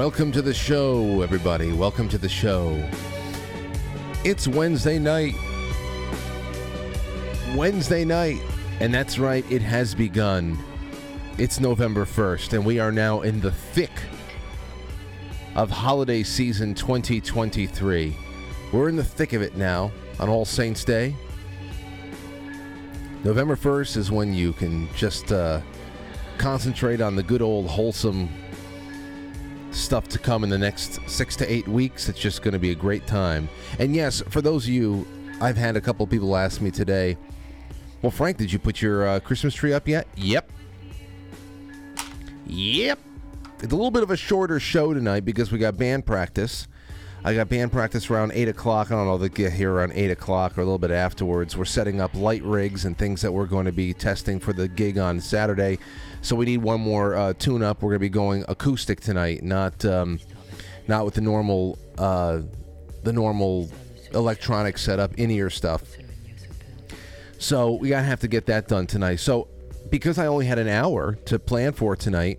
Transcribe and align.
Welcome 0.00 0.32
to 0.32 0.40
the 0.40 0.54
show, 0.54 1.20
everybody. 1.20 1.72
Welcome 1.72 2.08
to 2.08 2.16
the 2.16 2.26
show. 2.26 2.82
It's 4.24 4.48
Wednesday 4.48 4.98
night. 4.98 5.34
Wednesday 7.54 8.06
night. 8.06 8.40
And 8.80 8.94
that's 8.94 9.18
right, 9.18 9.44
it 9.52 9.60
has 9.60 9.94
begun. 9.94 10.58
It's 11.36 11.60
November 11.60 12.06
1st, 12.06 12.54
and 12.54 12.64
we 12.64 12.78
are 12.78 12.90
now 12.90 13.20
in 13.20 13.42
the 13.42 13.52
thick 13.52 13.90
of 15.54 15.68
holiday 15.68 16.22
season 16.22 16.72
2023. 16.72 18.16
We're 18.72 18.88
in 18.88 18.96
the 18.96 19.04
thick 19.04 19.34
of 19.34 19.42
it 19.42 19.54
now 19.54 19.92
on 20.18 20.30
All 20.30 20.46
Saints 20.46 20.82
Day. 20.82 21.14
November 23.22 23.54
1st 23.54 23.98
is 23.98 24.10
when 24.10 24.32
you 24.32 24.54
can 24.54 24.88
just 24.94 25.30
uh, 25.30 25.60
concentrate 26.38 27.02
on 27.02 27.16
the 27.16 27.22
good 27.22 27.42
old 27.42 27.66
wholesome 27.66 28.30
stuff 29.72 30.08
to 30.08 30.18
come 30.18 30.44
in 30.44 30.50
the 30.50 30.58
next 30.58 30.98
six 31.08 31.36
to 31.36 31.52
eight 31.52 31.66
weeks. 31.68 32.08
It's 32.08 32.18
just 32.18 32.42
going 32.42 32.52
to 32.52 32.58
be 32.58 32.70
a 32.70 32.74
great 32.74 33.06
time. 33.06 33.48
And 33.78 33.94
yes, 33.94 34.22
for 34.28 34.40
those 34.40 34.64
of 34.64 34.70
you, 34.70 35.06
I've 35.40 35.56
had 35.56 35.76
a 35.76 35.80
couple 35.80 36.06
people 36.06 36.36
ask 36.36 36.60
me 36.60 36.70
today, 36.70 37.16
well, 38.02 38.10
Frank, 38.10 38.38
did 38.38 38.52
you 38.52 38.58
put 38.58 38.80
your 38.80 39.06
uh, 39.06 39.20
Christmas 39.20 39.54
tree 39.54 39.72
up 39.72 39.86
yet? 39.86 40.06
Yep. 40.16 40.50
Yep. 42.46 42.98
It's 43.62 43.72
a 43.72 43.76
little 43.76 43.90
bit 43.90 44.02
of 44.02 44.10
a 44.10 44.16
shorter 44.16 44.58
show 44.58 44.94
tonight 44.94 45.24
because 45.24 45.52
we 45.52 45.58
got 45.58 45.76
band 45.76 46.06
practice. 46.06 46.66
I 47.22 47.34
got 47.34 47.50
band 47.50 47.70
practice 47.70 48.08
around 48.08 48.32
8 48.32 48.48
o'clock. 48.48 48.90
I 48.90 48.94
don't 48.94 49.06
know, 49.06 49.18
they'll 49.18 49.28
get 49.28 49.52
here 49.52 49.72
around 49.72 49.92
8 49.94 50.10
o'clock 50.10 50.56
or 50.56 50.62
a 50.62 50.64
little 50.64 50.78
bit 50.78 50.90
afterwards. 50.90 51.54
We're 51.56 51.66
setting 51.66 52.00
up 52.00 52.14
light 52.14 52.42
rigs 52.42 52.86
and 52.86 52.96
things 52.96 53.20
that 53.20 53.32
we're 53.32 53.46
going 53.46 53.66
to 53.66 53.72
be 53.72 53.92
testing 53.92 54.40
for 54.40 54.54
the 54.54 54.66
gig 54.66 54.96
on 54.96 55.20
Saturday. 55.20 55.78
So 56.22 56.36
we 56.36 56.44
need 56.44 56.58
one 56.58 56.80
more 56.80 57.14
uh, 57.14 57.32
tune 57.34 57.62
up. 57.62 57.82
We're 57.82 57.90
going 57.90 57.98
to 57.98 58.00
be 58.00 58.08
going 58.08 58.44
acoustic 58.48 59.00
tonight, 59.00 59.42
not 59.42 59.84
um, 59.84 60.20
not 60.86 61.04
with 61.04 61.14
the 61.14 61.20
normal 61.20 61.78
uh, 61.98 62.40
the 63.02 63.12
normal 63.12 63.70
electronic 64.12 64.76
setup, 64.78 65.14
in 65.14 65.30
ear 65.30 65.50
stuff. 65.50 65.82
So 67.38 67.72
we 67.72 67.88
gotta 67.88 68.04
have 68.04 68.20
to 68.20 68.28
get 68.28 68.46
that 68.46 68.68
done 68.68 68.86
tonight. 68.86 69.16
So 69.16 69.48
because 69.88 70.18
I 70.18 70.26
only 70.26 70.46
had 70.46 70.58
an 70.58 70.68
hour 70.68 71.14
to 71.24 71.38
plan 71.38 71.72
for 71.72 71.96
tonight, 71.96 72.38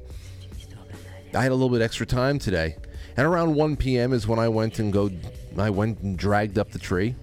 I 1.34 1.42
had 1.42 1.52
a 1.52 1.56
little 1.56 1.70
bit 1.70 1.82
extra 1.82 2.06
time 2.06 2.38
today. 2.38 2.78
And 3.18 3.28
around 3.28 3.56
1 3.56 3.76
p.m. 3.78 4.14
is 4.14 4.28
when 4.28 4.40
I 4.40 4.48
went 4.48 4.80
and 4.80 4.94
go. 4.94 5.10
I 5.58 5.70
went 5.70 6.00
and 6.00 6.18
dragged 6.18 6.58
up 6.58 6.72
the 6.72 6.80
tree. 6.80 7.16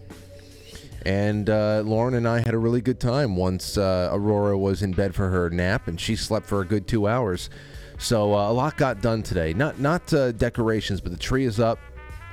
And 1.09 1.49
uh, 1.49 1.81
Lauren 1.87 2.13
and 2.13 2.29
I 2.29 2.41
had 2.41 2.53
a 2.53 2.59
really 2.59 2.83
good 2.83 3.01
time 3.01 3.35
once 3.35 3.79
uh, 3.79 4.11
Aurora 4.13 4.59
was 4.59 4.83
in 4.83 4.93
bed 4.93 5.15
for 5.15 5.31
her 5.31 5.49
nap, 5.49 5.89
and 5.89 5.99
she 5.99 6.15
slept 6.15 6.45
for 6.45 6.61
a 6.61 6.67
good 6.67 6.87
two 6.87 7.09
hours. 7.09 7.49
So 7.97 8.35
uh, 8.35 8.51
a 8.51 8.53
lot 8.53 8.77
got 8.77 9.01
done 9.01 9.23
today. 9.23 9.55
Not 9.55 9.81
not 9.81 10.13
uh, 10.13 10.33
decorations, 10.33 11.01
but 11.01 11.11
the 11.11 11.19
tree 11.19 11.47
is 11.47 11.61
up. 11.61 11.79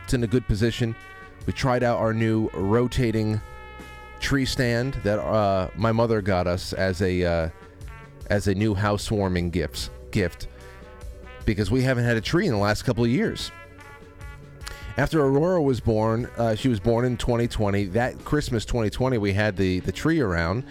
It's 0.04 0.14
in 0.14 0.26
a 0.26 0.28
good 0.28 0.46
position. 0.46 0.94
We 1.46 1.54
tried 1.54 1.84
out 1.84 2.00
our 2.00 2.14
new 2.14 2.50
rotating 2.54 3.40
tree 4.20 4.46
stand 4.46 4.96
that 5.06 5.20
uh, 5.20 5.70
my 5.78 5.94
mother 5.94 6.22
got 6.22 6.46
us 6.46 6.74
as 6.74 7.02
a 7.02 7.24
uh, 7.24 7.50
as 8.30 8.50
a 8.50 8.54
new 8.54 8.74
housewarming 8.74 9.52
gifts 9.52 9.90
gift 10.12 10.50
because 11.46 11.72
we 11.72 11.82
haven't 11.82 12.04
had 12.04 12.18
a 12.18 12.22
tree 12.22 12.46
in 12.46 12.52
the 12.52 12.60
last 12.60 12.82
couple 12.82 13.06
of 13.06 13.10
years. 13.10 13.54
After 14.98 15.20
Aurora 15.22 15.62
was 15.62 15.82
born, 15.82 16.30
uh, 16.38 16.56
she 16.56 16.70
was 16.70 16.80
born 16.80 17.04
in 17.04 17.18
2020. 17.18 17.86
That 17.86 18.24
Christmas 18.24 18.64
2020, 18.64 19.18
we 19.18 19.34
had 19.34 19.58
the 19.58 19.82
the 19.82 19.92
tree 19.92 20.22
around 20.22 20.64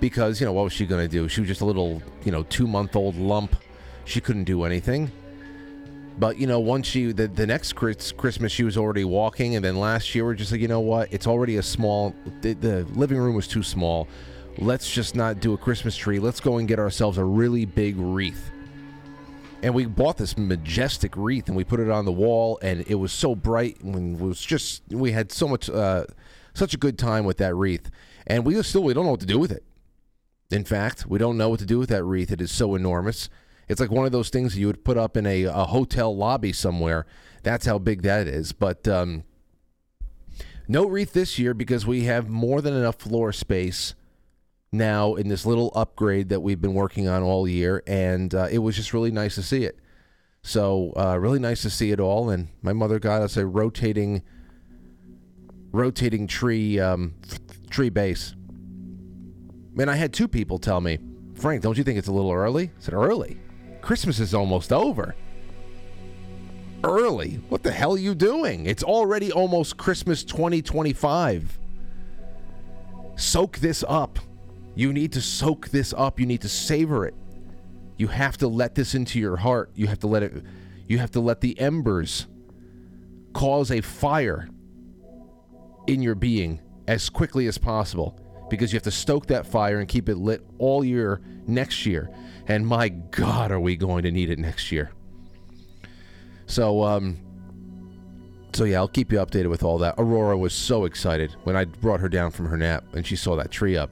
because 0.00 0.38
you 0.38 0.46
know 0.46 0.52
what 0.52 0.64
was 0.64 0.74
she 0.74 0.84
going 0.84 1.02
to 1.02 1.08
do? 1.08 1.28
She 1.28 1.40
was 1.40 1.48
just 1.48 1.62
a 1.62 1.64
little 1.64 2.02
you 2.24 2.30
know 2.30 2.42
two 2.44 2.66
month 2.66 2.94
old 2.94 3.16
lump. 3.16 3.56
She 4.04 4.20
couldn't 4.20 4.44
do 4.44 4.64
anything. 4.64 5.10
But 6.18 6.36
you 6.36 6.46
know, 6.46 6.60
once 6.60 6.88
she 6.88 7.12
the, 7.12 7.26
the 7.28 7.46
next 7.46 7.72
Chris, 7.72 8.12
Christmas 8.12 8.52
she 8.52 8.64
was 8.64 8.76
already 8.76 9.04
walking, 9.04 9.56
and 9.56 9.64
then 9.64 9.78
last 9.80 10.14
year 10.14 10.26
we're 10.26 10.34
just 10.34 10.52
like, 10.52 10.60
you 10.60 10.68
know 10.68 10.80
what? 10.80 11.10
It's 11.10 11.26
already 11.26 11.56
a 11.56 11.62
small. 11.62 12.14
The, 12.42 12.52
the 12.52 12.84
living 12.94 13.16
room 13.16 13.34
was 13.34 13.48
too 13.48 13.62
small. 13.62 14.08
Let's 14.58 14.92
just 14.92 15.14
not 15.14 15.40
do 15.40 15.54
a 15.54 15.56
Christmas 15.56 15.96
tree. 15.96 16.18
Let's 16.18 16.40
go 16.40 16.58
and 16.58 16.68
get 16.68 16.78
ourselves 16.78 17.16
a 17.16 17.24
really 17.24 17.64
big 17.64 17.96
wreath. 17.96 18.50
And 19.62 19.74
we 19.74 19.84
bought 19.84 20.16
this 20.16 20.38
majestic 20.38 21.14
wreath, 21.16 21.48
and 21.48 21.56
we 21.56 21.64
put 21.64 21.80
it 21.80 21.90
on 21.90 22.06
the 22.06 22.12
wall, 22.12 22.58
and 22.62 22.82
it 22.86 22.94
was 22.94 23.12
so 23.12 23.34
bright. 23.34 23.80
And 23.82 24.18
was 24.18 24.40
just 24.40 24.82
we 24.88 25.12
had 25.12 25.30
so 25.30 25.46
much, 25.46 25.68
uh, 25.68 26.04
such 26.54 26.72
a 26.72 26.78
good 26.78 26.98
time 26.98 27.24
with 27.24 27.36
that 27.38 27.54
wreath, 27.54 27.90
and 28.26 28.46
we 28.46 28.60
still 28.62 28.82
we 28.82 28.94
don't 28.94 29.04
know 29.04 29.10
what 29.10 29.20
to 29.20 29.26
do 29.26 29.38
with 29.38 29.52
it. 29.52 29.64
In 30.50 30.64
fact, 30.64 31.06
we 31.06 31.18
don't 31.18 31.36
know 31.36 31.50
what 31.50 31.60
to 31.60 31.66
do 31.66 31.78
with 31.78 31.90
that 31.90 32.04
wreath. 32.04 32.32
It 32.32 32.40
is 32.40 32.50
so 32.50 32.74
enormous. 32.74 33.28
It's 33.68 33.80
like 33.80 33.90
one 33.90 34.06
of 34.06 34.12
those 34.12 34.30
things 34.30 34.58
you 34.58 34.66
would 34.66 34.82
put 34.82 34.96
up 34.96 35.16
in 35.16 35.26
a, 35.26 35.44
a 35.44 35.64
hotel 35.66 36.16
lobby 36.16 36.52
somewhere. 36.52 37.06
That's 37.42 37.66
how 37.66 37.78
big 37.78 38.02
that 38.02 38.26
is. 38.26 38.52
But 38.52 38.88
um, 38.88 39.22
no 40.66 40.86
wreath 40.86 41.12
this 41.12 41.38
year 41.38 41.54
because 41.54 41.86
we 41.86 42.04
have 42.04 42.28
more 42.28 42.60
than 42.60 42.74
enough 42.74 42.96
floor 42.96 43.32
space 43.32 43.94
now 44.72 45.14
in 45.14 45.28
this 45.28 45.44
little 45.44 45.72
upgrade 45.74 46.28
that 46.28 46.40
we've 46.40 46.60
been 46.60 46.74
working 46.74 47.08
on 47.08 47.22
all 47.22 47.48
year. 47.48 47.82
And 47.86 48.34
uh, 48.34 48.48
it 48.50 48.58
was 48.58 48.76
just 48.76 48.92
really 48.92 49.10
nice 49.10 49.34
to 49.34 49.42
see 49.42 49.64
it. 49.64 49.78
So 50.42 50.92
uh, 50.96 51.18
really 51.18 51.38
nice 51.38 51.62
to 51.62 51.70
see 51.70 51.90
it 51.90 52.00
all. 52.00 52.30
And 52.30 52.48
my 52.62 52.72
mother 52.72 52.98
got 52.98 53.22
us 53.22 53.36
a 53.36 53.46
rotating, 53.46 54.22
rotating 55.72 56.26
tree, 56.26 56.78
um, 56.78 57.14
tree 57.68 57.90
base. 57.90 58.34
Man, 59.72 59.88
I 59.88 59.96
had 59.96 60.12
two 60.12 60.28
people 60.28 60.58
tell 60.58 60.80
me, 60.80 60.98
Frank, 61.34 61.62
don't 61.62 61.78
you 61.78 61.84
think 61.84 61.98
it's 61.98 62.08
a 62.08 62.12
little 62.12 62.32
early? 62.32 62.64
I 62.64 62.80
said, 62.80 62.94
early? 62.94 63.38
Christmas 63.80 64.18
is 64.18 64.34
almost 64.34 64.72
over. 64.72 65.14
Early? 66.82 67.40
What 67.48 67.62
the 67.62 67.72
hell 67.72 67.94
are 67.94 67.98
you 67.98 68.14
doing? 68.14 68.66
It's 68.66 68.82
already 68.82 69.30
almost 69.30 69.76
Christmas 69.76 70.24
2025. 70.24 71.58
Soak 73.16 73.58
this 73.58 73.84
up. 73.86 74.18
You 74.80 74.94
need 74.94 75.12
to 75.12 75.20
soak 75.20 75.68
this 75.68 75.92
up. 75.94 76.18
You 76.18 76.24
need 76.24 76.40
to 76.40 76.48
savor 76.48 77.04
it. 77.06 77.14
You 77.98 78.08
have 78.08 78.38
to 78.38 78.48
let 78.48 78.74
this 78.74 78.94
into 78.94 79.20
your 79.20 79.36
heart. 79.36 79.70
You 79.74 79.86
have 79.88 79.98
to 79.98 80.06
let 80.06 80.22
it 80.22 80.42
you 80.88 80.96
have 80.96 81.10
to 81.10 81.20
let 81.20 81.42
the 81.42 81.60
embers 81.60 82.26
cause 83.34 83.70
a 83.70 83.82
fire 83.82 84.48
in 85.86 86.00
your 86.00 86.14
being 86.14 86.62
as 86.88 87.10
quickly 87.10 87.46
as 87.46 87.58
possible 87.58 88.18
because 88.48 88.72
you 88.72 88.78
have 88.78 88.82
to 88.84 88.90
stoke 88.90 89.26
that 89.26 89.46
fire 89.46 89.80
and 89.80 89.86
keep 89.86 90.08
it 90.08 90.16
lit 90.16 90.40
all 90.56 90.82
year 90.82 91.20
next 91.46 91.84
year. 91.84 92.08
And 92.48 92.66
my 92.66 92.88
God, 92.88 93.52
are 93.52 93.60
we 93.60 93.76
going 93.76 94.04
to 94.04 94.10
need 94.10 94.30
it 94.30 94.38
next 94.38 94.72
year? 94.72 94.92
So, 96.46 96.82
um, 96.84 97.18
so 98.54 98.64
yeah, 98.64 98.78
I'll 98.78 98.88
keep 98.88 99.12
you 99.12 99.18
updated 99.18 99.50
with 99.50 99.62
all 99.62 99.76
that. 99.76 99.96
Aurora 99.98 100.38
was 100.38 100.54
so 100.54 100.86
excited 100.86 101.36
when 101.44 101.54
I 101.54 101.66
brought 101.66 102.00
her 102.00 102.08
down 102.08 102.30
from 102.30 102.46
her 102.46 102.56
nap 102.56 102.82
and 102.94 103.06
she 103.06 103.14
saw 103.14 103.36
that 103.36 103.50
tree 103.50 103.76
up. 103.76 103.90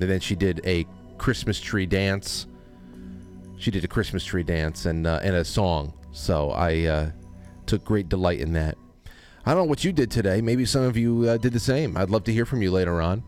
And 0.00 0.10
then 0.10 0.20
she 0.20 0.34
did 0.34 0.60
a 0.64 0.86
Christmas 1.18 1.60
tree 1.60 1.86
dance. 1.86 2.46
She 3.56 3.70
did 3.70 3.84
a 3.84 3.88
Christmas 3.88 4.24
tree 4.24 4.42
dance 4.42 4.86
and 4.86 5.06
uh, 5.06 5.20
and 5.22 5.36
a 5.36 5.44
song. 5.44 5.94
So 6.12 6.50
I 6.50 6.84
uh, 6.84 7.10
took 7.66 7.84
great 7.84 8.08
delight 8.08 8.40
in 8.40 8.52
that. 8.54 8.76
I 9.46 9.50
don't 9.50 9.64
know 9.64 9.68
what 9.68 9.84
you 9.84 9.92
did 9.92 10.10
today. 10.10 10.40
Maybe 10.40 10.64
some 10.64 10.82
of 10.82 10.96
you 10.96 11.28
uh, 11.28 11.36
did 11.36 11.52
the 11.52 11.60
same. 11.60 11.96
I'd 11.96 12.10
love 12.10 12.24
to 12.24 12.32
hear 12.32 12.46
from 12.46 12.62
you 12.62 12.70
later 12.70 13.00
on. 13.02 13.22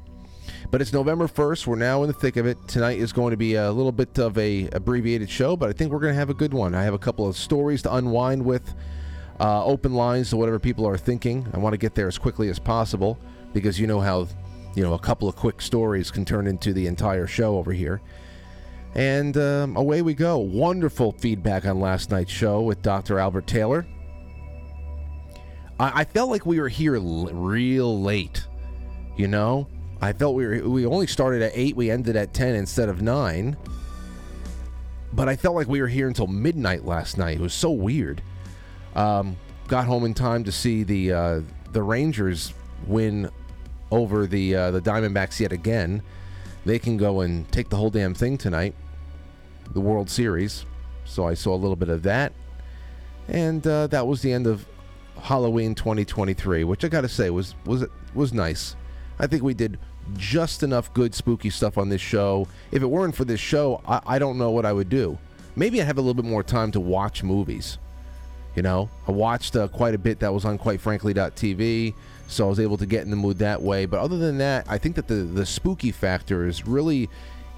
But 0.70 0.80
it's 0.80 0.92
November 0.92 1.28
1st. 1.28 1.66
We're 1.66 1.76
now 1.76 2.02
in 2.02 2.08
the 2.08 2.14
thick 2.14 2.36
of 2.36 2.46
it. 2.46 2.56
Tonight 2.66 2.98
is 2.98 3.12
going 3.12 3.32
to 3.32 3.36
be 3.36 3.54
a 3.54 3.70
little 3.70 3.92
bit 3.92 4.18
of 4.18 4.36
a 4.38 4.68
abbreviated 4.72 5.30
show, 5.30 5.56
but 5.56 5.68
I 5.68 5.72
think 5.72 5.92
we're 5.92 6.00
going 6.00 6.12
to 6.12 6.18
have 6.18 6.30
a 6.30 6.34
good 6.34 6.54
one. 6.54 6.74
I 6.74 6.82
have 6.82 6.94
a 6.94 6.98
couple 6.98 7.26
of 7.28 7.36
stories 7.36 7.82
to 7.82 7.94
unwind 7.94 8.44
with, 8.44 8.74
uh, 9.38 9.64
open 9.64 9.94
lines 9.94 10.30
to 10.30 10.36
whatever 10.36 10.58
people 10.58 10.86
are 10.86 10.96
thinking. 10.96 11.46
I 11.52 11.58
want 11.58 11.74
to 11.74 11.78
get 11.78 11.94
there 11.94 12.08
as 12.08 12.18
quickly 12.18 12.48
as 12.48 12.58
possible 12.58 13.18
because 13.52 13.78
you 13.78 13.86
know 13.86 14.00
how, 14.00 14.26
you 14.76 14.82
know, 14.82 14.92
a 14.92 14.98
couple 14.98 15.26
of 15.26 15.34
quick 15.34 15.60
stories 15.60 16.10
can 16.10 16.24
turn 16.24 16.46
into 16.46 16.72
the 16.72 16.86
entire 16.86 17.26
show 17.26 17.56
over 17.56 17.72
here. 17.72 18.00
And 18.94 19.36
um, 19.36 19.76
away 19.76 20.02
we 20.02 20.14
go. 20.14 20.38
Wonderful 20.38 21.12
feedback 21.12 21.64
on 21.64 21.80
last 21.80 22.10
night's 22.10 22.30
show 22.30 22.60
with 22.60 22.82
Dr. 22.82 23.18
Albert 23.18 23.46
Taylor. 23.46 23.86
I, 25.80 26.00
I 26.00 26.04
felt 26.04 26.30
like 26.30 26.44
we 26.44 26.60
were 26.60 26.68
here 26.68 26.96
l- 26.96 27.26
real 27.32 28.00
late, 28.00 28.44
you 29.16 29.28
know? 29.28 29.66
I 30.02 30.12
felt 30.12 30.34
we 30.34 30.46
were, 30.46 30.68
we 30.68 30.84
only 30.84 31.06
started 31.06 31.40
at 31.40 31.52
8, 31.54 31.74
we 31.74 31.90
ended 31.90 32.14
at 32.14 32.34
10 32.34 32.54
instead 32.54 32.90
of 32.90 33.00
9. 33.00 33.56
But 35.14 35.28
I 35.30 35.36
felt 35.36 35.54
like 35.54 35.68
we 35.68 35.80
were 35.80 35.88
here 35.88 36.06
until 36.06 36.26
midnight 36.26 36.84
last 36.84 37.16
night. 37.16 37.38
It 37.38 37.42
was 37.42 37.54
so 37.54 37.70
weird. 37.70 38.22
Um, 38.94 39.38
got 39.68 39.86
home 39.86 40.04
in 40.04 40.12
time 40.12 40.44
to 40.44 40.52
see 40.52 40.82
the 40.82 41.12
uh, 41.12 41.40
the 41.72 41.82
Rangers 41.82 42.52
win 42.86 43.30
over 43.90 44.26
the 44.26 44.54
uh, 44.54 44.70
the 44.70 44.80
Diamondbacks 44.80 45.40
yet 45.40 45.52
again. 45.52 46.02
They 46.64 46.78
can 46.78 46.96
go 46.96 47.20
and 47.20 47.50
take 47.52 47.68
the 47.68 47.76
whole 47.76 47.90
damn 47.90 48.14
thing 48.14 48.36
tonight, 48.38 48.74
the 49.72 49.80
World 49.80 50.10
Series. 50.10 50.66
So 51.04 51.26
I 51.26 51.34
saw 51.34 51.54
a 51.54 51.56
little 51.56 51.76
bit 51.76 51.88
of 51.88 52.02
that, 52.02 52.32
and 53.28 53.64
uh, 53.66 53.86
that 53.88 54.06
was 54.06 54.22
the 54.22 54.32
end 54.32 54.46
of 54.46 54.66
Halloween 55.20 55.74
2023, 55.74 56.64
which 56.64 56.84
I 56.84 56.88
got 56.88 57.02
to 57.02 57.08
say 57.08 57.30
was 57.30 57.54
was 57.64 57.84
was 58.14 58.32
nice. 58.32 58.74
I 59.18 59.26
think 59.26 59.42
we 59.42 59.54
did 59.54 59.78
just 60.16 60.62
enough 60.62 60.92
good 60.92 61.14
spooky 61.14 61.50
stuff 61.50 61.78
on 61.78 61.88
this 61.88 62.00
show. 62.00 62.48
If 62.70 62.82
it 62.82 62.86
weren't 62.86 63.14
for 63.14 63.24
this 63.24 63.40
show, 63.40 63.80
I, 63.86 64.00
I 64.06 64.18
don't 64.18 64.38
know 64.38 64.50
what 64.50 64.66
I 64.66 64.72
would 64.72 64.88
do 64.88 65.18
maybe 65.56 65.80
I 65.80 65.84
have 65.84 65.98
a 65.98 66.00
little 66.00 66.14
bit 66.14 66.24
more 66.24 66.42
time 66.42 66.70
to 66.72 66.80
watch 66.80 67.22
movies. 67.22 67.78
You 68.54 68.62
know, 68.62 68.88
I 69.08 69.10
watched 69.10 69.56
uh, 69.56 69.68
quite 69.68 69.94
a 69.94 69.98
bit 69.98 70.20
that 70.20 70.32
was 70.32 70.44
on 70.44 70.56
quite 70.58 70.80
frankly.tv, 70.80 71.94
so 72.28 72.46
I 72.46 72.48
was 72.48 72.60
able 72.60 72.76
to 72.78 72.86
get 72.86 73.02
in 73.02 73.10
the 73.10 73.16
mood 73.16 73.38
that 73.38 73.62
way. 73.62 73.86
But 73.86 74.00
other 74.00 74.18
than 74.18 74.38
that, 74.38 74.66
I 74.68 74.78
think 74.78 74.96
that 74.96 75.06
the, 75.06 75.14
the 75.14 75.46
spooky 75.46 75.92
factor 75.92 76.46
is 76.46 76.66
really 76.66 77.08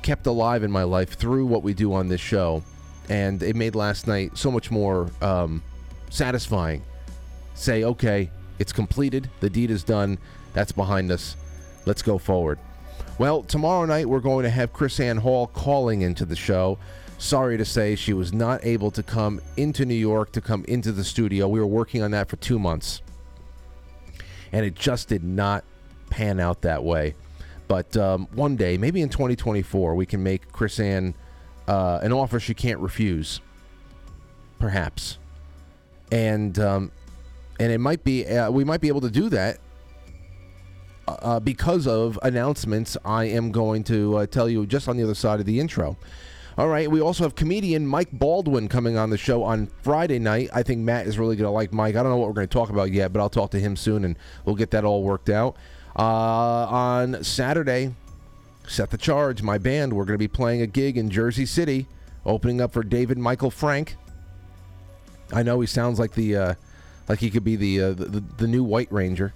kept 0.03 0.27
alive 0.27 0.63
in 0.63 0.71
my 0.71 0.85
life 0.85 1.15
through 1.15 1.47
what 1.47 1.63
we 1.63 1.75
do 1.75 1.93
on 1.95 2.09
this 2.09 2.21
show. 2.21 2.63
And 3.09 3.43
it 3.43 3.57
made 3.57 3.75
last 3.75 4.07
night 4.07 4.37
so 4.37 4.51
much 4.51 4.71
more 4.71 5.11
um, 5.23 5.63
satisfying. 6.11 6.83
Say, 7.55 7.85
okay, 7.85 8.31
it's 8.59 8.73
completed, 8.73 9.31
the 9.41 9.51
deed 9.51 9.71
is 9.71 9.83
done, 9.83 10.19
that's 10.53 10.73
behind 10.73 11.11
us, 11.11 11.37
let's 11.87 12.03
go 12.03 12.19
forward. 12.19 12.59
Well, 13.19 13.43
tomorrow 13.43 13.85
night 13.87 14.09
we're 14.09 14.21
going 14.21 14.45
to 14.45 14.51
have 14.51 14.73
KrisAnne 14.73 15.19
Hall 15.19 15.49
calling 15.49 16.03
into 16.03 16.25
the 16.25 16.37
show. 16.37 16.79
Sorry 17.19 17.57
to 17.57 17.65
say, 17.65 17.97
she 17.97 18.13
was 18.13 18.33
not 18.33 18.65
able 18.65 18.93
to 18.93 19.03
come 19.03 19.41
into 19.57 19.85
New 19.85 19.95
York 19.95 20.31
to 20.33 20.41
come 20.41 20.65
into 20.69 20.93
the 20.93 21.03
studio. 21.03 21.49
We 21.49 21.59
were 21.59 21.67
working 21.67 22.03
on 22.03 22.13
that 22.13 22.29
for 22.29 22.37
two 22.37 22.61
months, 22.61 23.03
and 24.53 24.65
it 24.65 24.75
just 24.75 25.09
did 25.09 25.25
not 25.25 25.65
pan 26.11 26.41
out 26.41 26.63
that 26.63 26.83
way. 26.83 27.15
But 27.67 27.97
um, 27.97 28.29
one 28.33 28.57
day, 28.57 28.79
maybe 28.79 29.03
in 29.03 29.09
2024, 29.11 29.95
we 29.95 30.07
can 30.07 30.23
make 30.23 30.51
KrisAnne 30.53 31.15
uh, 31.67 32.01
an 32.03 32.13
offer 32.13 32.41
she 32.41 32.55
can't 32.55 32.81
refuse. 32.81 33.41
Perhaps, 34.59 35.19
and 36.11 36.59
um, 36.59 36.91
and 37.61 37.71
it 37.71 37.79
might 37.79 38.03
be 38.03 38.27
uh, 38.27 38.51
we 38.51 38.65
might 38.65 38.81
be 38.81 38.89
able 38.89 39.03
to 39.03 39.11
do 39.11 39.29
that 39.29 39.59
uh, 41.07 41.41
because 41.41 41.87
of 41.87 42.19
announcements 42.23 42.97
I 43.05 43.25
am 43.25 43.53
going 43.53 43.85
to 43.85 44.19
uh, 44.19 44.27
tell 44.27 44.49
you 44.49 44.67
just 44.67 44.89
on 44.89 44.97
the 44.97 45.05
other 45.05 45.15
side 45.15 45.41
of 45.41 45.47
the 45.47 45.61
intro. 45.61 45.97
All 46.59 46.67
right, 46.67 46.91
we 46.91 47.01
also 47.01 47.23
have 47.23 47.37
comedian 47.37 47.87
Mike 47.87 48.09
Baldwin 48.11 48.67
coming 48.67 48.97
on 48.97 49.11
the 49.11 49.17
show 49.17 49.45
on 49.45 49.69
Friday 49.83 50.19
night. 50.19 50.51
I 50.53 50.65
think 50.65 50.81
Matt 50.81 51.07
is 51.07 51.17
really 51.17 51.37
going 51.37 51.47
to 51.47 51.53
like 51.53 51.73
Mike. 51.73 51.95
I 51.95 52.03
don't 52.03 52.11
know 52.11 52.17
what 52.17 52.27
we're 52.27 52.35
going 52.35 52.49
to 52.49 52.53
talk 52.53 52.71
about 52.71 52.91
yet, 52.91 53.13
but 53.13 53.21
I'll 53.21 53.31
talk 53.31 53.53
to 53.53 53.61
him 53.61 53.77
soon 53.77 54.05
and 54.05 54.17
we'll 54.45 54.57
get 54.57 54.73
that 54.73 54.85
all 54.85 55.05
worked 55.05 55.31
out. 55.31 55.57
Uh, 55.97 56.03
on 56.03 57.23
Saturday, 57.23 57.95
Set 58.67 58.91
the 58.91 58.99
Charge, 58.99 59.41
my 59.41 59.57
band, 59.57 59.93
we're 59.93 60.05
going 60.05 60.17
to 60.17 60.19
be 60.19 60.27
playing 60.27 60.61
a 60.61 60.67
gig 60.67 60.99
in 60.99 61.11
Jersey 61.11 61.47
City, 61.47 61.87
opening 62.27 62.61
up 62.61 62.73
for 62.73 62.83
David 62.83 63.19
Michael 63.19 63.53
Frank. 63.53 63.95
I 65.33 65.45
know 65.45 65.61
he 65.61 65.69
sounds 65.69 66.01
like 66.01 66.15
the 66.15 66.37
uh, 66.37 66.55
like 67.09 67.21
he 67.21 67.31
could 67.31 67.45
be 67.45 67.55
the, 67.55 67.81
uh, 67.81 67.93
the 67.93 68.25
the 68.37 68.49
new 68.49 68.65
White 68.65 68.91
Ranger 68.91 69.33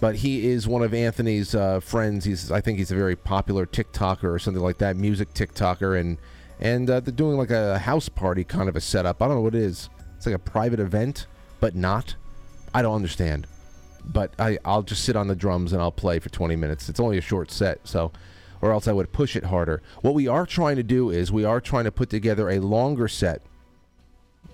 but 0.00 0.16
he 0.16 0.48
is 0.48 0.66
one 0.66 0.82
of 0.82 0.94
Anthony's 0.94 1.54
uh, 1.54 1.78
friends. 1.78 2.24
He's 2.24 2.50
I 2.50 2.62
think 2.62 2.78
he's 2.78 2.90
a 2.90 2.96
very 2.96 3.16
popular 3.16 3.66
TikToker 3.66 4.24
or 4.24 4.38
something 4.38 4.62
like 4.62 4.78
that, 4.78 4.96
music 4.96 5.34
TikToker, 5.34 6.00
and 6.00 6.16
and 6.60 6.88
uh, 6.88 7.00
they're 7.00 7.12
doing 7.12 7.36
like 7.36 7.50
a 7.50 7.78
house 7.78 8.08
party 8.08 8.44
kind 8.44 8.68
of 8.68 8.76
a 8.76 8.80
setup. 8.80 9.22
I 9.22 9.26
don't 9.26 9.36
know 9.36 9.42
what 9.42 9.54
it 9.54 9.62
is. 9.62 9.88
It's 10.16 10.26
like 10.26 10.34
a 10.34 10.38
private 10.38 10.78
event, 10.78 11.26
but 11.58 11.74
not. 11.74 12.14
I 12.74 12.82
don't 12.82 12.94
understand. 12.94 13.46
But 14.04 14.34
I, 14.38 14.58
I'll 14.64 14.82
just 14.82 15.04
sit 15.04 15.16
on 15.16 15.28
the 15.28 15.34
drums 15.34 15.72
and 15.72 15.80
I'll 15.80 15.90
play 15.90 16.18
for 16.18 16.28
20 16.28 16.56
minutes. 16.56 16.88
It's 16.88 17.00
only 17.00 17.18
a 17.18 17.22
short 17.22 17.50
set, 17.50 17.80
so, 17.84 18.12
or 18.60 18.72
else 18.72 18.86
I 18.86 18.92
would 18.92 19.12
push 19.12 19.36
it 19.36 19.44
harder. 19.44 19.82
What 20.02 20.14
we 20.14 20.28
are 20.28 20.46
trying 20.46 20.76
to 20.76 20.82
do 20.82 21.10
is 21.10 21.32
we 21.32 21.44
are 21.44 21.60
trying 21.60 21.84
to 21.84 21.92
put 21.92 22.10
together 22.10 22.50
a 22.50 22.58
longer 22.58 23.08
set, 23.08 23.42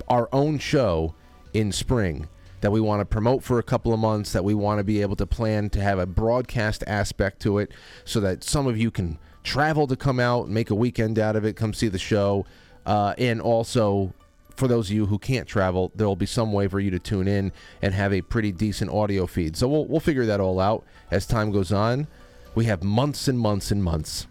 our 0.08 0.28
own 0.32 0.58
show 0.58 1.14
in 1.52 1.72
spring 1.72 2.28
that 2.60 2.70
we 2.70 2.80
want 2.80 3.00
to 3.00 3.04
promote 3.04 3.42
for 3.42 3.58
a 3.58 3.62
couple 3.62 3.92
of 3.92 4.00
months, 4.00 4.32
that 4.32 4.44
we 4.44 4.54
want 4.54 4.78
to 4.78 4.84
be 4.84 5.02
able 5.02 5.16
to 5.16 5.26
plan 5.26 5.70
to 5.70 5.80
have 5.80 5.98
a 5.98 6.06
broadcast 6.06 6.82
aspect 6.86 7.40
to 7.42 7.58
it 7.58 7.70
so 8.04 8.20
that 8.20 8.42
some 8.42 8.66
of 8.66 8.78
you 8.78 8.90
can 8.90 9.18
travel 9.46 9.86
to 9.86 9.96
come 9.96 10.18
out, 10.18 10.48
make 10.48 10.70
a 10.70 10.74
weekend 10.74 11.18
out 11.18 11.36
of 11.36 11.44
it, 11.44 11.56
come 11.56 11.72
see 11.72 11.88
the 11.88 11.98
show. 11.98 12.44
Uh, 12.84 13.14
and 13.16 13.40
also, 13.40 14.12
for 14.56 14.68
those 14.68 14.90
of 14.90 14.96
you 14.96 15.06
who 15.06 15.18
can't 15.18 15.46
travel, 15.46 15.92
there 15.94 16.06
will 16.06 16.16
be 16.16 16.26
some 16.26 16.52
way 16.52 16.66
for 16.66 16.80
you 16.80 16.90
to 16.90 16.98
tune 16.98 17.28
in 17.28 17.52
and 17.80 17.94
have 17.94 18.12
a 18.12 18.20
pretty 18.20 18.52
decent 18.52 18.90
audio 18.90 19.26
feed. 19.26 19.56
So 19.56 19.68
we'll, 19.68 19.86
we'll 19.86 20.00
figure 20.00 20.26
that 20.26 20.40
all 20.40 20.58
out 20.60 20.84
as 21.10 21.26
time 21.26 21.52
goes 21.52 21.72
on. 21.72 22.08
We 22.54 22.64
have 22.64 22.82
months 22.82 23.28
and 23.28 23.38
months 23.38 23.70
and 23.70 23.82
months. 23.82 24.26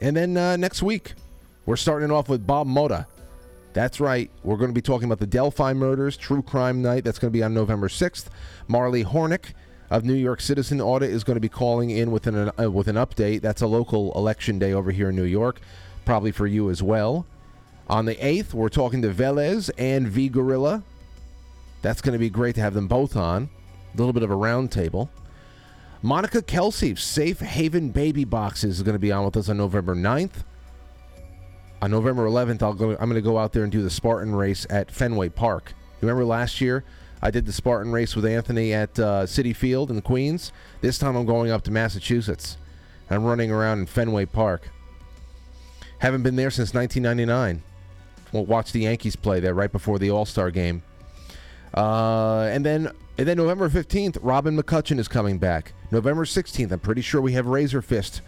And 0.00 0.16
then 0.16 0.36
uh, 0.36 0.56
next 0.56 0.82
week, 0.82 1.14
we're 1.66 1.76
starting 1.76 2.10
off 2.12 2.28
with 2.28 2.46
Bob 2.46 2.68
Motta. 2.68 3.06
That's 3.72 4.00
right. 4.00 4.30
We're 4.44 4.56
going 4.56 4.70
to 4.70 4.74
be 4.74 4.82
talking 4.82 5.06
about 5.06 5.18
the 5.18 5.26
Delphi 5.26 5.72
murders, 5.72 6.16
True 6.16 6.42
Crime 6.42 6.82
Night. 6.82 7.04
That's 7.04 7.18
going 7.18 7.32
to 7.32 7.36
be 7.36 7.42
on 7.42 7.52
November 7.52 7.88
6th. 7.88 8.26
Marley 8.68 9.04
Hornick 9.04 9.54
of 9.90 10.04
New 10.04 10.14
York 10.14 10.40
Citizen 10.40 10.80
Audit 10.80 11.10
is 11.10 11.24
going 11.24 11.36
to 11.36 11.40
be 11.40 11.48
calling 11.48 11.90
in 11.90 12.10
with 12.10 12.26
an 12.26 12.50
uh, 12.58 12.70
with 12.70 12.88
an 12.88 12.96
update. 12.96 13.40
That's 13.40 13.62
a 13.62 13.66
local 13.66 14.12
election 14.14 14.58
day 14.58 14.72
over 14.72 14.90
here 14.90 15.10
in 15.10 15.16
New 15.16 15.24
York, 15.24 15.60
probably 16.04 16.30
for 16.30 16.46
you 16.46 16.70
as 16.70 16.82
well. 16.82 17.26
On 17.88 18.04
the 18.04 18.16
8th, 18.16 18.52
we're 18.52 18.68
talking 18.68 19.00
to 19.02 19.08
Velez 19.08 19.70
and 19.78 20.06
V 20.08 20.28
Gorilla. 20.28 20.82
That's 21.80 22.02
going 22.02 22.12
to 22.12 22.18
be 22.18 22.28
great 22.28 22.54
to 22.56 22.60
have 22.60 22.74
them 22.74 22.86
both 22.86 23.16
on. 23.16 23.48
A 23.94 23.96
little 23.96 24.12
bit 24.12 24.22
of 24.22 24.30
a 24.30 24.36
roundtable. 24.36 25.08
Monica 26.02 26.42
Kelsey, 26.42 26.94
Safe 26.94 27.40
Haven 27.40 27.88
Baby 27.88 28.24
Boxes, 28.24 28.76
is 28.76 28.82
going 28.82 28.94
to 28.94 29.00
be 29.00 29.10
on 29.10 29.24
with 29.24 29.36
us 29.36 29.48
on 29.48 29.56
November 29.56 29.96
9th. 29.96 30.44
On 31.80 31.90
November 31.90 32.28
11th, 32.28 32.62
I'll 32.62 32.74
go. 32.74 32.90
I'm 32.90 33.08
going 33.08 33.14
to 33.14 33.22
go 33.22 33.38
out 33.38 33.52
there 33.52 33.62
and 33.62 33.72
do 33.72 33.82
the 33.82 33.90
Spartan 33.90 34.34
race 34.34 34.66
at 34.68 34.90
Fenway 34.90 35.30
Park. 35.30 35.72
You 36.00 36.08
remember 36.08 36.24
last 36.24 36.60
year? 36.60 36.84
I 37.20 37.30
did 37.30 37.46
the 37.46 37.52
Spartan 37.52 37.92
race 37.92 38.14
with 38.14 38.24
Anthony 38.24 38.72
at 38.72 38.98
uh, 38.98 39.24
Citi 39.24 39.54
Field 39.54 39.90
in 39.90 40.00
Queens. 40.02 40.52
This 40.80 40.98
time 40.98 41.16
I'm 41.16 41.26
going 41.26 41.50
up 41.50 41.62
to 41.64 41.70
Massachusetts. 41.70 42.56
I'm 43.10 43.24
running 43.24 43.50
around 43.50 43.80
in 43.80 43.86
Fenway 43.86 44.26
Park. 44.26 44.68
Haven't 45.98 46.22
been 46.22 46.36
there 46.36 46.50
since 46.50 46.74
1999. 46.74 47.62
We'll 48.32 48.44
watch 48.44 48.72
the 48.72 48.80
Yankees 48.80 49.16
play 49.16 49.40
there 49.40 49.54
right 49.54 49.72
before 49.72 49.98
the 49.98 50.10
All 50.10 50.24
Star 50.24 50.50
game. 50.50 50.82
Uh, 51.74 52.42
and 52.52 52.64
then 52.64 52.90
and 53.18 53.26
then 53.26 53.36
November 53.36 53.68
15th, 53.68 54.18
Robin 54.22 54.56
McCutcheon 54.56 54.98
is 55.00 55.08
coming 55.08 55.38
back. 55.38 55.72
November 55.90 56.24
16th, 56.24 56.70
I'm 56.70 56.78
pretty 56.78 57.00
sure 57.00 57.20
we 57.20 57.32
have 57.32 57.46
Razorfist 57.46 58.20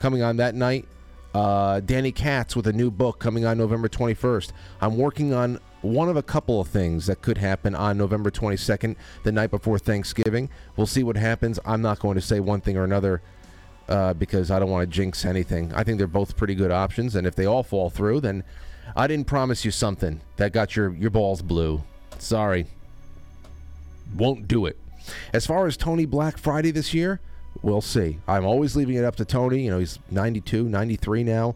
coming 0.00 0.22
on 0.22 0.36
that 0.38 0.56
night. 0.56 0.88
Uh, 1.32 1.80
Danny 1.80 2.10
Katz 2.10 2.56
with 2.56 2.66
a 2.66 2.72
new 2.72 2.90
book 2.90 3.18
coming 3.20 3.44
on 3.44 3.56
November 3.56 3.88
21st. 3.88 4.50
I'm 4.80 4.96
working 4.96 5.32
on 5.32 5.60
one 5.82 6.08
of 6.08 6.16
a 6.16 6.22
couple 6.22 6.60
of 6.60 6.68
things 6.68 7.06
that 7.06 7.22
could 7.22 7.38
happen 7.38 7.74
on 7.74 7.98
November 7.98 8.30
22nd, 8.30 8.96
the 9.24 9.32
night 9.32 9.50
before 9.50 9.78
Thanksgiving. 9.78 10.48
We'll 10.76 10.86
see 10.86 11.02
what 11.02 11.16
happens. 11.16 11.58
I'm 11.64 11.82
not 11.82 11.98
going 11.98 12.14
to 12.14 12.20
say 12.20 12.40
one 12.40 12.60
thing 12.60 12.76
or 12.76 12.84
another 12.84 13.20
uh, 13.88 14.14
because 14.14 14.50
I 14.50 14.58
don't 14.58 14.70
want 14.70 14.88
to 14.88 14.94
jinx 14.94 15.24
anything. 15.24 15.72
I 15.74 15.84
think 15.84 15.98
they're 15.98 16.06
both 16.06 16.36
pretty 16.36 16.54
good 16.54 16.70
options, 16.70 17.16
and 17.16 17.26
if 17.26 17.34
they 17.34 17.46
all 17.46 17.62
fall 17.62 17.90
through, 17.90 18.20
then 18.20 18.44
I 18.96 19.06
didn't 19.06 19.26
promise 19.26 19.64
you 19.64 19.70
something 19.70 20.20
that 20.36 20.52
got 20.52 20.76
your, 20.76 20.92
your 20.94 21.10
balls 21.10 21.42
blue. 21.42 21.82
Sorry. 22.18 22.66
Won't 24.16 24.46
do 24.46 24.66
it. 24.66 24.78
As 25.32 25.46
far 25.46 25.66
as 25.66 25.76
Tony 25.76 26.06
Black 26.06 26.38
Friday 26.38 26.70
this 26.70 26.94
year, 26.94 27.20
we'll 27.60 27.80
see. 27.80 28.18
I'm 28.28 28.44
always 28.44 28.76
leaving 28.76 28.94
it 28.94 29.04
up 29.04 29.16
to 29.16 29.24
Tony. 29.24 29.64
You 29.64 29.72
know, 29.72 29.78
he's 29.78 29.98
92, 30.10 30.68
93 30.68 31.24
now. 31.24 31.54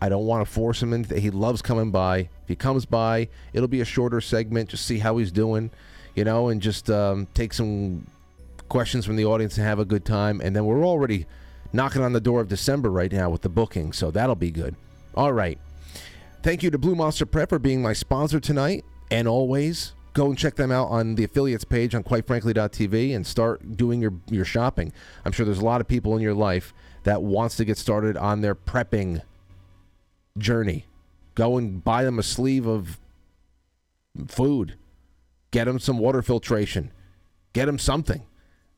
I 0.00 0.08
don't 0.08 0.26
want 0.26 0.46
to 0.46 0.52
force 0.52 0.82
him 0.82 0.92
into. 0.92 1.18
He 1.18 1.30
loves 1.30 1.62
coming 1.62 1.90
by. 1.90 2.18
If 2.18 2.48
he 2.48 2.56
comes 2.56 2.84
by, 2.84 3.28
it'll 3.52 3.68
be 3.68 3.80
a 3.80 3.84
shorter 3.84 4.20
segment. 4.20 4.70
Just 4.70 4.84
see 4.84 4.98
how 4.98 5.16
he's 5.16 5.32
doing, 5.32 5.70
you 6.14 6.24
know, 6.24 6.48
and 6.48 6.60
just 6.60 6.90
um, 6.90 7.26
take 7.34 7.52
some 7.52 8.06
questions 8.68 9.06
from 9.06 9.16
the 9.16 9.24
audience 9.24 9.56
and 9.56 9.66
have 9.66 9.78
a 9.78 9.84
good 9.84 10.04
time. 10.04 10.40
And 10.40 10.54
then 10.54 10.64
we're 10.66 10.84
already 10.84 11.26
knocking 11.72 12.02
on 12.02 12.12
the 12.12 12.20
door 12.20 12.40
of 12.40 12.48
December 12.48 12.90
right 12.90 13.10
now 13.10 13.30
with 13.30 13.42
the 13.42 13.48
booking, 13.48 13.92
so 13.92 14.10
that'll 14.10 14.34
be 14.34 14.50
good. 14.50 14.76
All 15.14 15.32
right. 15.32 15.58
Thank 16.42 16.62
you 16.62 16.70
to 16.70 16.78
Blue 16.78 16.94
Monster 16.94 17.26
Prep 17.26 17.48
for 17.48 17.58
being 17.58 17.82
my 17.82 17.92
sponsor 17.92 18.38
tonight, 18.38 18.84
and 19.10 19.26
always 19.26 19.94
go 20.12 20.26
and 20.26 20.38
check 20.38 20.54
them 20.54 20.72
out 20.72 20.88
on 20.88 21.14
the 21.16 21.24
affiliates 21.24 21.64
page 21.64 21.94
on 21.94 22.02
quitefrankly.tv 22.02 23.14
and 23.14 23.26
start 23.26 23.76
doing 23.76 24.00
your 24.00 24.14
your 24.30 24.44
shopping. 24.44 24.92
I'm 25.24 25.32
sure 25.32 25.44
there's 25.44 25.58
a 25.58 25.64
lot 25.64 25.80
of 25.80 25.88
people 25.88 26.16
in 26.16 26.22
your 26.22 26.34
life 26.34 26.72
that 27.02 27.22
wants 27.22 27.56
to 27.56 27.64
get 27.64 27.78
started 27.78 28.16
on 28.16 28.40
their 28.40 28.54
prepping 28.54 29.22
journey. 30.38 30.86
Go 31.34 31.56
and 31.56 31.82
buy 31.82 32.04
them 32.04 32.18
a 32.18 32.22
sleeve 32.22 32.66
of 32.66 32.98
food. 34.28 34.76
Get 35.50 35.64
them 35.64 35.78
some 35.78 35.98
water 35.98 36.22
filtration. 36.22 36.92
Get 37.52 37.66
them 37.66 37.78
something. 37.78 38.22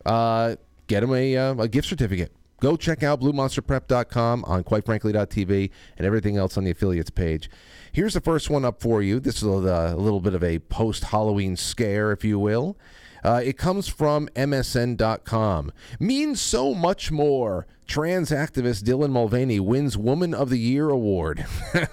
Uh, 0.04 0.56
get 0.86 1.00
them 1.00 1.14
a, 1.14 1.36
uh, 1.36 1.54
a 1.54 1.68
gift 1.68 1.88
certificate. 1.88 2.32
Go 2.60 2.76
check 2.76 3.04
out 3.04 3.20
bluemonsterprep.com 3.20 4.44
on 4.44 4.64
quitefrankly.tv 4.64 5.70
and 5.96 6.06
everything 6.06 6.36
else 6.36 6.56
on 6.56 6.64
the 6.64 6.72
affiliates 6.72 7.10
page. 7.10 7.48
Here's 7.92 8.14
the 8.14 8.20
first 8.20 8.50
one 8.50 8.64
up 8.64 8.80
for 8.80 9.00
you. 9.00 9.20
This 9.20 9.36
is 9.36 9.44
a, 9.44 9.94
a 9.94 9.96
little 9.96 10.20
bit 10.20 10.34
of 10.34 10.42
a 10.42 10.58
post 10.58 11.04
Halloween 11.04 11.56
scare, 11.56 12.10
if 12.10 12.24
you 12.24 12.38
will. 12.38 12.76
Uh, 13.24 13.40
it 13.44 13.58
comes 13.58 13.88
from 13.88 14.28
MSN.com. 14.28 15.72
Means 15.98 16.40
so 16.40 16.74
much 16.74 17.10
more. 17.10 17.66
Trans 17.86 18.30
activist 18.30 18.84
Dylan 18.84 19.10
Mulvaney 19.10 19.60
wins 19.60 19.96
Woman 19.96 20.34
of 20.34 20.50
the 20.50 20.58
Year 20.58 20.90
award. 20.90 21.46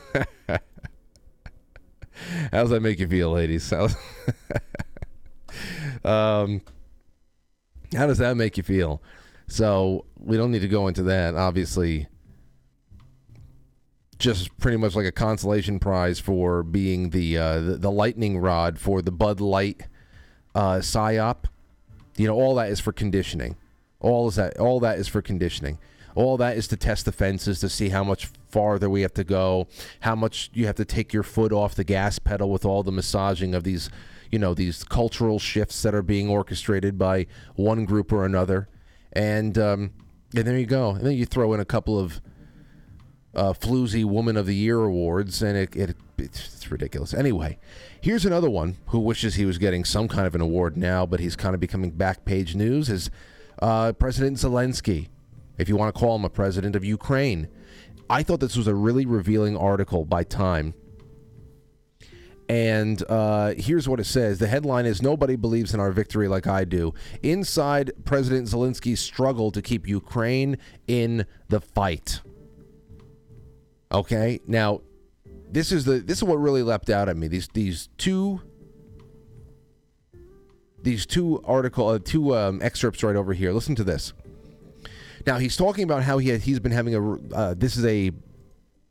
How 2.52 2.62
does 2.62 2.70
that 2.70 2.82
make 2.82 3.00
you 3.00 3.08
feel, 3.08 3.32
ladies? 3.32 3.72
um, 6.04 6.62
how 7.96 8.08
does 8.08 8.18
that 8.20 8.38
make 8.38 8.58
you 8.58 8.64
feel? 8.64 9.02
So 9.48 10.06
we 10.18 10.38
don't 10.38 10.52
need 10.52 10.62
to 10.62 10.68
go 10.68 10.88
into 10.88 11.04
that. 11.04 11.36
Obviously, 11.36 12.08
just 14.18 14.58
pretty 14.58 14.78
much 14.78 14.96
like 14.96 15.06
a 15.06 15.12
consolation 15.12 15.80
prize 15.80 16.20
for 16.20 16.64
being 16.64 17.12
the 17.12 17.38
uh, 17.38 17.60
the, 17.60 17.78
the 17.78 17.92
lightning 17.92 18.40
rod 18.40 18.80
for 18.80 19.02
the 19.02 19.12
Bud 19.12 19.40
Light 19.40 19.88
uh, 20.56 20.78
psyop. 20.78 21.46
You 22.18 22.28
know, 22.28 22.34
all 22.34 22.56
that 22.56 22.72
is 22.72 22.80
for 22.80 22.92
conditioning. 22.92 23.58
All 24.00 24.28
is 24.28 24.36
that 24.36 24.58
all 24.58 24.80
that 24.80 24.98
is 24.98 25.08
for 25.08 25.22
conditioning. 25.22 25.78
All 26.16 26.38
that 26.38 26.56
is 26.58 26.68
to 26.70 26.78
test 26.78 27.06
the 27.06 27.12
fences 27.12 27.60
to 27.60 27.68
see 27.68 27.90
how 27.90 28.04
much 28.04 28.28
farther 28.50 28.90
we 28.90 29.02
have 29.02 29.14
to 29.16 29.26
go, 29.26 29.68
how 30.00 30.16
much 30.16 30.50
you 30.54 30.66
have 30.66 30.76
to 30.76 30.86
take 30.86 31.12
your 31.12 31.24
foot 31.24 31.52
off 31.52 31.76
the 31.76 31.84
gas 31.84 32.20
pedal 32.20 32.50
with 32.50 32.64
all 32.64 32.84
the 32.84 32.92
massaging 32.92 33.54
of 33.54 33.66
these, 33.66 33.90
you 34.32 34.40
know, 34.40 34.54
these 34.54 34.86
cultural 34.86 35.40
shifts 35.40 35.82
that 35.82 35.94
are 35.94 36.02
being 36.02 36.30
orchestrated 36.30 36.98
by 36.98 37.28
one 37.56 37.84
group 37.84 38.14
or 38.14 38.24
another. 38.24 38.70
And 39.12 39.58
um, 39.58 39.92
and 40.36 40.48
there 40.48 40.58
you 40.58 40.66
go. 40.66 40.92
And 40.92 41.06
then 41.06 41.14
you 41.14 41.26
throw 41.26 41.54
in 41.54 41.60
a 41.60 41.66
couple 41.66 42.00
of 42.00 42.22
uh, 43.34 43.54
floozy 43.54 44.06
Woman 44.06 44.38
of 44.38 44.46
the 44.46 44.56
Year 44.56 44.80
awards, 44.80 45.42
and 45.42 45.58
it, 45.58 45.76
it 45.76 45.98
it's 46.18 46.70
ridiculous. 46.72 47.14
Anyway, 47.14 47.58
here's 48.02 48.26
another 48.26 48.50
one 48.50 48.78
who 48.88 49.00
wishes 49.00 49.36
he 49.36 49.46
was 49.46 49.58
getting 49.58 49.84
some 49.86 50.08
kind 50.08 50.28
of 50.28 50.36
an 50.36 50.42
award 50.42 50.78
now, 50.78 51.06
but 51.06 51.20
he's 51.20 51.36
kind 51.36 51.54
of 51.54 51.62
becoming 51.62 51.92
back 51.92 52.26
page 52.26 52.56
news. 52.56 52.90
Is 52.90 53.10
uh, 53.62 53.94
President 53.94 54.38
Zelensky, 54.38 55.08
if 55.58 55.70
you 55.70 55.76
want 55.76 55.94
to 55.94 56.00
call 56.00 56.16
him 56.16 56.26
a 56.26 56.30
president 56.30 56.76
of 56.76 56.84
Ukraine. 56.84 57.48
I 58.10 58.24
thought 58.24 58.40
this 58.40 58.56
was 58.56 58.68
a 58.68 58.76
really 58.76 59.06
revealing 59.06 59.58
article 59.58 60.06
by 60.06 60.24
Time. 60.24 60.76
And 62.48 63.04
uh, 63.10 63.56
here's 63.58 63.90
what 63.90 64.00
it 64.00 64.06
says. 64.06 64.38
The 64.38 64.48
headline 64.48 64.86
is 64.86 65.02
Nobody 65.02 65.36
believes 65.36 65.74
in 65.74 65.80
our 65.80 65.92
victory 65.92 66.28
like 66.28 66.46
I 66.46 66.64
do. 66.64 66.94
Inside 67.24 67.92
President 68.06 68.48
Zelensky's 68.48 69.00
struggle 69.00 69.52
to 69.52 69.62
keep 69.62 69.88
Ukraine 69.88 70.58
in 70.88 71.26
the 71.50 71.60
fight. 71.60 72.22
Okay, 73.92 74.42
now 74.46 74.82
this 75.56 75.72
is 75.72 75.86
the 75.86 76.00
this 76.00 76.18
is 76.18 76.24
what 76.26 76.36
really 76.36 76.64
leapt 76.64 76.90
out 76.90 77.08
at 77.08 77.16
me. 77.16 77.30
These 77.30 77.48
these 77.54 77.88
two 77.98 78.42
these 80.84 81.06
two 81.06 81.42
article 81.46 81.88
uh, 81.88 82.00
two 82.04 82.36
um, 82.36 82.60
excerpts 82.62 83.02
right 83.04 83.16
over 83.16 83.32
here. 83.32 83.54
Listen 83.54 83.74
to 83.76 83.84
this. 83.86 84.12
Now 85.26 85.38
he's 85.38 85.56
talking 85.56 85.86
about 85.86 86.04
how 86.04 86.18
he 86.18 86.38
he's 86.40 86.60
been 86.60 86.74
having 86.74 86.94
a 86.94 87.34
uh, 87.34 87.54
this 87.54 87.78
is 87.78 87.86
a 87.86 88.12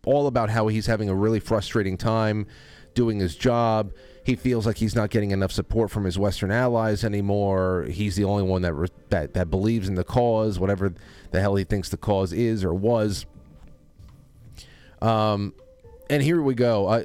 all 0.06 0.26
about 0.26 0.49
how 0.49 0.68
he's 0.68 0.87
having 0.87 1.11
a 1.11 1.14
really 1.14 1.38
frustrating 1.38 1.99
time 1.99 2.47
doing 2.94 3.18
his 3.18 3.37
job. 3.37 3.92
He 4.25 4.35
feels 4.35 4.64
like 4.64 4.78
he's 4.78 4.94
not 4.94 5.11
getting 5.11 5.33
enough 5.33 5.52
support 5.52 5.90
from 5.90 6.04
his 6.04 6.18
Western 6.18 6.50
allies 6.50 7.04
anymore. 7.04 7.85
He's 7.90 8.16
the 8.16 8.25
only 8.25 8.42
one 8.42 8.62
that 8.62 8.73
re- 8.73 8.88
that 9.11 9.35
that 9.35 9.50
believes 9.50 9.87
in 9.87 9.97
the 9.97 10.04
cause, 10.04 10.59
whatever 10.59 10.94
the 11.30 11.42
hell 11.42 11.56
he 11.56 11.64
thinks 11.64 11.90
the 11.90 11.99
cause 11.99 12.33
is 12.33 12.64
or 12.64 12.73
was. 12.73 13.26
Um, 15.02 15.52
and 16.11 16.23
here 16.23 16.42
we 16.42 16.54
go. 16.54 16.87
Uh, 16.87 17.04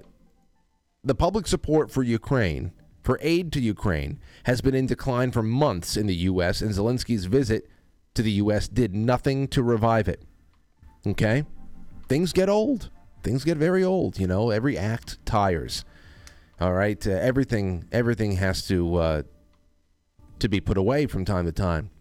the 1.03 1.15
public 1.15 1.47
support 1.47 1.91
for 1.91 2.03
Ukraine, 2.03 2.71
for 3.03 3.17
aid 3.21 3.51
to 3.53 3.61
Ukraine, 3.61 4.19
has 4.43 4.61
been 4.61 4.75
in 4.75 4.85
decline 4.85 5.31
for 5.31 5.41
months 5.41 5.95
in 5.95 6.07
the 6.07 6.15
U.S., 6.15 6.61
and 6.61 6.71
Zelensky's 6.71 7.25
visit 7.25 7.67
to 8.15 8.21
the 8.21 8.31
U.S. 8.31 8.67
did 8.67 8.93
nothing 8.93 9.47
to 9.49 9.63
revive 9.63 10.07
it. 10.07 10.23
Okay? 11.07 11.45
Things 12.07 12.33
get 12.33 12.49
old. 12.49 12.89
Things 13.23 13.43
get 13.43 13.57
very 13.57 13.83
old. 13.83 14.19
You 14.19 14.27
know, 14.27 14.49
every 14.49 14.77
act 14.77 15.23
tires. 15.25 15.85
All 16.59 16.73
right? 16.73 17.05
Uh, 17.05 17.11
everything, 17.11 17.85
everything 17.91 18.33
has 18.33 18.67
to, 18.67 18.95
uh, 18.95 19.21
to 20.39 20.49
be 20.49 20.59
put 20.59 20.77
away 20.77 21.05
from 21.05 21.23
time 21.23 21.45
to 21.45 21.51
time. 21.51 21.91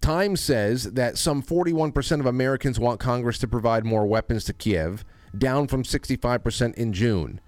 Time 0.00 0.34
says 0.34 0.92
that 0.92 1.18
some 1.18 1.42
41% 1.42 2.20
of 2.20 2.26
Americans 2.26 2.80
want 2.80 3.00
Congress 3.00 3.38
to 3.38 3.46
provide 3.46 3.84
more 3.84 4.06
weapons 4.06 4.44
to 4.44 4.52
Kiev, 4.54 5.04
down 5.36 5.66
from 5.66 5.82
65% 5.82 6.74
in 6.74 6.92
June. 6.92 7.40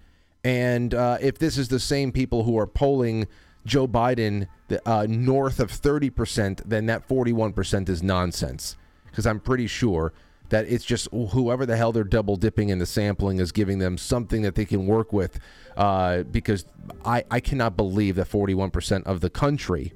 And 0.45 0.95
uh, 0.95 1.19
if 1.21 1.39
this 1.39 1.57
is 1.57 1.69
the 1.69 1.81
same 1.81 2.13
people 2.13 2.45
who 2.45 2.59
are 2.59 2.67
polling 2.67 3.29
Joe 3.65 3.87
Biden 3.87 4.49
uh, 4.85 5.07
north 5.09 5.61
of 5.61 5.71
30%, 5.71 6.63
then 6.65 6.87
that 6.87 7.09
41% 7.09 7.89
is 7.89 8.03
nonsense. 8.03 8.77
Because 9.07 9.27
I'm 9.27 9.41
pretty 9.41 9.67
sure 9.67 10.13
that 10.49 10.67
it's 10.67 10.85
just 10.85 11.09
whoever 11.13 11.65
the 11.65 11.77
hell 11.77 11.93
they're 11.93 12.05
double 12.05 12.37
dipping 12.37 12.69
in 12.69 12.79
the 12.79 12.87
sampling 12.87 13.39
is 13.39 13.53
giving 13.53 13.79
them 13.79 13.97
something 13.97 14.43
that 14.43 14.55
they 14.55 14.65
can 14.65 14.87
work 14.87 15.13
with. 15.13 15.39
Uh, 15.77 16.25
because 16.25 16.67
I, 17.05 17.25
I 17.31 17.41
cannot 17.41 17.77
believe 17.77 18.17
that 18.17 18.29
41% 18.29 19.05
of 19.05 19.21
the 19.21 19.31
country 19.31 19.93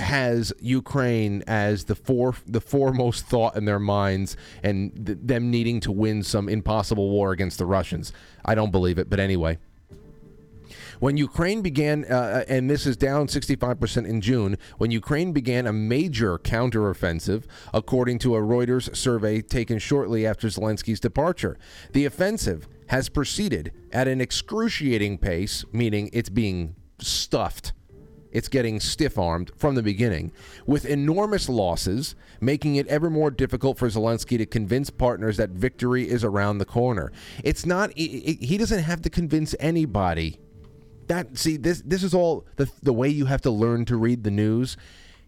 has 0.00 0.52
Ukraine 0.60 1.42
as 1.46 1.84
the 1.84 1.94
four 1.94 2.34
the 2.46 2.60
foremost 2.60 3.26
thought 3.26 3.56
in 3.56 3.64
their 3.64 3.78
minds 3.78 4.36
and 4.62 5.06
th- 5.06 5.18
them 5.22 5.50
needing 5.50 5.80
to 5.80 5.92
win 5.92 6.22
some 6.22 6.48
impossible 6.48 7.10
war 7.10 7.32
against 7.32 7.58
the 7.58 7.66
Russians. 7.66 8.12
I 8.44 8.54
don't 8.54 8.70
believe 8.70 8.98
it, 8.98 9.10
but 9.10 9.20
anyway. 9.20 9.58
When 11.00 11.16
Ukraine 11.16 11.62
began, 11.62 12.04
uh, 12.04 12.44
and 12.46 12.68
this 12.68 12.84
is 12.84 12.94
down 12.94 13.26
65% 13.26 14.06
in 14.06 14.20
June, 14.20 14.58
when 14.76 14.90
Ukraine 14.90 15.32
began 15.32 15.66
a 15.66 15.72
major 15.72 16.38
counteroffensive, 16.38 17.44
according 17.72 18.18
to 18.20 18.36
a 18.36 18.40
Reuters 18.40 18.94
survey 18.94 19.40
taken 19.40 19.78
shortly 19.78 20.26
after 20.26 20.48
Zelensky's 20.48 21.00
departure, 21.00 21.56
the 21.92 22.04
offensive 22.04 22.68
has 22.88 23.08
proceeded 23.08 23.72
at 23.92 24.08
an 24.08 24.20
excruciating 24.20 25.16
pace, 25.16 25.64
meaning 25.72 26.10
it's 26.12 26.28
being 26.28 26.76
stuffed 26.98 27.72
it's 28.32 28.48
getting 28.48 28.80
stiff 28.80 29.18
armed 29.18 29.50
from 29.56 29.74
the 29.74 29.82
beginning, 29.82 30.32
with 30.66 30.84
enormous 30.84 31.48
losses, 31.48 32.14
making 32.40 32.76
it 32.76 32.86
ever 32.86 33.10
more 33.10 33.30
difficult 33.30 33.78
for 33.78 33.88
Zelensky 33.88 34.38
to 34.38 34.46
convince 34.46 34.90
partners 34.90 35.36
that 35.36 35.50
victory 35.50 36.08
is 36.08 36.24
around 36.24 36.58
the 36.58 36.64
corner. 36.64 37.12
It's 37.42 37.66
not, 37.66 37.90
he 37.96 38.56
doesn't 38.58 38.82
have 38.82 39.02
to 39.02 39.10
convince 39.10 39.54
anybody. 39.60 40.38
That, 41.08 41.36
see, 41.36 41.56
this, 41.56 41.82
this 41.84 42.02
is 42.02 42.14
all 42.14 42.46
the, 42.56 42.70
the 42.82 42.92
way 42.92 43.08
you 43.08 43.26
have 43.26 43.40
to 43.42 43.50
learn 43.50 43.84
to 43.86 43.96
read 43.96 44.22
the 44.22 44.30
news. 44.30 44.76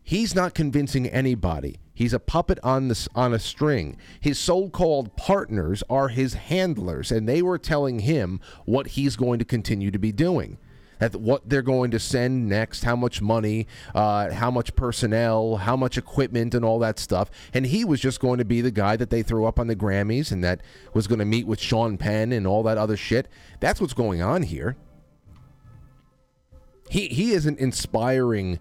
He's 0.04 0.34
not 0.34 0.54
convincing 0.54 1.06
anybody. 1.08 1.76
He's 1.94 2.12
a 2.12 2.18
puppet 2.18 2.58
on 2.62 2.88
this 2.88 3.08
on 3.14 3.34
a 3.34 3.38
string. 3.38 3.96
His 4.20 4.38
so-called 4.38 5.16
partners 5.16 5.82
are 5.90 6.08
his 6.08 6.34
handlers, 6.34 7.12
and 7.12 7.28
they 7.28 7.42
were 7.42 7.58
telling 7.58 8.00
him 8.00 8.40
what 8.64 8.88
he's 8.88 9.14
going 9.16 9.38
to 9.38 9.44
continue 9.44 9.90
to 9.90 9.98
be 9.98 10.10
doing 10.10 10.58
at 11.02 11.16
what 11.16 11.48
they're 11.48 11.62
going 11.62 11.90
to 11.90 11.98
send 11.98 12.48
next, 12.48 12.84
how 12.84 12.94
much 12.94 13.20
money, 13.20 13.66
uh, 13.92 14.30
how 14.30 14.52
much 14.52 14.76
personnel, 14.76 15.56
how 15.56 15.74
much 15.76 15.98
equipment, 15.98 16.54
and 16.54 16.64
all 16.64 16.78
that 16.78 16.96
stuff. 16.96 17.28
And 17.52 17.66
he 17.66 17.84
was 17.84 18.00
just 18.00 18.20
going 18.20 18.38
to 18.38 18.44
be 18.44 18.60
the 18.60 18.70
guy 18.70 18.94
that 18.96 19.10
they 19.10 19.24
threw 19.24 19.44
up 19.44 19.58
on 19.58 19.66
the 19.66 19.74
Grammys 19.74 20.30
and 20.30 20.44
that 20.44 20.60
was 20.94 21.08
going 21.08 21.18
to 21.18 21.24
meet 21.24 21.44
with 21.44 21.58
Sean 21.58 21.98
Penn 21.98 22.30
and 22.30 22.46
all 22.46 22.62
that 22.62 22.78
other 22.78 22.96
shit. 22.96 23.26
That's 23.58 23.80
what's 23.80 23.94
going 23.94 24.22
on 24.22 24.44
here. 24.44 24.76
He 26.88 27.08
he 27.08 27.32
isn't 27.32 27.58
inspiring 27.58 28.60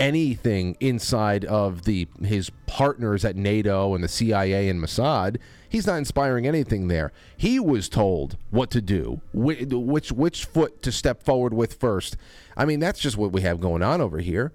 anything 0.00 0.76
inside 0.80 1.44
of 1.44 1.84
the 1.84 2.08
his 2.24 2.50
partners 2.66 3.24
at 3.24 3.36
NATO 3.36 3.94
and 3.94 4.02
the 4.02 4.08
CIA 4.08 4.68
and 4.68 4.82
Mossad. 4.82 5.36
He's 5.68 5.86
not 5.86 5.98
inspiring 5.98 6.46
anything 6.46 6.88
there. 6.88 7.12
He 7.36 7.60
was 7.60 7.88
told 7.88 8.36
what 8.50 8.70
to 8.70 8.80
do, 8.80 9.20
which 9.32 10.12
which 10.12 10.44
foot 10.44 10.82
to 10.82 10.92
step 10.92 11.22
forward 11.22 11.52
with 11.52 11.74
first. 11.74 12.16
I 12.56 12.64
mean, 12.64 12.80
that's 12.80 13.00
just 13.00 13.16
what 13.16 13.32
we 13.32 13.42
have 13.42 13.60
going 13.60 13.82
on 13.82 14.00
over 14.00 14.18
here. 14.18 14.52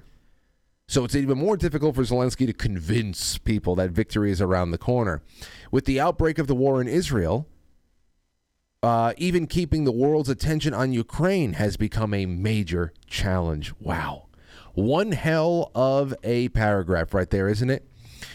So 0.88 1.06
it's 1.06 1.16
even 1.16 1.38
more 1.38 1.56
difficult 1.56 1.96
for 1.96 2.02
Zelensky 2.04 2.46
to 2.46 2.54
convince 2.54 3.38
people 3.38 3.76
that 3.76 3.92
victory 3.92 4.32
is 4.32 4.42
around 4.42 4.72
the 4.72 4.78
corner. 4.78 5.22
With 5.72 5.86
the 5.86 6.00
outbreak 6.00 6.38
of 6.38 6.48
the 6.48 6.56
war 6.56 6.82
in 6.82 6.88
Israel, 6.88 7.48
uh, 8.84 9.14
even 9.18 9.48
keeping 9.48 9.86
the 9.86 9.92
world's 9.92 10.28
attention 10.28 10.74
on 10.74 10.92
Ukraine 10.92 11.54
has 11.54 11.78
become 11.78 12.14
a 12.14 12.26
major 12.26 12.92
challenge. 13.08 13.74
Wow. 13.80 14.28
One 14.74 15.14
hell 15.14 15.72
of 15.74 16.14
a 16.24 16.50
paragraph 16.50 17.14
right 17.14 17.30
there, 17.30 17.48
isn't 17.48 17.70
it? 17.70 17.88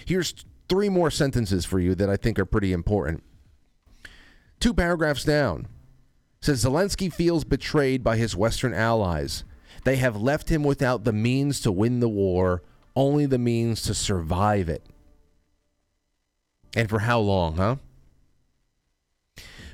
Here's 0.06 0.35
three 0.68 0.88
more 0.88 1.10
sentences 1.10 1.64
for 1.64 1.78
you 1.80 1.94
that 1.94 2.10
I 2.10 2.16
think 2.16 2.38
are 2.38 2.44
pretty 2.44 2.72
important. 2.72 3.22
Two 4.60 4.75
paragraphs 4.75 5.25
down 5.25 5.66
says 6.40 6.64
Zelensky 6.64 7.12
feels 7.12 7.44
betrayed 7.44 8.04
by 8.04 8.16
his 8.16 8.37
Western 8.37 8.75
allies. 8.75 9.44
They 9.84 9.96
have 9.96 10.16
left 10.16 10.50
him 10.50 10.62
without 10.62 11.04
the 11.04 11.12
means 11.12 11.60
to 11.60 11.72
win 11.72 12.00
the 12.00 12.08
war, 12.08 12.62
only 12.94 13.26
the 13.26 13.38
means 13.38 13.82
to 13.82 13.94
survive 13.94 14.68
it. 14.68 14.84
And 16.76 16.88
for 16.88 17.00
how 17.00 17.20
long, 17.20 17.56
huh? 17.56 17.76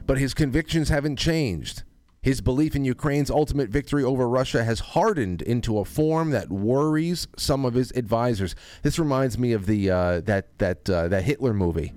But 0.06 0.18
his 0.18 0.34
convictions 0.34 0.90
haven't 0.90 1.16
changed. 1.16 1.82
His 2.24 2.40
belief 2.40 2.74
in 2.74 2.86
Ukraine's 2.86 3.30
ultimate 3.30 3.68
victory 3.68 4.02
over 4.02 4.26
Russia 4.26 4.64
has 4.64 4.80
hardened 4.80 5.42
into 5.42 5.78
a 5.78 5.84
form 5.84 6.30
that 6.30 6.48
worries 6.50 7.28
some 7.36 7.66
of 7.66 7.74
his 7.74 7.92
advisors. 7.94 8.56
This 8.80 8.98
reminds 8.98 9.36
me 9.36 9.52
of 9.52 9.66
the 9.66 9.90
uh, 9.90 10.20
that 10.20 10.58
that 10.58 10.88
uh, 10.88 11.08
that 11.08 11.24
Hitler 11.24 11.52
movie, 11.52 11.92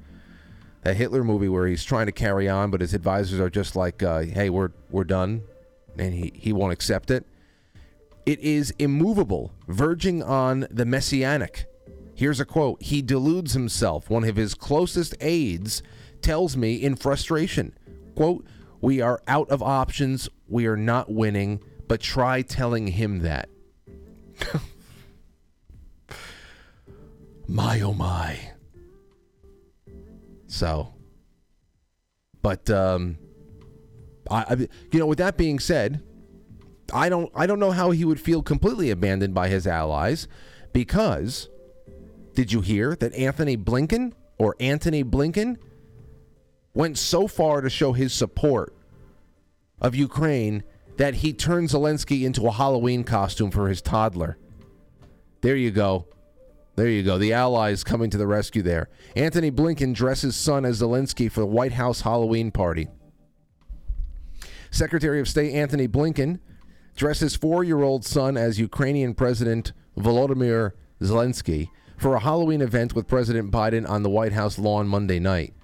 that 0.84 0.98
Hitler 0.98 1.24
movie 1.24 1.48
where 1.48 1.66
he's 1.66 1.86
trying 1.86 2.08
to 2.08 2.12
carry 2.12 2.50
on, 2.50 2.72
but 2.72 2.82
his 2.82 2.94
advisors 2.94 3.40
are 3.40 3.50
just 3.50 3.78
like, 3.78 4.04
uh, 4.04 4.20
"Hey, 4.20 4.50
we're 4.50 4.72
we're 4.90 5.06
done," 5.06 5.44
and 5.98 6.14
he 6.14 6.34
he 6.36 6.52
won't 6.52 6.74
accept 6.74 7.10
it. 7.10 7.26
It 8.26 8.42
is 8.42 8.74
immovable, 8.78 9.54
verging 9.70 10.22
on 10.22 10.68
the 10.70 10.84
messianic. 10.84 11.68
Here's 12.16 12.42
a 12.42 12.46
quote: 12.46 12.84
"He 12.84 13.02
deludes 13.02 13.54
himself. 13.54 14.10
One 14.10 14.26
of 14.26 14.36
his 14.36 14.56
closest 14.56 15.16
aides." 15.22 15.82
tells 16.20 16.58
me 16.58 16.74
in 16.76 16.96
frustration, 16.96 17.78
quote, 18.16 18.44
"We 18.82 19.02
are 19.02 19.22
out 19.28 19.50
of 19.50 19.62
options. 19.62 20.30
We 20.48 20.68
are 20.68 20.78
not 20.78 21.12
winning, 21.12 21.62
but 21.88 22.02
try 22.02 22.42
telling 22.42 22.88
him 22.88 23.20
that." 23.20 23.50
my 27.48 27.82
oh 27.82 27.94
my. 27.94 28.52
So, 30.48 30.94
but 32.42 32.70
um, 32.70 33.18
I, 34.30 34.46
I, 34.50 34.54
you 34.92 35.00
know, 35.00 35.06
with 35.06 35.18
that 35.18 35.38
being 35.38 35.60
said, 35.60 36.02
I 36.94 37.10
don't, 37.10 37.32
I 37.36 37.46
don't 37.46 37.60
know 37.60 37.72
how 37.72 37.92
he 37.92 38.06
would 38.06 38.20
feel 38.20 38.42
completely 38.42 38.90
abandoned 38.90 39.34
by 39.34 39.50
his 39.50 39.68
allies, 39.68 40.28
because 40.74 41.50
did 42.34 42.54
you 42.54 42.62
hear 42.62 42.96
that 42.96 43.14
Antony 43.14 43.58
Blinken 43.58 44.14
or 44.38 44.56
Antony 44.60 45.04
Blinken 45.04 45.58
went 46.78 46.96
so 46.96 47.28
far 47.28 47.60
to 47.62 47.70
show 47.72 47.92
his 47.92 48.14
support 48.14 48.72
of 49.82 49.96
Ukraine 49.96 50.64
that 50.98 51.16
he 51.16 51.34
turned 51.34 51.70
Zelensky 51.70 52.24
into 52.24 52.46
a 52.46 52.52
Halloween 52.52 53.04
costume 53.04 53.50
for 53.50 53.68
his 53.68 53.82
toddler. 53.82 54.38
There 55.42 55.56
you 55.56 55.72
go. 55.72 56.06
There 56.76 56.88
you 56.88 57.02
go. 57.02 57.18
The 57.18 57.34
Allies 57.34 57.84
coming 57.84 58.12
to 58.12 58.18
the 58.20 58.28
rescue 58.28 58.62
there. 58.62 58.90
Antony 59.16 59.50
Blinken 59.50 59.96
dresses 59.96 60.36
son 60.36 60.66
as 60.66 60.80
Zelensky 60.80 61.32
for 61.32 61.40
the 61.40 61.48
White 61.48 61.74
House 61.74 62.02
Halloween 62.02 62.52
party. 62.52 62.88
Secretary 64.70 65.20
of 65.20 65.28
State 65.28 65.56
Antony 65.56 65.88
Blinken 65.88 66.40
dresses 66.96 67.36
four 67.36 67.64
year 67.64 67.82
old 67.82 68.06
son 68.06 68.38
as 68.38 68.60
Ukrainian 68.60 69.16
President 69.16 69.74
Volodymyr 69.98 70.74
Zelensky 71.02 71.70
for 71.98 72.14
a 72.14 72.20
Halloween 72.20 72.62
event 72.62 72.94
with 72.94 73.08
President 73.08 73.52
Biden 73.52 73.90
on 73.90 74.04
the 74.04 74.12
White 74.12 74.34
House 74.34 74.60
lawn 74.60 74.88
Monday 74.88 75.18
night. 75.18 75.56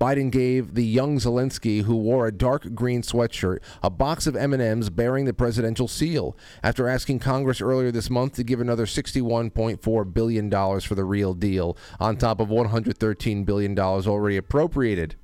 Biden 0.00 0.30
gave 0.30 0.74
the 0.74 0.84
young 0.84 1.18
Zelensky, 1.18 1.82
who 1.82 1.94
wore 1.94 2.26
a 2.26 2.32
dark 2.32 2.74
green 2.74 3.02
sweatshirt, 3.02 3.58
a 3.82 3.90
box 3.90 4.26
of 4.26 4.34
M&Ms 4.34 4.88
bearing 4.88 5.26
the 5.26 5.34
presidential 5.34 5.86
seal 5.86 6.34
after 6.62 6.88
asking 6.88 7.18
Congress 7.18 7.60
earlier 7.60 7.92
this 7.92 8.08
month 8.08 8.34
to 8.34 8.42
give 8.42 8.62
another 8.62 8.86
61.4 8.86 10.14
billion 10.14 10.48
dollars 10.48 10.84
for 10.84 10.94
the 10.94 11.04
real 11.04 11.34
deal 11.34 11.76
on 12.00 12.16
top 12.16 12.40
of 12.40 12.48
113 12.48 13.44
billion 13.44 13.74
dollars 13.74 14.06
already 14.06 14.38
appropriated. 14.38 15.16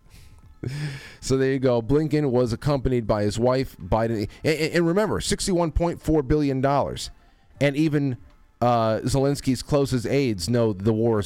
so 1.20 1.38
there 1.38 1.52
you 1.52 1.58
go. 1.58 1.80
Blinken 1.80 2.30
was 2.30 2.52
accompanied 2.52 3.06
by 3.06 3.22
his 3.22 3.38
wife, 3.38 3.78
Biden, 3.78 4.28
and, 4.44 4.58
and 4.58 4.86
remember, 4.86 5.20
61.4 5.20 6.28
billion 6.28 6.60
dollars, 6.60 7.10
and 7.62 7.76
even 7.76 8.18
uh, 8.60 8.98
Zelensky's 9.04 9.62
closest 9.62 10.06
aides 10.06 10.50
know 10.50 10.74
the 10.74 10.92
war 10.92 11.22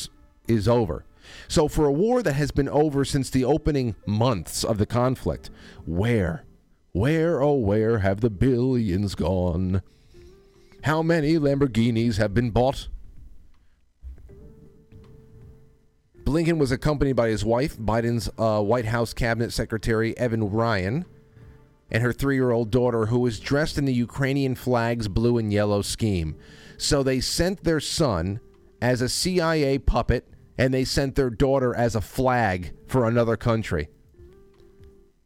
is 0.46 0.68
over. 0.68 1.04
So, 1.48 1.68
for 1.68 1.86
a 1.86 1.92
war 1.92 2.22
that 2.22 2.34
has 2.34 2.50
been 2.50 2.68
over 2.68 3.04
since 3.04 3.30
the 3.30 3.44
opening 3.44 3.94
months 4.06 4.64
of 4.64 4.78
the 4.78 4.86
conflict, 4.86 5.50
where, 5.84 6.44
where, 6.92 7.42
oh, 7.42 7.54
where 7.54 7.98
have 7.98 8.20
the 8.20 8.30
billions 8.30 9.14
gone? 9.14 9.82
How 10.84 11.02
many 11.02 11.34
Lamborghinis 11.34 12.16
have 12.16 12.32
been 12.32 12.50
bought? 12.50 12.88
Blinken 16.24 16.58
was 16.58 16.70
accompanied 16.70 17.16
by 17.16 17.28
his 17.28 17.44
wife, 17.44 17.76
Biden's 17.76 18.30
uh, 18.38 18.62
White 18.62 18.84
House 18.84 19.12
Cabinet 19.12 19.52
Secretary 19.52 20.16
Evan 20.16 20.48
Ryan, 20.48 21.04
and 21.90 22.02
her 22.02 22.12
three 22.12 22.36
year 22.36 22.52
old 22.52 22.70
daughter, 22.70 23.06
who 23.06 23.18
was 23.18 23.40
dressed 23.40 23.76
in 23.76 23.84
the 23.84 23.92
Ukrainian 23.92 24.54
flag's 24.54 25.08
blue 25.08 25.38
and 25.38 25.52
yellow 25.52 25.82
scheme. 25.82 26.36
So 26.76 27.02
they 27.02 27.20
sent 27.20 27.64
their 27.64 27.80
son 27.80 28.40
as 28.80 29.02
a 29.02 29.08
CIA 29.08 29.78
puppet 29.78 30.26
and 30.60 30.74
they 30.74 30.84
sent 30.84 31.14
their 31.14 31.30
daughter 31.30 31.74
as 31.74 31.94
a 31.94 32.02
flag 32.02 32.74
for 32.86 33.08
another 33.08 33.34
country. 33.34 33.88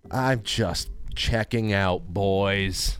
I'm 0.08 0.44
just 0.44 0.92
checking 1.16 1.72
out, 1.72 2.14
boys 2.14 2.98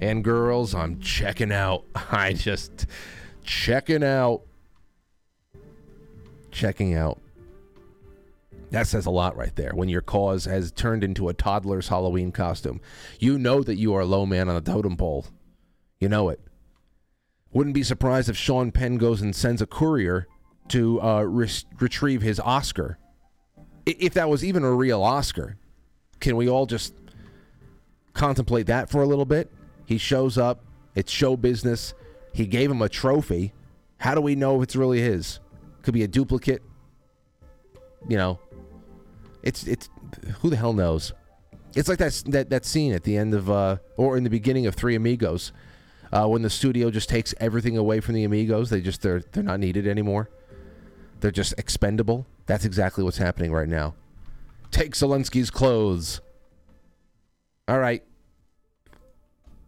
and 0.00 0.22
girls. 0.22 0.76
I'm 0.76 1.00
checking 1.00 1.50
out. 1.50 1.84
I 2.12 2.34
just 2.34 2.86
checking 3.42 4.04
out. 4.04 4.42
Checking 6.52 6.94
out. 6.94 7.20
That 8.70 8.86
says 8.86 9.04
a 9.04 9.10
lot 9.10 9.36
right 9.36 9.54
there. 9.56 9.72
When 9.74 9.88
your 9.88 10.02
cause 10.02 10.44
has 10.44 10.70
turned 10.70 11.02
into 11.02 11.28
a 11.28 11.34
toddler's 11.34 11.88
Halloween 11.88 12.30
costume, 12.30 12.80
you 13.18 13.38
know 13.38 13.60
that 13.64 13.74
you 13.74 13.92
are 13.96 14.02
a 14.02 14.06
low 14.06 14.24
man 14.24 14.48
on 14.48 14.54
the 14.54 14.72
totem 14.72 14.96
pole. 14.96 15.26
You 15.98 16.08
know 16.08 16.28
it. 16.28 16.38
Wouldn't 17.52 17.74
be 17.74 17.82
surprised 17.82 18.28
if 18.28 18.36
Sean 18.36 18.70
Penn 18.70 18.98
goes 18.98 19.20
and 19.20 19.34
sends 19.34 19.60
a 19.60 19.66
courier 19.66 20.28
to 20.72 21.02
uh, 21.02 21.22
re- 21.22 21.50
retrieve 21.80 22.22
his 22.22 22.40
Oscar. 22.40 22.98
If 23.84 24.14
that 24.14 24.30
was 24.30 24.42
even 24.42 24.64
a 24.64 24.72
real 24.72 25.02
Oscar, 25.02 25.56
can 26.18 26.36
we 26.36 26.48
all 26.48 26.64
just 26.64 26.94
contemplate 28.14 28.66
that 28.66 28.88
for 28.88 29.02
a 29.02 29.06
little 29.06 29.26
bit? 29.26 29.52
He 29.84 29.98
shows 29.98 30.38
up, 30.38 30.64
it's 30.94 31.12
show 31.12 31.36
business. 31.36 31.92
He 32.32 32.46
gave 32.46 32.70
him 32.70 32.80
a 32.80 32.88
trophy. 32.88 33.52
How 33.98 34.14
do 34.14 34.22
we 34.22 34.34
know 34.34 34.56
if 34.56 34.62
it's 34.62 34.76
really 34.76 35.00
his? 35.00 35.40
Could 35.82 35.92
be 35.92 36.04
a 36.04 36.08
duplicate. 36.08 36.62
You 38.08 38.16
know, 38.16 38.40
it's 39.42 39.66
it's 39.66 39.90
who 40.40 40.48
the 40.48 40.56
hell 40.56 40.72
knows. 40.72 41.12
It's 41.74 41.88
like 41.88 41.98
that 41.98 42.22
that 42.28 42.50
that 42.50 42.64
scene 42.64 42.94
at 42.94 43.04
the 43.04 43.16
end 43.16 43.34
of 43.34 43.50
uh, 43.50 43.76
or 43.96 44.16
in 44.16 44.24
the 44.24 44.30
beginning 44.30 44.66
of 44.66 44.74
Three 44.74 44.94
Amigos, 44.94 45.52
uh, 46.12 46.26
when 46.26 46.42
the 46.42 46.50
studio 46.50 46.90
just 46.90 47.08
takes 47.08 47.34
everything 47.40 47.76
away 47.76 48.00
from 48.00 48.14
the 48.14 48.24
Amigos. 48.24 48.70
They 48.70 48.80
just 48.80 49.02
they're 49.02 49.22
they're 49.32 49.42
not 49.42 49.60
needed 49.60 49.86
anymore. 49.86 50.30
They're 51.22 51.30
just 51.30 51.54
expendable. 51.56 52.26
That's 52.46 52.64
exactly 52.64 53.04
what's 53.04 53.18
happening 53.18 53.52
right 53.52 53.68
now. 53.68 53.94
Take 54.72 54.94
Zelensky's 54.94 55.50
clothes. 55.50 56.20
All 57.68 57.78
right. 57.78 58.02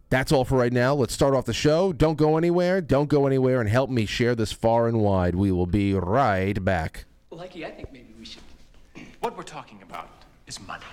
That's 0.09 0.33
all 0.33 0.43
for 0.43 0.57
right 0.57 0.73
now. 0.73 0.93
Let's 0.93 1.13
start 1.13 1.33
off 1.33 1.45
the 1.45 1.53
show. 1.53 1.93
Don't 1.93 2.17
go 2.17 2.37
anywhere. 2.37 2.81
Don't 2.81 3.07
go 3.07 3.25
anywhere 3.25 3.61
and 3.61 3.69
help 3.69 3.89
me 3.89 4.05
share 4.05 4.35
this 4.35 4.51
far 4.51 4.89
and 4.89 4.99
wide. 4.99 5.33
We 5.33 5.49
will 5.49 5.65
be 5.65 5.93
right 5.93 6.61
back. 6.61 7.05
Lucky, 7.31 7.65
I 7.65 7.71
think 7.71 7.89
maybe 7.93 8.13
we 8.19 8.25
should. 8.25 8.43
What 9.21 9.37
we're 9.37 9.43
talking 9.43 9.81
about 9.81 10.09
is 10.47 10.59
money. 10.59 10.83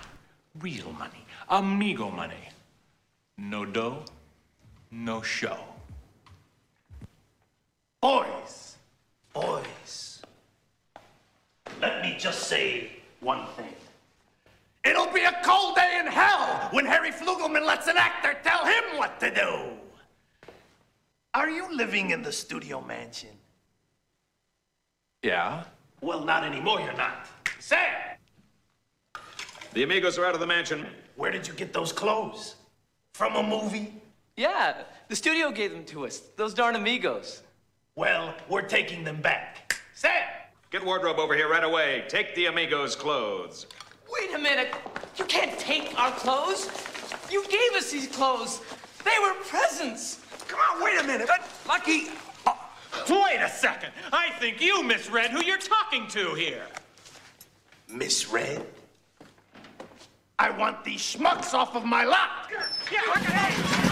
Real 0.61 0.93
money. 0.93 1.27
Amigo 1.49 2.09
money. 2.09 2.49
No 3.37 3.67
dough, 3.67 4.05
no 4.93 5.23
show. 5.23 5.59
Boys, 8.01 8.77
boys. 9.35 10.12
Let 11.81 12.03
me 12.03 12.17
just 12.19 12.49
say 12.49 12.93
one 13.21 13.47
thing. 13.57 13.75
It'll 14.85 15.13
be 15.13 15.23
a 15.25 15.41
cold 15.45 15.77
day 15.77 16.01
in 16.01 16.07
hell 16.07 16.69
when 16.73 16.85
Harry 16.85 17.11
Flugelman 17.11 17.65
lets 17.65 17.87
an 17.87 17.97
actor 17.97 18.37
tell 18.43 18.65
him 18.65 18.99
what 18.99 19.21
to 19.21 19.33
do. 19.33 20.51
Are 21.35 21.49
you 21.49 21.75
living 21.75 22.11
in 22.11 22.23
the 22.23 22.33
studio 22.33 22.81
mansion? 22.81 23.31
Yeah? 25.23 25.65
Well, 26.01 26.25
not 26.25 26.45
anymore, 26.45 26.81
you're 26.81 26.97
not. 26.97 27.29
Sam! 27.61 28.19
The 29.73 29.85
amigos 29.85 30.19
are 30.19 30.27
out 30.27 30.35
of 30.35 30.41
the 30.41 30.47
mansion. 30.47 30.87
Where 31.17 31.31
did 31.31 31.47
you 31.47 31.55
get 31.55 31.73
those 31.73 31.93
clothes? 31.93 32.57
From 33.15 33.37
a 33.37 33.43
movie? 33.43 33.95
Yeah, 34.37 34.83
the 35.09 35.17
studio 35.17 35.51
gave 35.51 35.71
them 35.71 35.85
to 35.87 36.07
us. 36.07 36.19
Those 36.37 36.55
darn 36.55 36.75
amigos. 36.75 37.43
Well, 37.95 38.35
we're 38.49 38.63
taking 38.63 39.05
them 39.05 39.21
back. 39.21 39.81
Sam! 39.95 40.23
Get 40.73 40.83
wardrobe 40.83 41.19
over 41.19 41.35
here 41.35 41.51
right 41.51 41.65
away. 41.65 42.03
Take 42.09 42.35
the 42.35 42.47
amigos' 42.47 42.97
clothes. 42.97 43.67
Wait 44.11 44.35
a 44.35 44.39
minute. 44.39 44.75
You 45.19 45.27
can't 45.27 45.59
take 45.59 45.93
our 46.01 46.11
clothes. 46.13 46.71
You 47.31 47.47
gave 47.49 47.73
us 47.75 47.91
these 47.91 48.07
clothes. 48.07 48.63
They 49.05 49.11
were 49.21 49.35
presents. 49.45 50.21
Come 50.49 50.59
on, 50.73 50.83
wait 50.83 50.99
a 50.99 51.07
minute. 51.07 51.29
But, 51.29 51.47
Lucky. 51.69 52.07
Oh, 52.47 52.57
wait 53.11 53.43
a 53.43 53.51
second. 53.51 53.93
I 54.15 54.31
think 54.41 54.63
you 54.63 54.83
misread 54.83 55.31
who 55.31 55.45
you're 55.45 55.59
talking 55.59 56.07
to 56.09 56.33
here. 56.35 56.65
Misread? 57.87 58.65
I 60.39 60.49
want 60.51 60.85
these 60.85 61.01
schmucks 61.01 61.53
off 61.53 61.77
of 61.77 61.85
my 61.85 62.05
lot. 62.05 62.51
Yeah, 62.51 62.99
hey, 63.15 63.25
hey. 63.25 63.92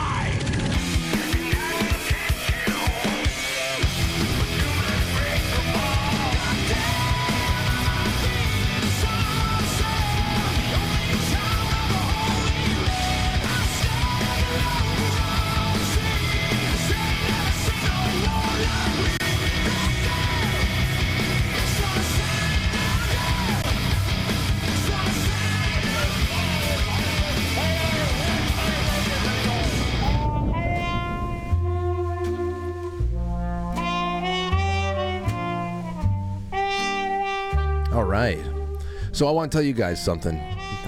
So 39.21 39.27
I 39.27 39.31
want 39.31 39.51
to 39.51 39.55
tell 39.55 39.63
you 39.63 39.73
guys 39.73 40.03
something. 40.03 40.41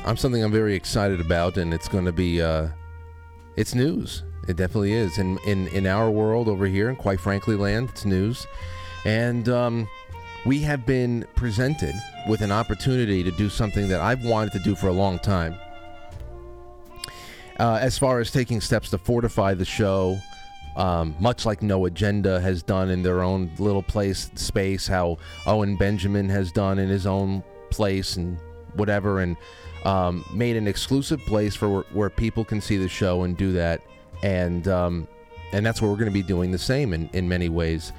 I'm 0.06 0.17
something 0.17 0.43
I'm 0.43 0.52
very 0.52 0.74
excited 0.74 1.22
about, 1.22 1.58
and 1.58 1.72
it's 1.72 1.88
going 1.88 2.06
to 2.06 2.12
be 2.12 2.41
uh, 2.41 2.69
it's 3.58 3.76
news. 3.76 4.24
It 4.48 4.56
definitely 4.56 4.93
is. 4.93 5.19
In 5.19 5.38
in 5.46 5.67
in 5.67 5.86
our 5.86 6.10
world 6.10 6.48
over 6.48 6.65
here, 6.65 6.89
and 6.89 6.98
quite 6.98 7.19
frankly, 7.19 7.56
land, 7.56 7.89
it's 7.89 8.06
news. 8.06 8.48
And 9.06 9.50
um, 9.50 9.88
we 10.48 10.62
have 10.62 10.84
been 10.84 11.28
presented 11.36 11.93
with 12.28 12.41
an 12.41 12.52
opportunity 12.52 13.22
to 13.22 13.30
do 13.30 13.50
something 13.50 13.88
that 13.89 14.02
I've 14.02 14.26
wanted 14.26 14.54
to 14.54 14.60
do 14.63 14.74
for 14.74 14.88
a 14.88 14.93
long 14.93 15.19
time. 15.19 15.56
Uh, 17.60 17.78
as 17.80 18.00
far 18.00 18.19
as 18.19 18.32
taking 18.32 18.62
steps 18.62 18.89
to 18.89 18.98
fortify 18.98 19.54
the 19.54 19.63
show, 19.63 20.17
um, 20.76 21.15
much 21.19 21.46
like 21.46 21.62
No 21.62 21.86
Agenda 21.86 22.41
has 22.41 22.63
done 22.63 22.89
in 22.89 23.04
their 23.04 23.22
own 23.22 23.52
little 23.60 23.84
place 23.84 24.32
space, 24.34 24.88
how 24.88 25.19
Owen 25.46 25.78
Benjamin 25.78 26.30
has 26.30 26.52
done 26.52 26.80
in 26.80 26.89
his 26.89 27.06
own 27.06 27.43
place 27.74 28.16
and 28.18 28.38
whatever, 28.76 29.20
and 29.20 29.36
um, 29.86 30.24
made 30.32 30.56
an 30.56 30.68
exclusive 30.68 31.20
place 31.22 31.56
for 31.56 31.70
where, 31.70 31.84
where, 31.92 32.10
people 32.10 32.46
can 32.46 32.62
see 32.62 32.78
the 32.78 32.88
show 32.88 33.24
and 33.24 33.36
do 33.36 33.52
that, 33.54 33.82
and 34.22 34.68
um, 34.68 35.08
and 35.52 35.66
that's 35.66 35.82
what 35.82 35.90
we're 35.90 35.98
going 35.98 36.06
to 36.06 36.12
be 36.12 36.24
doing 36.24 36.52
the 36.52 36.58
same 36.58 36.94
in, 36.94 37.10
in 37.14 37.28
many 37.28 37.50
ways. 37.50 37.92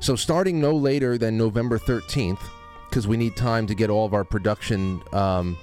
So 0.00 0.16
starting 0.16 0.60
no 0.60 0.72
later 0.72 1.18
than 1.18 1.36
November 1.36 1.78
13th, 1.78 2.40
because 2.88 3.06
we 3.06 3.16
need 3.16 3.36
time 3.36 3.66
to 3.66 3.74
get 3.74 3.90
all 3.90 4.06
of 4.06 4.14
our 4.14 4.24
production 4.24 5.02
um, 5.12 5.56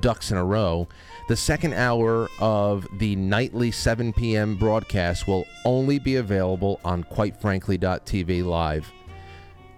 ducks 0.00 0.30
in 0.30 0.36
a 0.36 0.44
row. 0.44 0.88
The 1.28 1.36
second 1.36 1.74
hour 1.74 2.28
of 2.38 2.86
the 2.98 3.16
nightly 3.16 3.70
7 3.70 4.12
p.m. 4.12 4.56
broadcast 4.56 5.26
will 5.26 5.46
only 5.64 5.98
be 5.98 6.16
available 6.16 6.80
on 6.84 7.04
QuiteFrankly.tv 7.04 8.44
live. 8.44 8.92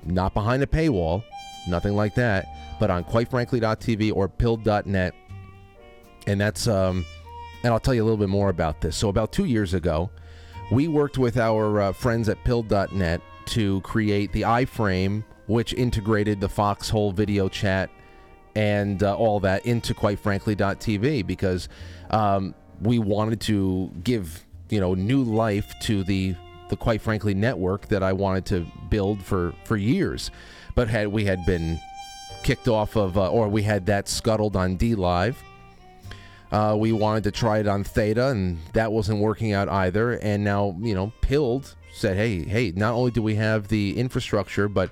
Not 0.04 0.34
behind 0.34 0.62
a 0.62 0.66
paywall, 0.66 1.24
nothing 1.66 1.94
like 1.94 2.14
that, 2.16 2.46
but 2.78 2.90
on 2.90 3.04
QuiteFrankly.tv 3.04 4.12
or 4.14 4.28
Pilled.net. 4.28 5.14
And 6.26 6.40
that's, 6.40 6.68
um, 6.68 7.04
and 7.62 7.72
I'll 7.72 7.80
tell 7.80 7.94
you 7.94 8.02
a 8.02 8.04
little 8.06 8.18
bit 8.18 8.28
more 8.28 8.50
about 8.50 8.80
this. 8.80 8.96
So, 8.96 9.08
about 9.08 9.32
two 9.32 9.46
years 9.46 9.74
ago, 9.74 10.10
we 10.70 10.88
worked 10.88 11.18
with 11.18 11.38
our 11.38 11.80
uh, 11.80 11.92
friends 11.92 12.28
at 12.28 12.42
Pilled.net 12.44 13.20
to 13.46 13.80
create 13.80 14.32
the 14.32 14.42
iframe, 14.42 15.24
which 15.46 15.72
integrated 15.72 16.40
the 16.40 16.48
Foxhole 16.48 17.12
video 17.12 17.48
chat 17.48 17.90
and 18.54 19.02
uh, 19.02 19.14
all 19.14 19.40
that 19.40 19.64
into 19.66 19.94
quite 19.94 20.18
frankly.tv 20.18 21.26
because 21.26 21.68
um, 22.10 22.54
we 22.82 22.98
wanted 22.98 23.40
to 23.40 23.90
give 24.02 24.44
you 24.68 24.80
know 24.80 24.94
new 24.94 25.22
life 25.22 25.72
to 25.80 26.02
the 26.04 26.34
the 26.68 26.76
quite 26.76 27.00
frankly 27.00 27.34
network 27.34 27.86
that 27.88 28.02
I 28.02 28.12
wanted 28.12 28.44
to 28.46 28.66
build 28.90 29.22
for 29.22 29.54
for 29.64 29.76
years 29.76 30.30
but 30.74 30.88
had 30.88 31.08
we 31.08 31.24
had 31.24 31.46
been 31.46 31.78
kicked 32.42 32.68
off 32.68 32.96
of 32.96 33.16
uh, 33.18 33.30
or 33.30 33.48
we 33.48 33.62
had 33.62 33.86
that 33.86 34.08
scuttled 34.08 34.56
on 34.56 34.76
DLive 34.76 35.36
uh, 36.50 36.74
we 36.78 36.92
wanted 36.92 37.24
to 37.24 37.30
try 37.30 37.58
it 37.58 37.66
on 37.66 37.84
Theta 37.84 38.28
and 38.28 38.58
that 38.72 38.90
wasn't 38.90 39.20
working 39.20 39.52
out 39.52 39.68
either. 39.68 40.12
And 40.12 40.44
now 40.44 40.76
you 40.80 40.94
know 40.94 41.12
pilled 41.20 41.74
said 41.92 42.16
hey 42.16 42.44
hey 42.44 42.72
not 42.74 42.94
only 42.94 43.10
do 43.10 43.22
we 43.22 43.34
have 43.34 43.68
the 43.68 43.98
infrastructure 43.98 44.68
but 44.68 44.90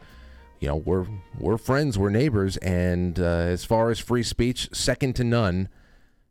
you 0.60 0.68
know 0.68 0.76
we're 0.76 1.06
we're 1.38 1.58
friends, 1.58 1.98
we're 1.98 2.10
neighbors, 2.10 2.56
and 2.58 3.18
uh, 3.18 3.22
as 3.22 3.64
far 3.64 3.90
as 3.90 3.98
free 3.98 4.22
speech, 4.22 4.68
second 4.72 5.14
to 5.16 5.24
none, 5.24 5.68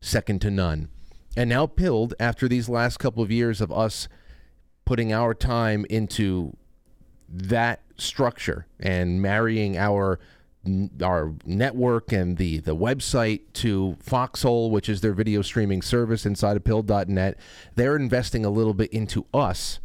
second 0.02 0.42
to 0.42 0.52
none. 0.52 0.90
And 1.38 1.50
now 1.50 1.66
pilled 1.66 2.14
after 2.20 2.48
these 2.48 2.70
last 2.70 2.98
couple 2.98 3.22
of 3.22 3.32
years 3.32 3.62
of 3.62 3.72
us 3.72 4.08
putting 4.86 5.12
our 5.12 5.34
time 5.34 5.86
into 5.90 6.56
that 7.28 7.82
structure 7.98 8.68
and 8.80 9.22
marrying 9.22 9.78
our 9.78 10.20
our 11.02 11.34
network 11.46 12.12
and 12.12 12.38
the 12.38 12.60
the 12.60 12.76
website 12.76 13.42
to 13.54 13.98
Foxhole, 14.00 14.72
which 14.72 14.90
is 14.90 15.02
their 15.02 15.14
video 15.14 15.42
streaming 15.42 15.82
service 15.82 16.26
inside 16.26 16.58
of 16.58 16.64
Pilled.net. 16.64 17.38
They're 17.76 17.96
investing 17.96 18.46
a 18.46 18.50
little 18.50 18.74
bit 18.74 18.92
into 18.92 19.26
us 19.34 19.80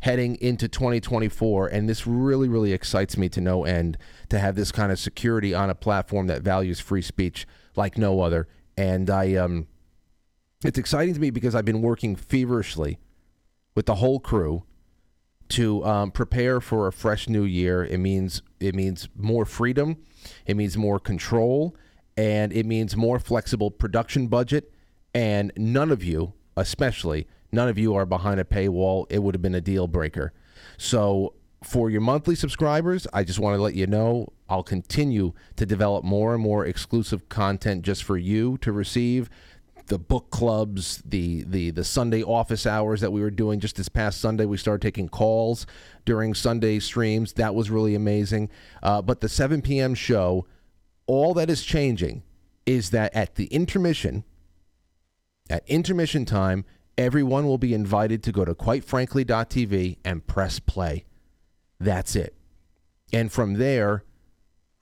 heading 0.00 0.36
into 0.36 0.68
2024. 0.68 1.68
And 1.68 1.88
this 1.88 2.06
really, 2.06 2.48
really 2.48 2.72
excites 2.72 3.16
me 3.16 3.28
to 3.30 3.40
no 3.40 3.64
end 3.64 3.98
to 4.28 4.38
have 4.38 4.54
this 4.54 4.72
kind 4.72 4.92
of 4.92 4.98
security 4.98 5.54
on 5.54 5.70
a 5.70 5.74
platform 5.74 6.26
that 6.28 6.42
values 6.42 6.80
free 6.80 7.02
speech 7.02 7.46
like 7.76 7.98
no 7.98 8.20
other. 8.20 8.48
And 8.76 9.10
I, 9.10 9.34
um, 9.34 9.66
it's 10.64 10.78
exciting 10.78 11.14
to 11.14 11.20
me 11.20 11.30
because 11.30 11.54
I've 11.54 11.64
been 11.64 11.82
working 11.82 12.16
feverishly 12.16 12.98
with 13.74 13.86
the 13.86 13.96
whole 13.96 14.20
crew 14.20 14.64
to 15.50 15.84
um, 15.84 16.10
prepare 16.10 16.60
for 16.60 16.86
a 16.86 16.92
fresh 16.92 17.28
new 17.28 17.44
year. 17.44 17.84
It 17.84 17.98
means 17.98 18.42
it 18.60 18.74
means 18.74 19.08
more 19.16 19.44
freedom, 19.44 19.96
it 20.46 20.56
means 20.56 20.76
more 20.76 20.98
control, 20.98 21.76
and 22.16 22.52
it 22.52 22.66
means 22.66 22.96
more 22.96 23.18
flexible 23.18 23.70
production 23.70 24.26
budget. 24.26 24.72
And 25.14 25.52
none 25.56 25.90
of 25.90 26.04
you, 26.04 26.34
especially, 26.56 27.26
None 27.52 27.68
of 27.68 27.78
you 27.78 27.94
are 27.94 28.06
behind 28.06 28.40
a 28.40 28.44
paywall. 28.44 29.06
It 29.10 29.22
would 29.22 29.34
have 29.34 29.42
been 29.42 29.54
a 29.54 29.60
deal 29.60 29.86
breaker. 29.86 30.32
So, 30.76 31.34
for 31.64 31.90
your 31.90 32.00
monthly 32.00 32.36
subscribers, 32.36 33.06
I 33.12 33.24
just 33.24 33.40
want 33.40 33.56
to 33.56 33.62
let 33.62 33.74
you 33.74 33.88
know 33.88 34.32
I'll 34.48 34.62
continue 34.62 35.32
to 35.56 35.66
develop 35.66 36.04
more 36.04 36.32
and 36.34 36.42
more 36.42 36.64
exclusive 36.64 37.28
content 37.28 37.82
just 37.82 38.04
for 38.04 38.16
you 38.16 38.58
to 38.58 38.70
receive. 38.70 39.28
The 39.88 39.98
book 39.98 40.30
clubs, 40.30 41.02
the 41.04 41.44
the 41.44 41.70
the 41.70 41.84
Sunday 41.84 42.22
office 42.22 42.66
hours 42.66 43.00
that 43.00 43.10
we 43.10 43.20
were 43.20 43.30
doing 43.30 43.60
just 43.60 43.76
this 43.76 43.88
past 43.88 44.20
Sunday, 44.20 44.44
we 44.44 44.56
started 44.56 44.82
taking 44.82 45.08
calls 45.08 45.66
during 46.04 46.34
Sunday 46.34 46.78
streams. 46.78 47.32
That 47.34 47.54
was 47.54 47.70
really 47.70 47.94
amazing. 47.94 48.50
Uh, 48.82 49.02
but 49.02 49.20
the 49.20 49.28
7 49.28 49.62
p.m. 49.62 49.94
show, 49.94 50.46
all 51.06 51.34
that 51.34 51.48
is 51.50 51.64
changing 51.64 52.22
is 52.66 52.90
that 52.90 53.14
at 53.14 53.36
the 53.36 53.46
intermission, 53.46 54.24
at 55.48 55.66
intermission 55.66 56.26
time, 56.26 56.64
Everyone 56.98 57.46
will 57.46 57.58
be 57.58 57.74
invited 57.74 58.24
to 58.24 58.32
go 58.32 58.44
to 58.44 58.56
quitefrankly.tv 58.56 59.98
and 60.04 60.26
press 60.26 60.58
play. 60.58 61.04
That's 61.78 62.16
it. 62.16 62.34
And 63.12 63.30
from 63.30 63.54
there, 63.54 64.02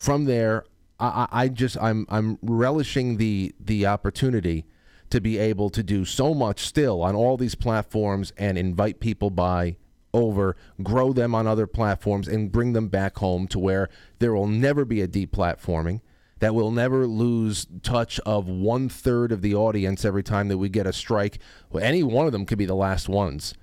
from 0.01 0.25
there, 0.25 0.65
I, 0.99 1.29
I 1.31 1.49
just 1.49 1.77
I'm 1.77 2.07
I'm 2.09 2.39
relishing 2.41 3.19
the 3.19 3.55
the 3.61 3.85
opportunity 3.85 4.65
to 5.11 5.21
be 5.21 5.39
able 5.39 5.71
to 5.71 5.83
do 5.83 6.05
so 6.05 6.35
much 6.35 6.61
still 6.61 7.03
on 7.03 7.15
all 7.15 7.37
these 7.37 7.55
platforms 7.55 8.33
and 8.37 8.59
invite 8.59 9.01
people 9.01 9.31
by 9.31 9.77
over, 10.13 10.57
grow 10.83 11.13
them 11.13 11.35
on 11.35 11.47
other 11.47 11.67
platforms, 11.67 12.27
and 12.27 12.51
bring 12.51 12.73
them 12.73 12.89
back 12.89 13.19
home 13.19 13.47
to 13.49 13.59
where 13.59 13.89
there 14.19 14.35
will 14.35 14.47
never 14.47 14.85
be 14.85 15.01
a 15.01 15.09
deplatforming 15.09 16.01
that 16.39 16.55
will 16.55 16.71
never 16.71 17.07
lose 17.07 17.67
touch 17.83 18.21
of 18.21 18.49
one 18.49 18.89
third 18.89 19.33
of 19.33 19.43
the 19.43 19.55
audience 19.55 20.05
every 20.05 20.23
time 20.23 20.49
that 20.49 20.59
we 20.59 20.69
get 20.69 20.87
a 20.87 20.93
strike. 20.93 21.39
Well, 21.71 21.83
any 21.83 22.03
one 22.03 22.27
of 22.27 22.33
them 22.33 22.45
could 22.45 22.59
be 22.59 22.67
the 22.67 22.75
last 22.75 23.09
ones. 23.09 23.55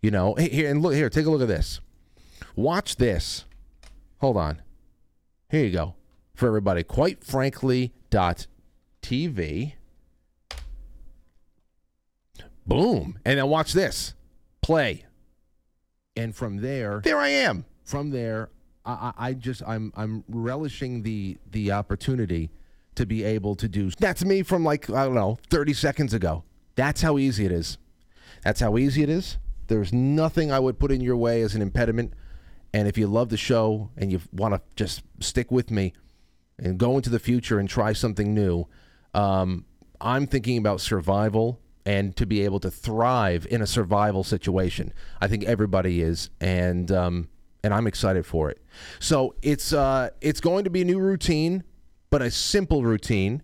You 0.00 0.10
know, 0.10 0.34
here 0.34 0.70
and 0.70 0.82
look 0.82 0.94
here, 0.94 1.10
take 1.10 1.26
a 1.26 1.30
look 1.30 1.42
at 1.42 1.48
this. 1.48 1.80
Watch 2.54 2.96
this. 2.96 3.44
Hold 4.18 4.36
on. 4.36 4.62
Here 5.50 5.64
you 5.64 5.72
go. 5.72 5.94
For 6.34 6.46
everybody, 6.46 6.82
quite 6.82 7.24
frankly, 7.24 7.92
dot 8.10 8.46
TV. 9.02 9.74
Boom. 12.66 13.18
And 13.24 13.38
then 13.38 13.48
watch 13.48 13.72
this. 13.72 14.14
Play. 14.60 15.04
And 16.16 16.34
from 16.34 16.58
there, 16.58 17.00
there 17.02 17.18
I 17.18 17.28
am. 17.28 17.64
From 17.84 18.10
there, 18.10 18.50
I, 18.84 19.12
I 19.16 19.32
just 19.34 19.62
I'm 19.66 19.92
I'm 19.96 20.24
relishing 20.28 21.02
the 21.02 21.38
the 21.50 21.72
opportunity 21.72 22.50
to 22.96 23.06
be 23.06 23.24
able 23.24 23.54
to 23.56 23.68
do. 23.68 23.90
That's 23.98 24.24
me 24.24 24.42
from 24.42 24.64
like 24.64 24.90
I 24.90 25.04
don't 25.04 25.14
know 25.14 25.38
30 25.50 25.72
seconds 25.72 26.12
ago. 26.14 26.44
That's 26.74 27.00
how 27.00 27.18
easy 27.18 27.44
it 27.44 27.52
is. 27.52 27.78
That's 28.44 28.60
how 28.60 28.76
easy 28.76 29.02
it 29.02 29.08
is. 29.08 29.38
There's 29.68 29.92
nothing 29.92 30.52
I 30.52 30.58
would 30.58 30.78
put 30.78 30.92
in 30.92 31.00
your 31.00 31.16
way 31.16 31.42
as 31.42 31.54
an 31.54 31.62
impediment. 31.62 32.12
And 32.74 32.88
if 32.88 32.98
you 32.98 33.06
love 33.06 33.28
the 33.28 33.36
show 33.36 33.90
and 33.96 34.10
you 34.10 34.20
want 34.32 34.54
to 34.54 34.60
just 34.76 35.02
stick 35.20 35.50
with 35.50 35.70
me 35.70 35.92
and 36.58 36.78
go 36.78 36.96
into 36.96 37.10
the 37.10 37.18
future 37.18 37.58
and 37.58 37.68
try 37.68 37.92
something 37.92 38.34
new, 38.34 38.66
um, 39.14 39.66
I'm 40.00 40.26
thinking 40.26 40.58
about 40.58 40.80
survival 40.80 41.60
and 41.84 42.16
to 42.16 42.26
be 42.26 42.44
able 42.44 42.60
to 42.60 42.70
thrive 42.70 43.46
in 43.50 43.62
a 43.62 43.66
survival 43.66 44.24
situation. 44.24 44.92
I 45.20 45.28
think 45.28 45.44
everybody 45.44 46.02
is, 46.02 46.30
and 46.40 46.90
um, 46.92 47.28
and 47.64 47.74
I'm 47.74 47.86
excited 47.86 48.26
for 48.26 48.50
it. 48.50 48.62
So 49.00 49.34
it's 49.42 49.72
uh, 49.72 50.10
it's 50.20 50.40
going 50.40 50.64
to 50.64 50.70
be 50.70 50.82
a 50.82 50.84
new 50.84 50.98
routine, 50.98 51.64
but 52.10 52.22
a 52.22 52.30
simple 52.30 52.84
routine. 52.84 53.42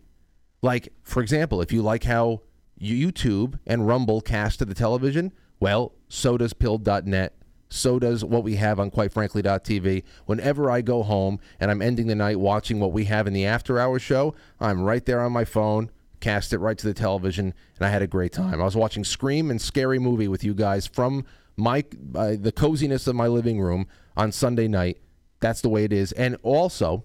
Like 0.62 0.92
for 1.02 1.22
example, 1.22 1.60
if 1.60 1.72
you 1.72 1.82
like 1.82 2.04
how 2.04 2.42
YouTube 2.80 3.58
and 3.66 3.86
Rumble 3.86 4.20
cast 4.20 4.58
to 4.60 4.64
the 4.64 4.74
television, 4.74 5.32
well, 5.60 5.92
so 6.08 6.36
does 6.36 6.52
Pilled.net. 6.52 7.34
So 7.70 7.98
does 7.98 8.24
what 8.24 8.44
we 8.44 8.56
have 8.56 8.80
on 8.80 8.90
quite 8.90 9.12
frankly.tv. 9.12 10.02
Whenever 10.24 10.70
I 10.70 10.80
go 10.80 11.02
home 11.02 11.38
and 11.60 11.70
I'm 11.70 11.82
ending 11.82 12.06
the 12.06 12.14
night 12.14 12.40
watching 12.40 12.80
what 12.80 12.92
we 12.92 13.04
have 13.04 13.26
in 13.26 13.34
the 13.34 13.44
after 13.44 13.78
hour 13.78 13.98
show, 13.98 14.34
I'm 14.58 14.80
right 14.80 15.04
there 15.04 15.20
on 15.20 15.32
my 15.32 15.44
phone, 15.44 15.90
cast 16.20 16.52
it 16.52 16.58
right 16.58 16.78
to 16.78 16.86
the 16.86 16.94
television, 16.94 17.54
and 17.76 17.86
I 17.86 17.90
had 17.90 18.02
a 18.02 18.06
great 18.06 18.32
time. 18.32 18.60
I 18.60 18.64
was 18.64 18.76
watching 18.76 19.04
Scream 19.04 19.50
and 19.50 19.60
Scary 19.60 19.98
Movie 19.98 20.28
with 20.28 20.44
you 20.44 20.54
guys 20.54 20.86
from 20.86 21.24
my 21.56 21.84
uh, 22.14 22.36
the 22.38 22.52
coziness 22.52 23.06
of 23.06 23.16
my 23.16 23.26
living 23.26 23.60
room 23.60 23.86
on 24.16 24.32
Sunday 24.32 24.68
night. 24.68 24.98
That's 25.40 25.60
the 25.60 25.68
way 25.68 25.84
it 25.84 25.92
is. 25.92 26.12
And 26.12 26.36
also, 26.42 27.04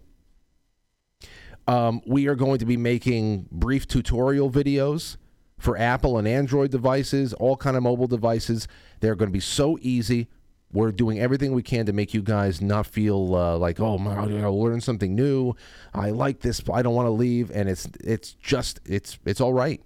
Um, 1.66 2.02
we 2.06 2.28
are 2.28 2.36
going 2.36 2.60
to 2.60 2.66
be 2.66 2.76
making 2.76 3.48
brief 3.50 3.88
tutorial 3.88 4.52
videos 4.52 5.16
for 5.58 5.78
Apple 5.78 6.18
and 6.18 6.28
Android 6.28 6.72
devices, 6.72 7.34
all 7.34 7.56
kind 7.56 7.78
of 7.78 7.84
mobile 7.84 8.08
devices. 8.08 8.68
They're 9.00 9.16
going 9.16 9.30
to 9.30 9.34
be 9.34 9.40
so 9.40 9.78
easy. 9.82 10.28
We're 10.74 10.92
doing 10.92 11.20
everything 11.20 11.54
we 11.54 11.64
can 11.64 11.86
to 11.86 11.94
make 11.94 12.14
you 12.14 12.22
guys 12.22 12.62
not 12.62 12.88
feel 12.88 13.36
uh, 13.36 13.58
like, 13.58 13.80
oh 13.80 13.98
my, 13.98 14.16
god 14.16 14.32
I 14.32 14.42
gotta 14.42 14.50
learn 14.50 14.82
something 14.82 15.16
new. 15.16 15.54
I 15.94 16.10
like 16.10 16.40
this. 16.40 16.62
I 16.72 16.82
don't 16.82 16.96
want 16.96 17.06
to 17.06 17.12
leave, 17.12 17.52
and 17.52 17.70
it's 17.70 17.88
it's 18.04 18.34
just 18.34 18.80
it's 18.86 19.20
it's 19.26 19.40
all 19.40 19.54
right. 19.54 19.82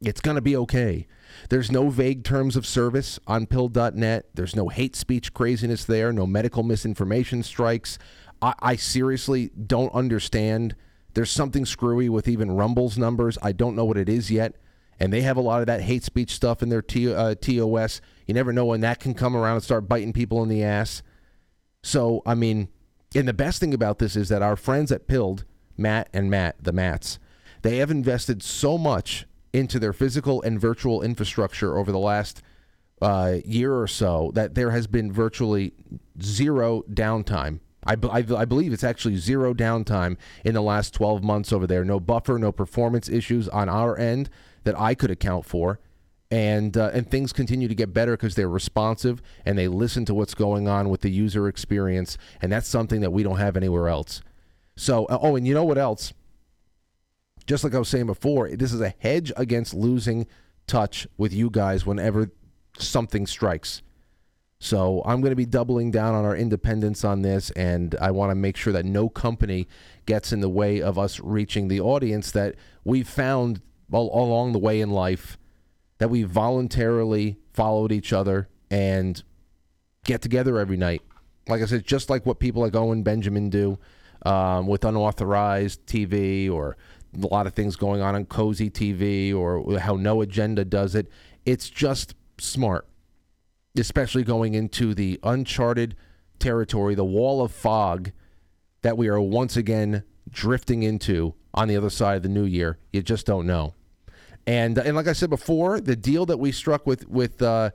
It's 0.00 0.20
gonna 0.20 0.40
be 0.42 0.56
okay. 0.56 1.06
There's 1.50 1.70
no 1.70 1.88
vague 1.88 2.24
terms 2.24 2.56
of 2.56 2.66
service 2.66 3.18
on 3.26 3.46
pilled.net. 3.46 4.26
There's 4.34 4.56
no 4.56 4.68
hate 4.68 4.96
speech 4.96 5.32
craziness 5.32 5.84
there. 5.84 6.12
No 6.12 6.26
medical 6.26 6.62
misinformation 6.62 7.42
strikes. 7.42 7.98
I, 8.42 8.54
I 8.60 8.76
seriously 8.76 9.50
don't 9.50 9.94
understand. 9.94 10.74
There's 11.14 11.30
something 11.30 11.64
screwy 11.64 12.08
with 12.08 12.26
even 12.26 12.50
Rumble's 12.50 12.98
numbers. 12.98 13.38
I 13.40 13.52
don't 13.52 13.76
know 13.76 13.84
what 13.84 13.96
it 13.96 14.08
is 14.08 14.30
yet 14.30 14.56
and 15.00 15.12
they 15.12 15.22
have 15.22 15.36
a 15.36 15.40
lot 15.40 15.60
of 15.60 15.66
that 15.66 15.82
hate 15.82 16.04
speech 16.04 16.30
stuff 16.30 16.62
in 16.62 16.68
their 16.68 16.82
T, 16.82 17.12
uh, 17.12 17.34
TOS. 17.34 18.00
You 18.26 18.34
never 18.34 18.52
know 18.52 18.64
when 18.64 18.80
that 18.80 19.00
can 19.00 19.14
come 19.14 19.36
around 19.36 19.56
and 19.56 19.64
start 19.64 19.88
biting 19.88 20.12
people 20.12 20.42
in 20.42 20.48
the 20.48 20.62
ass. 20.62 21.02
So, 21.82 22.22
I 22.24 22.34
mean, 22.34 22.68
and 23.14 23.28
the 23.28 23.34
best 23.34 23.60
thing 23.60 23.74
about 23.74 23.98
this 23.98 24.16
is 24.16 24.28
that 24.30 24.42
our 24.42 24.56
friends 24.56 24.90
at 24.90 25.06
Pilled, 25.06 25.44
Matt 25.76 26.08
and 26.12 26.30
Matt, 26.30 26.56
the 26.62 26.72
Mats, 26.72 27.18
they 27.62 27.78
have 27.78 27.90
invested 27.90 28.42
so 28.42 28.76
much 28.78 29.26
into 29.52 29.78
their 29.78 29.92
physical 29.92 30.42
and 30.42 30.60
virtual 30.60 31.02
infrastructure 31.02 31.78
over 31.78 31.92
the 31.92 31.98
last 31.98 32.42
uh, 33.00 33.36
year 33.44 33.78
or 33.78 33.86
so 33.86 34.30
that 34.34 34.54
there 34.54 34.70
has 34.70 34.86
been 34.86 35.12
virtually 35.12 35.72
zero 36.20 36.82
downtime. 36.90 37.60
I, 37.86 37.96
I, 38.10 38.24
I, 38.36 38.44
believe 38.46 38.72
it's 38.72 38.84
actually 38.84 39.16
zero 39.16 39.52
downtime 39.52 40.16
in 40.44 40.54
the 40.54 40.62
last 40.62 40.94
12 40.94 41.22
months 41.22 41.52
over 41.52 41.66
there. 41.66 41.84
No 41.84 42.00
buffer, 42.00 42.38
no 42.38 42.50
performance 42.50 43.08
issues 43.08 43.48
on 43.48 43.68
our 43.68 43.96
end 43.98 44.30
that 44.64 44.78
I 44.78 44.94
could 44.94 45.10
account 45.10 45.44
for. 45.44 45.80
And, 46.34 46.76
uh, 46.76 46.90
and 46.92 47.08
things 47.08 47.32
continue 47.32 47.68
to 47.68 47.76
get 47.76 47.94
better 47.94 48.16
because 48.16 48.34
they're 48.34 48.48
responsive 48.48 49.22
and 49.44 49.56
they 49.56 49.68
listen 49.68 50.04
to 50.06 50.14
what's 50.14 50.34
going 50.34 50.66
on 50.66 50.88
with 50.88 51.02
the 51.02 51.10
user 51.10 51.46
experience. 51.46 52.18
And 52.42 52.50
that's 52.50 52.66
something 52.66 53.02
that 53.02 53.12
we 53.12 53.22
don't 53.22 53.38
have 53.38 53.56
anywhere 53.56 53.88
else. 53.88 54.20
So, 54.74 55.04
uh, 55.04 55.18
oh, 55.22 55.36
and 55.36 55.46
you 55.46 55.54
know 55.54 55.62
what 55.62 55.78
else? 55.78 56.12
Just 57.46 57.62
like 57.62 57.72
I 57.72 57.78
was 57.78 57.88
saying 57.88 58.06
before, 58.06 58.48
this 58.48 58.72
is 58.72 58.80
a 58.80 58.94
hedge 58.98 59.30
against 59.36 59.74
losing 59.74 60.26
touch 60.66 61.06
with 61.16 61.32
you 61.32 61.50
guys 61.50 61.86
whenever 61.86 62.32
something 62.78 63.28
strikes. 63.28 63.82
So 64.58 65.02
I'm 65.04 65.20
going 65.20 65.30
to 65.30 65.36
be 65.36 65.46
doubling 65.46 65.92
down 65.92 66.16
on 66.16 66.24
our 66.24 66.34
independence 66.34 67.04
on 67.04 67.22
this, 67.22 67.50
and 67.50 67.94
I 68.00 68.10
want 68.10 68.32
to 68.32 68.34
make 68.34 68.56
sure 68.56 68.72
that 68.72 68.84
no 68.84 69.08
company 69.08 69.68
gets 70.04 70.32
in 70.32 70.40
the 70.40 70.48
way 70.48 70.82
of 70.82 70.98
us 70.98 71.20
reaching 71.20 71.68
the 71.68 71.80
audience 71.80 72.32
that 72.32 72.56
we've 72.82 73.08
found 73.08 73.60
all, 73.92 74.10
along 74.12 74.52
the 74.52 74.58
way 74.58 74.80
in 74.80 74.90
life 74.90 75.38
that 76.04 76.10
we 76.10 76.22
voluntarily 76.22 77.38
followed 77.54 77.90
each 77.90 78.12
other 78.12 78.46
and 78.70 79.22
get 80.04 80.20
together 80.20 80.58
every 80.58 80.76
night. 80.76 81.00
Like 81.48 81.62
I 81.62 81.64
said, 81.64 81.86
just 81.86 82.10
like 82.10 82.26
what 82.26 82.38
people 82.38 82.60
like 82.60 82.74
Owen 82.74 83.02
Benjamin 83.02 83.48
do 83.48 83.78
um, 84.26 84.66
with 84.66 84.84
unauthorized 84.84 85.86
TV 85.86 86.52
or 86.52 86.76
a 87.16 87.26
lot 87.28 87.46
of 87.46 87.54
things 87.54 87.74
going 87.76 88.02
on 88.02 88.14
on 88.14 88.26
Cozy 88.26 88.68
TV 88.68 89.34
or 89.34 89.78
how 89.78 89.96
No 89.96 90.20
Agenda 90.20 90.62
does 90.62 90.94
it. 90.94 91.08
It's 91.46 91.70
just 91.70 92.14
smart, 92.36 92.86
especially 93.74 94.24
going 94.24 94.52
into 94.52 94.92
the 94.92 95.18
uncharted 95.22 95.96
territory, 96.38 96.94
the 96.94 97.02
wall 97.02 97.40
of 97.40 97.50
fog 97.50 98.12
that 98.82 98.98
we 98.98 99.08
are 99.08 99.18
once 99.18 99.56
again 99.56 100.02
drifting 100.28 100.82
into 100.82 101.32
on 101.54 101.68
the 101.68 101.78
other 101.78 101.88
side 101.88 102.18
of 102.18 102.22
the 102.22 102.28
new 102.28 102.44
year. 102.44 102.76
You 102.92 103.00
just 103.00 103.24
don't 103.24 103.46
know. 103.46 103.72
And 104.46 104.76
and 104.78 104.96
like 104.96 105.06
I 105.06 105.12
said 105.12 105.30
before, 105.30 105.80
the 105.80 105.96
deal 105.96 106.26
that 106.26 106.38
we 106.38 106.52
struck 106.52 106.86
with 106.86 107.08
with 107.08 107.40
uh, 107.40 107.70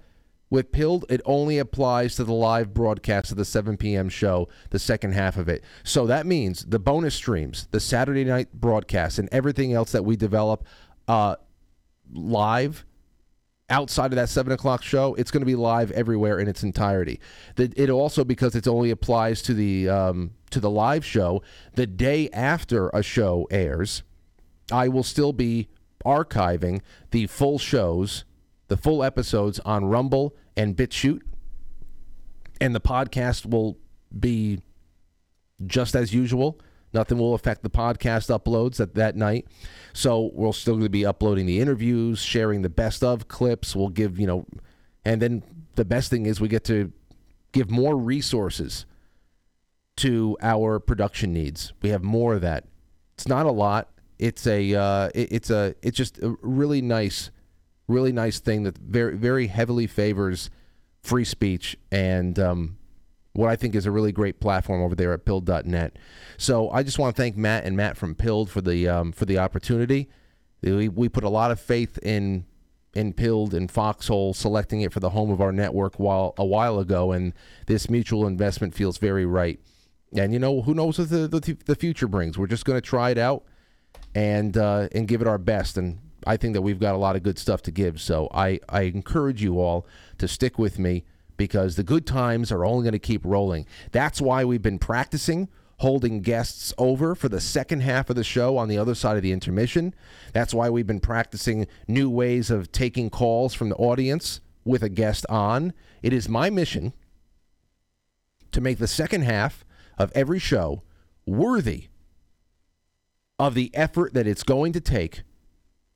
with 0.49 0.71
Pilled, 0.71 1.05
it 1.10 1.21
only 1.25 1.58
applies 1.58 2.15
to 2.15 2.23
the 2.23 2.34
live 2.34 2.73
broadcast 2.73 3.32
of 3.32 3.38
the 3.38 3.45
7 3.45 3.77
p.m. 3.77 4.10
show, 4.10 4.47
the 4.71 4.79
second 4.79 5.13
half 5.13 5.38
of 5.38 5.47
it. 5.47 5.63
So 5.84 6.08
that 6.08 6.25
means 6.25 6.65
the 6.65 6.79
bonus 6.79 7.13
streams, 7.13 7.67
the 7.71 7.79
Saturday 7.79 8.23
night 8.23 8.51
broadcast, 8.53 9.19
and 9.19 9.29
everything 9.32 9.73
else 9.73 9.91
that 9.91 10.03
we 10.05 10.15
develop 10.15 10.65
uh, 11.08 11.36
live 12.12 12.86
outside 13.69 14.12
of 14.12 14.15
that 14.15 14.29
seven 14.29 14.51
o'clock 14.51 14.82
show, 14.82 15.13
it's 15.15 15.32
going 15.32 15.41
to 15.41 15.45
be 15.45 15.55
live 15.55 15.91
everywhere 15.91 16.39
in 16.39 16.47
its 16.47 16.63
entirety. 16.63 17.19
It 17.58 17.89
also 17.89 18.23
because 18.23 18.55
it 18.55 18.67
only 18.67 18.89
applies 18.89 19.41
to 19.43 19.53
the 19.53 19.89
um, 19.89 20.32
to 20.49 20.60
the 20.60 20.69
live 20.69 21.05
show. 21.05 21.41
The 21.75 21.88
day 21.88 22.29
after 22.32 22.89
a 22.89 23.03
show 23.03 23.47
airs, 23.51 24.03
I 24.71 24.88
will 24.88 25.03
still 25.03 25.34
be 25.34 25.69
archiving 26.05 26.81
the 27.12 27.27
full 27.27 27.59
shows, 27.59 28.25
the 28.67 28.77
full 28.77 29.03
episodes 29.03 29.59
on 29.59 29.85
Rumble 29.85 30.35
and 30.55 30.75
BitChute, 30.75 31.21
and 32.62 32.75
the 32.75 32.81
podcast 32.81 33.45
will 33.45 33.77
be 34.17 34.62
just 35.65 35.95
as 35.95 36.13
usual. 36.13 36.59
Nothing 36.93 37.19
will 37.19 37.35
affect 37.35 37.62
the 37.62 37.69
podcast 37.69 38.35
uploads 38.35 38.79
at 38.79 38.95
that 38.95 39.15
night. 39.15 39.47
So 39.93 40.31
we're 40.33 40.51
still 40.53 40.73
going 40.73 40.85
to 40.85 40.89
be 40.89 41.05
uploading 41.05 41.45
the 41.45 41.59
interviews, 41.59 42.19
sharing 42.19 42.62
the 42.62 42.69
best 42.69 43.03
of 43.03 43.27
clips. 43.27 43.75
We'll 43.75 43.89
give, 43.89 44.19
you 44.19 44.25
know, 44.25 44.45
and 45.05 45.21
then 45.21 45.43
the 45.75 45.85
best 45.85 46.09
thing 46.09 46.25
is 46.25 46.41
we 46.41 46.47
get 46.47 46.63
to 46.65 46.91
give 47.51 47.69
more 47.69 47.95
resources 47.95 48.85
to 49.97 50.38
our 50.41 50.79
production 50.79 51.33
needs. 51.33 51.73
We 51.81 51.89
have 51.89 52.03
more 52.03 52.35
of 52.35 52.41
that. 52.41 52.65
It's 53.15 53.27
not 53.27 53.45
a 53.45 53.51
lot. 53.51 53.89
It's 54.19 54.45
a 54.45 54.75
uh, 54.75 55.10
it, 55.15 55.32
it's 55.32 55.49
a 55.49 55.75
it's 55.82 55.97
just 55.97 56.19
a 56.19 56.36
really 56.41 56.82
nice, 56.82 57.32
really 57.88 58.12
nice 58.12 58.39
thing 58.39 58.63
that 58.63 58.77
very 58.77 59.15
very 59.15 59.47
heavily 59.47 59.88
favors 59.88 60.49
free 61.01 61.23
speech 61.23 61.77
and 61.91 62.38
um, 62.38 62.77
what 63.34 63.49
I 63.49 63.55
think 63.55 63.75
is 63.75 63.86
a 63.86 63.91
really 63.91 64.12
great 64.12 64.39
platform 64.39 64.82
over 64.82 64.95
there 64.95 65.13
at 65.13 65.25
Pilled.net. 65.25 65.97
So 66.38 66.69
I 66.71 66.84
just 66.84 66.99
want 66.99 67.15
to 67.15 67.21
thank 67.21 67.38
Matt 67.38 67.63
and 67.63 67.77
Matt 67.77 67.97
from 67.97 68.15
Pilled 68.15 68.49
for 68.49 68.62
the 68.62 68.88
um, 68.88 69.12
for 69.12 69.25
the 69.25 69.38
opportunity. 69.38 70.10
We, 70.62 70.89
we 70.89 71.08
put 71.08 71.23
a 71.23 71.29
lot 71.29 71.51
of 71.51 71.60
faith 71.60 71.97
in 71.99 72.45
in 72.93 73.13
Pilled 73.13 73.53
and 73.53 73.69
Foxhole 73.69 74.34
selecting 74.34 74.82
it 74.82 74.91
for 74.91 74.99
the 74.99 75.12
home 75.12 75.32
of 75.32 75.41
our 75.41 75.51
network 75.51 75.99
while 75.99 76.34
a 76.38 76.45
while 76.45 76.79
ago, 76.79 77.12
and 77.12 77.34
this 77.67 77.89
mutual 77.89 78.27
investment 78.27 78.73
feels 78.73 78.97
very 78.97 79.25
right. 79.25 79.60
And 80.13 80.34
you 80.34 80.39
know 80.39 80.63
who 80.63 80.73
knows 80.73 80.99
what 80.99 81.10
the 81.10 81.27
the, 81.27 81.58
the 81.65 81.75
future 81.75 82.08
brings. 82.08 82.38
We're 82.38 82.47
just 82.47 82.65
going 82.65 82.77
to 82.77 82.86
try 82.86 83.12
it 83.12 83.17
out 83.17 83.43
and 84.15 84.58
uh, 84.58 84.88
and 84.91 85.08
give 85.08 85.21
it 85.21 85.28
our 85.28 85.38
best. 85.38 85.78
And 85.78 85.99
I 86.25 86.38
think 86.38 86.54
that 86.54 86.62
we've 86.62 86.80
got 86.80 86.95
a 86.95 86.97
lot 86.97 87.15
of 87.15 87.23
good 87.23 87.39
stuff 87.39 87.62
to 87.63 87.71
give. 87.71 88.02
So 88.02 88.30
I 88.34 88.60
I 88.67 88.84
encourage 88.84 89.41
you 89.41 89.60
all 89.60 89.86
to 90.17 90.28
stick 90.28 90.58
with 90.58 90.80
me 90.80 91.06
because 91.38 91.75
the 91.75 91.84
good 91.84 92.06
times 92.06 92.52
are 92.52 92.65
only 92.65 92.84
going 92.84 92.93
to 92.93 92.99
keep 92.99 93.23
rolling. 93.23 93.65
That's 93.91 94.21
why 94.21 94.43
we've 94.43 94.62
been 94.62 94.80
practicing 94.80 95.47
holding 95.78 96.21
guests 96.21 96.73
over 96.78 97.15
for 97.15 97.30
the 97.30 97.39
second 97.39 97.80
half 97.82 98.10
of 98.10 98.15
the 98.17 98.23
show 98.23 98.58
on 98.58 98.67
the 98.67 98.78
other 98.78 98.93
side 98.93 99.15
of 99.15 99.23
the 99.23 99.32
intermission. 99.32 99.95
That's 100.34 100.54
why 100.54 100.69
we've 100.69 100.86
been 100.86 100.99
practicing 100.99 101.67
new 101.88 102.10
ways 102.10 102.52
of 102.52 102.71
taking 102.73 103.10
calls 103.10 103.54
from 103.54 103.69
the 103.69 103.78
audience 103.78 104.41
with 104.65 104.84
a 104.84 104.89
guest 104.89 105.25
on. 105.30 105.73
It 106.04 106.12
is 106.12 106.28
my 106.28 106.49
mission 106.49 106.91
to 108.52 108.60
make 108.60 108.78
the 108.78 108.88
second 108.88 109.21
half 109.21 109.63
of 109.97 110.12
every 110.13 110.39
show 110.39 110.84
worthy 111.25 111.88
of 113.39 113.56
the 113.56 113.71
effort 113.73 114.13
that 114.13 114.28
it's 114.28 114.43
going 114.43 114.73
to 114.73 114.82
take 114.82 115.23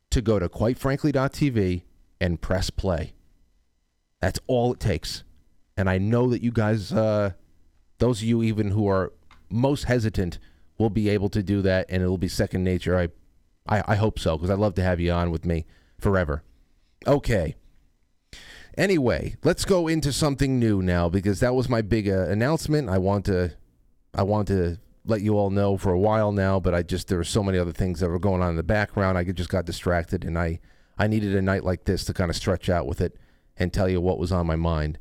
to 0.10 0.22
go 0.22 0.40
to 0.40 0.48
quitefrankly.tv 0.48 1.84
and 2.22 2.42
press 2.42 2.70
play. 2.70 3.14
That's 4.22 4.40
all 4.48 4.74
it 4.74 4.80
takes. 4.80 5.24
And 5.76 5.90
I 5.90 5.98
know 5.98 6.30
that 6.30 6.42
you 6.42 6.52
guys, 6.52 6.94
uh, 6.94 7.32
those 7.98 8.22
of 8.22 8.28
you 8.28 8.42
even 8.42 8.72
who 8.72 8.88
are 8.88 9.12
most 9.50 9.84
hesitant, 9.84 10.40
will 10.78 10.90
be 10.90 11.10
able 11.10 11.30
to 11.30 11.44
do 11.44 11.62
that, 11.62 11.86
and 11.90 12.02
it'll 12.02 12.18
be 12.18 12.28
second 12.28 12.64
nature. 12.64 12.98
I, 12.98 13.10
I, 13.68 13.84
I 13.94 13.96
hope 13.96 14.18
so, 14.18 14.38
because 14.38 14.50
I'd 14.50 14.58
love 14.58 14.76
to 14.76 14.84
have 14.84 15.00
you 15.00 15.12
on 15.12 15.30
with 15.30 15.46
me 15.46 15.66
forever. 16.00 16.44
Okay. 17.06 17.56
Anyway, 18.78 19.36
let's 19.44 19.66
go 19.66 19.88
into 19.88 20.12
something 20.12 20.58
new 20.58 20.82
now, 20.82 21.10
because 21.10 21.42
that 21.42 21.54
was 21.54 21.70
my 21.70 21.82
big 21.82 22.10
uh, 22.10 22.26
announcement. 22.28 22.90
I 22.90 22.98
want 22.98 23.26
to, 23.26 23.52
I 24.16 24.24
want 24.24 24.48
to 24.48 24.80
let 25.06 25.22
you 25.22 25.38
all 25.38 25.50
know 25.50 25.78
for 25.78 25.92
a 25.92 26.00
while 26.00 26.32
now, 26.32 26.60
but 26.60 26.74
I 26.74 26.84
just 26.84 27.08
there 27.08 27.18
were 27.18 27.24
so 27.24 27.44
many 27.44 27.58
other 27.58 27.72
things 27.72 28.00
that 28.00 28.10
were 28.10 28.20
going 28.20 28.42
on 28.42 28.52
in 28.52 28.56
the 28.56 28.64
background. 28.64 29.18
I 29.18 29.24
just 29.24 29.50
got 29.50 29.66
distracted, 29.66 30.24
and 30.24 30.38
I 30.38 30.60
I 30.98 31.08
needed 31.08 31.36
a 31.36 31.42
night 31.42 31.64
like 31.64 31.86
this 31.86 32.06
to 32.06 32.14
kind 32.14 32.30
of 32.30 32.36
stretch 32.36 32.70
out 32.70 32.88
with 32.88 33.02
it 33.02 33.18
and 33.58 33.74
tell 33.74 33.90
you 33.90 34.02
what 34.02 34.20
was 34.20 34.32
on 34.32 34.48
my 34.48 34.56
mind. 34.56 34.98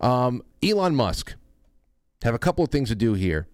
Um, 0.00 0.42
Elon 0.62 0.94
Musk. 0.94 1.34
Have 2.22 2.34
a 2.34 2.38
couple 2.38 2.64
of 2.64 2.70
things 2.70 2.88
to 2.88 2.94
do 2.94 3.12
here. 3.12 3.46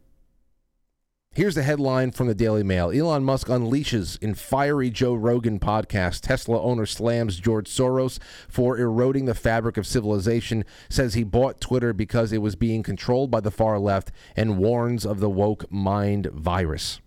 Here's 1.34 1.54
the 1.54 1.62
headline 1.62 2.10
from 2.10 2.26
the 2.26 2.34
Daily 2.34 2.62
Mail 2.62 2.90
Elon 2.90 3.24
Musk 3.24 3.46
unleashes 3.46 4.22
in 4.22 4.34
fiery 4.34 4.90
Joe 4.90 5.14
Rogan 5.14 5.58
podcast. 5.58 6.20
Tesla 6.20 6.60
owner 6.60 6.84
slams 6.84 7.40
George 7.40 7.70
Soros 7.70 8.18
for 8.50 8.76
eroding 8.76 9.24
the 9.24 9.34
fabric 9.34 9.78
of 9.78 9.86
civilization, 9.86 10.62
says 10.90 11.14
he 11.14 11.24
bought 11.24 11.58
Twitter 11.58 11.94
because 11.94 12.34
it 12.34 12.42
was 12.42 12.54
being 12.54 12.82
controlled 12.82 13.30
by 13.30 13.40
the 13.40 13.50
far 13.50 13.78
left, 13.78 14.12
and 14.36 14.58
warns 14.58 15.06
of 15.06 15.20
the 15.20 15.30
woke 15.30 15.64
mind 15.72 16.26
virus. 16.26 17.00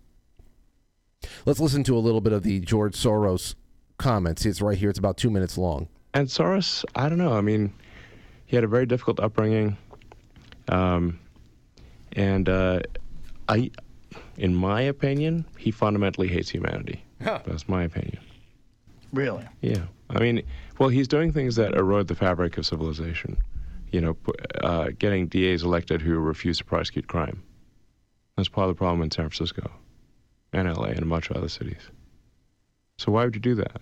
Let's 1.44 1.60
listen 1.60 1.84
to 1.84 1.96
a 1.96 2.00
little 2.00 2.20
bit 2.20 2.32
of 2.32 2.42
the 2.42 2.58
George 2.58 2.96
Soros 2.96 3.54
comments. 3.96 4.44
It's 4.44 4.60
right 4.60 4.76
here. 4.76 4.90
It's 4.90 4.98
about 4.98 5.18
two 5.18 5.30
minutes 5.30 5.56
long. 5.56 5.86
And 6.14 6.26
Soros, 6.26 6.84
I 6.96 7.08
don't 7.08 7.18
know. 7.18 7.34
I 7.34 7.42
mean, 7.42 7.72
he 8.44 8.56
had 8.56 8.64
a 8.64 8.68
very 8.68 8.86
difficult 8.86 9.20
upbringing, 9.20 9.76
um, 10.66 11.20
and 12.16 12.48
uh, 12.48 12.80
I, 13.48 13.70
in 14.38 14.54
my 14.54 14.80
opinion, 14.82 15.44
he 15.58 15.70
fundamentally 15.70 16.28
hates 16.28 16.48
humanity. 16.50 17.02
That's 17.20 17.68
my 17.68 17.84
opinion. 17.84 18.18
Really? 19.12 19.46
Yeah. 19.62 19.84
I 20.10 20.20
mean, 20.20 20.42
well, 20.78 20.88
he's 20.88 21.08
doing 21.08 21.32
things 21.32 21.56
that 21.56 21.74
erode 21.74 22.08
the 22.08 22.14
fabric 22.14 22.58
of 22.58 22.66
civilization. 22.66 23.38
You 23.92 24.00
know, 24.00 24.16
uh, 24.62 24.88
getting 24.98 25.26
DAs 25.28 25.62
elected 25.62 26.02
who 26.02 26.18
refuse 26.18 26.58
to 26.58 26.64
prosecute 26.64 27.06
crime. 27.06 27.42
That's 28.36 28.48
part 28.48 28.68
of 28.68 28.74
the 28.74 28.78
problem 28.78 29.02
in 29.02 29.10
San 29.10 29.24
Francisco, 29.28 29.70
and 30.52 30.68
LA, 30.76 30.86
and 30.86 31.00
a 31.02 31.06
bunch 31.06 31.30
of 31.30 31.36
other 31.36 31.48
cities. 31.48 31.80
So 32.98 33.12
why 33.12 33.24
would 33.24 33.34
you 33.34 33.40
do 33.40 33.54
that? 33.56 33.80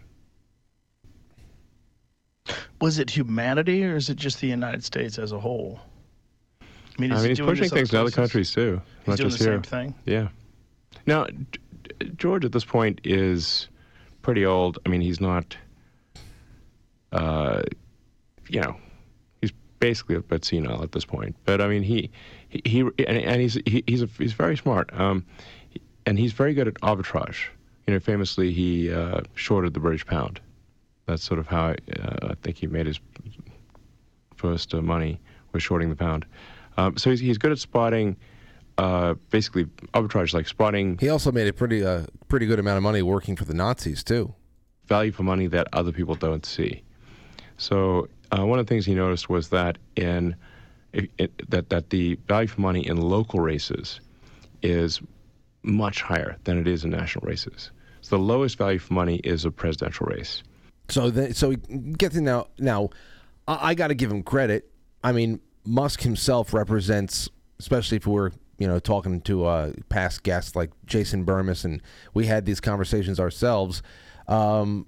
Was 2.81 2.99
it 2.99 3.11
humanity 3.11 3.85
or 3.85 3.97
is 3.97 4.11
it 4.11 4.17
just 4.17 4.41
the 4.41 4.47
United 4.49 4.85
States 4.85 5.19
as 5.19 5.33
a 5.33 5.41
whole? 5.41 5.81
I 6.61 6.67
mean, 7.01 7.13
I 7.13 7.17
mean, 7.17 7.29
he's 7.31 7.41
pushing 7.41 7.63
this 7.63 7.73
up 7.73 7.77
things 7.79 7.93
in 7.93 7.99
other 7.99 8.11
countries 8.11 8.53
too, 8.53 8.81
He's 9.01 9.09
not 9.09 9.17
doing 9.17 9.31
just 9.31 9.39
the 9.43 9.45
here. 9.51 9.55
same 9.55 9.63
thing. 9.63 9.95
Yeah. 10.05 10.29
Now, 11.07 11.27
George 12.17 12.45
at 12.45 12.53
this 12.53 12.65
point 12.65 13.01
is 13.05 13.69
pretty 14.23 14.45
old. 14.47 14.79
I 14.85 14.89
mean, 14.89 15.01
he's 15.01 15.21
not, 15.21 15.57
uh, 17.13 17.63
you 18.49 18.61
know, 18.61 18.77
he's 19.41 19.53
basically 19.79 20.17
a 20.17 20.21
bit 20.21 20.45
senile 20.45 20.83
at 20.83 20.93
this 20.93 21.05
point. 21.05 21.37
But 21.45 21.61
I 21.61 21.69
mean, 21.69 21.83
he, 21.83 22.11
he, 22.49 22.63
he 22.65 22.81
and, 22.81 23.19
and 23.19 23.41
he's 23.41 23.55
he, 23.67 23.85
he's 23.87 24.03
a, 24.03 24.09
he's 24.19 24.33
very 24.33 24.57
smart. 24.57 24.91
Um, 24.93 25.25
and 26.07 26.19
he's 26.19 26.33
very 26.33 26.55
good 26.55 26.69
at 26.69 26.75
arbitrage. 26.75 27.47
You 27.87 27.95
know, 27.95 28.01
famously 28.01 28.53
he 28.53 28.93
uh, 28.93 29.21
shorted 29.35 29.75
the 29.75 29.81
British 29.81 30.07
pound. 30.07 30.41
That's 31.07 31.23
sort 31.23 31.39
of 31.39 31.47
how 31.47 31.67
I, 31.67 31.77
uh, 32.01 32.29
I 32.31 32.35
think 32.43 32.57
he 32.57 32.67
made 32.67 32.87
his 32.87 32.99
first 34.37 34.75
uh, 34.75 34.81
money 34.81 35.21
was 35.53 35.63
shorting 35.63 35.91
the 35.91 35.97
pound. 35.97 36.25
Um, 36.77 36.97
so 36.97 37.11
he's, 37.11 37.21
he's 37.21 37.39
good 37.39 37.53
at 37.53 37.59
spotting, 37.59 38.17
uh, 38.79 39.15
basically 39.31 39.65
arbitrage, 39.95 40.35
like 40.35 40.49
spotting 40.49 40.99
He 40.99 41.09
also 41.09 41.31
made 41.33 41.47
a 41.49 41.53
pretty 41.53 41.85
uh, 41.85 42.05
pretty 42.29 42.47
good 42.47 42.59
amount 42.59 42.77
of 42.77 42.83
money 42.83 43.03
working 43.03 43.37
for 43.37 43.45
the 43.45 43.55
Nazis 43.55 44.03
too. 44.03 44.35
value 44.87 45.13
for 45.13 45.23
money 45.23 45.47
that 45.49 45.69
other 45.73 45.93
people 45.93 46.15
don't 46.15 46.45
see. 46.45 46.83
So 47.57 48.09
uh, 48.37 48.45
one 48.45 48.59
of 48.59 48.67
the 48.67 48.71
things 48.75 48.85
he 48.85 48.95
noticed 48.95 49.29
was 49.29 49.49
that 49.51 49.79
in 49.97 50.35
it, 50.93 51.11
it, 51.19 51.51
that 51.51 51.69
that 51.71 51.91
the 51.91 52.19
value 52.27 52.49
for 52.49 52.61
money 52.61 52.87
in 52.87 52.97
local 53.01 53.41
races 53.41 54.01
is 54.63 55.01
much 55.63 56.03
higher 56.03 56.37
than 56.45 56.59
it 56.59 56.67
is 56.67 56.85
in 56.85 56.91
national 56.91 57.27
races. 57.27 57.71
So 58.01 58.17
the 58.17 58.23
lowest 58.23 58.59
value 58.59 58.79
for 58.79 58.93
money 58.95 59.17
is 59.25 59.45
a 59.45 59.51
presidential 59.51 60.07
race. 60.07 60.43
So 60.89 61.11
then, 61.11 61.33
so 61.33 61.53
get 61.53 62.13
to 62.13 62.21
now. 62.21 62.49
Now, 62.59 62.91
I, 63.49 63.71
I 63.71 63.75
got 63.75 63.89
to 63.89 63.95
give 63.95 64.11
him 64.11 64.23
credit. 64.23 64.71
I 65.03 65.13
mean, 65.13 65.41
Musk 65.65 66.03
himself 66.03 66.53
represents, 66.53 67.29
especially 67.59 67.97
if 67.97 68.07
we're 68.07 68.31
you 68.59 68.67
know 68.67 68.79
talking 68.79 69.21
to 69.23 69.45
uh, 69.45 69.73
past 69.89 70.23
guests 70.23 70.55
like 70.57 70.71
Jason 70.87 71.25
Bermas, 71.25 71.65
and 71.65 71.83
we 72.13 72.27
had 72.27 72.47
these 72.47 72.61
conversations 72.61 73.19
ourselves. 73.21 73.83
Um, 74.29 74.87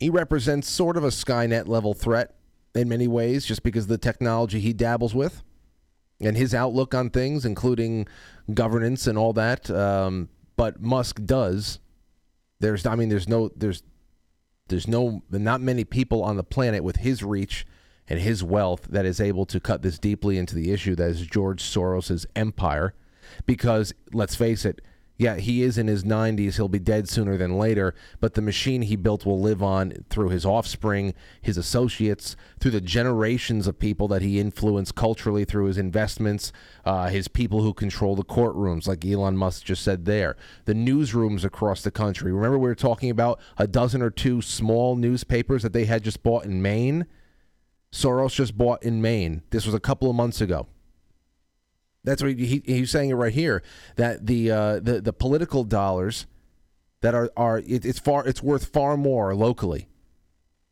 he 0.00 0.10
represents 0.10 0.70
sort 0.70 0.96
of 0.96 1.04
a 1.04 1.08
Skynet 1.08 1.66
level 1.66 1.94
threat 1.94 2.34
in 2.74 2.88
many 2.88 3.08
ways, 3.08 3.44
just 3.44 3.62
because 3.62 3.84
of 3.84 3.88
the 3.88 3.98
technology 3.98 4.60
he 4.60 4.72
dabbles 4.72 5.14
with 5.14 5.42
and 6.20 6.36
his 6.36 6.54
outlook 6.54 6.94
on 6.94 7.10
things, 7.10 7.44
including 7.44 8.06
governance 8.52 9.06
and 9.06 9.18
all 9.18 9.32
that. 9.32 9.70
Um, 9.70 10.28
but 10.56 10.80
Musk 10.80 11.24
does. 11.24 11.78
There's, 12.60 12.86
I 12.86 12.96
mean, 12.96 13.08
there's 13.08 13.28
no, 13.28 13.50
there's 13.56 13.82
there's 14.68 14.86
no 14.86 15.22
not 15.30 15.60
many 15.60 15.84
people 15.84 16.22
on 16.22 16.36
the 16.36 16.44
planet 16.44 16.84
with 16.84 16.96
his 16.96 17.22
reach 17.22 17.66
and 18.08 18.20
his 18.20 18.42
wealth 18.42 18.86
that 18.88 19.04
is 19.04 19.20
able 19.20 19.46
to 19.46 19.60
cut 19.60 19.82
this 19.82 19.98
deeply 19.98 20.38
into 20.38 20.54
the 20.54 20.72
issue 20.72 20.94
that 20.94 21.10
is 21.10 21.26
George 21.26 21.62
Soros's 21.62 22.26
empire. 22.34 22.94
Because 23.46 23.92
let's 24.12 24.34
face 24.34 24.64
it 24.64 24.80
yeah 25.18 25.36
he 25.36 25.62
is 25.62 25.76
in 25.76 25.88
his 25.88 26.04
90s 26.04 26.56
he'll 26.56 26.68
be 26.68 26.78
dead 26.78 27.08
sooner 27.08 27.36
than 27.36 27.58
later 27.58 27.94
but 28.20 28.34
the 28.34 28.40
machine 28.40 28.82
he 28.82 28.96
built 28.96 29.26
will 29.26 29.40
live 29.40 29.62
on 29.62 29.92
through 30.08 30.28
his 30.28 30.46
offspring 30.46 31.12
his 31.42 31.58
associates 31.58 32.36
through 32.60 32.70
the 32.70 32.80
generations 32.80 33.66
of 33.66 33.78
people 33.78 34.08
that 34.08 34.22
he 34.22 34.40
influenced 34.40 34.94
culturally 34.94 35.44
through 35.44 35.66
his 35.66 35.76
investments 35.76 36.52
uh, 36.84 37.08
his 37.08 37.28
people 37.28 37.62
who 37.62 37.74
control 37.74 38.14
the 38.14 38.24
courtrooms 38.24 38.86
like 38.86 39.04
Elon 39.04 39.36
Musk 39.36 39.64
just 39.64 39.82
said 39.82 40.06
there. 40.06 40.36
The 40.64 40.72
newsrooms 40.72 41.44
across 41.44 41.82
the 41.82 41.90
country. 41.90 42.32
Remember 42.32 42.58
we 42.58 42.68
were 42.68 42.74
talking 42.74 43.10
about 43.10 43.40
a 43.58 43.66
dozen 43.66 44.00
or 44.00 44.10
two 44.10 44.40
small 44.40 44.96
newspapers 44.96 45.62
that 45.62 45.74
they 45.74 45.84
had 45.84 46.02
just 46.02 46.22
bought 46.22 46.46
in 46.46 46.62
Maine 46.62 47.06
Soros 47.92 48.34
just 48.34 48.56
bought 48.56 48.82
in 48.82 49.00
Maine. 49.00 49.42
This 49.50 49.64
was 49.64 49.74
a 49.74 49.80
couple 49.80 50.10
of 50.10 50.16
months 50.16 50.40
ago. 50.40 50.66
That's 52.04 52.22
what 52.22 52.32
he, 52.32 52.46
he, 52.46 52.62
he's 52.64 52.90
saying 52.90 53.10
it 53.10 53.14
right 53.14 53.32
here. 53.32 53.62
That 53.96 54.26
the 54.26 54.50
uh, 54.50 54.80
the 54.80 55.00
the 55.00 55.12
political 55.12 55.64
dollars 55.64 56.26
that 57.00 57.14
are 57.14 57.30
are 57.36 57.58
it, 57.58 57.84
it's 57.84 57.98
far 57.98 58.26
it's 58.26 58.42
worth 58.42 58.66
far 58.66 58.96
more 58.96 59.34
locally 59.34 59.88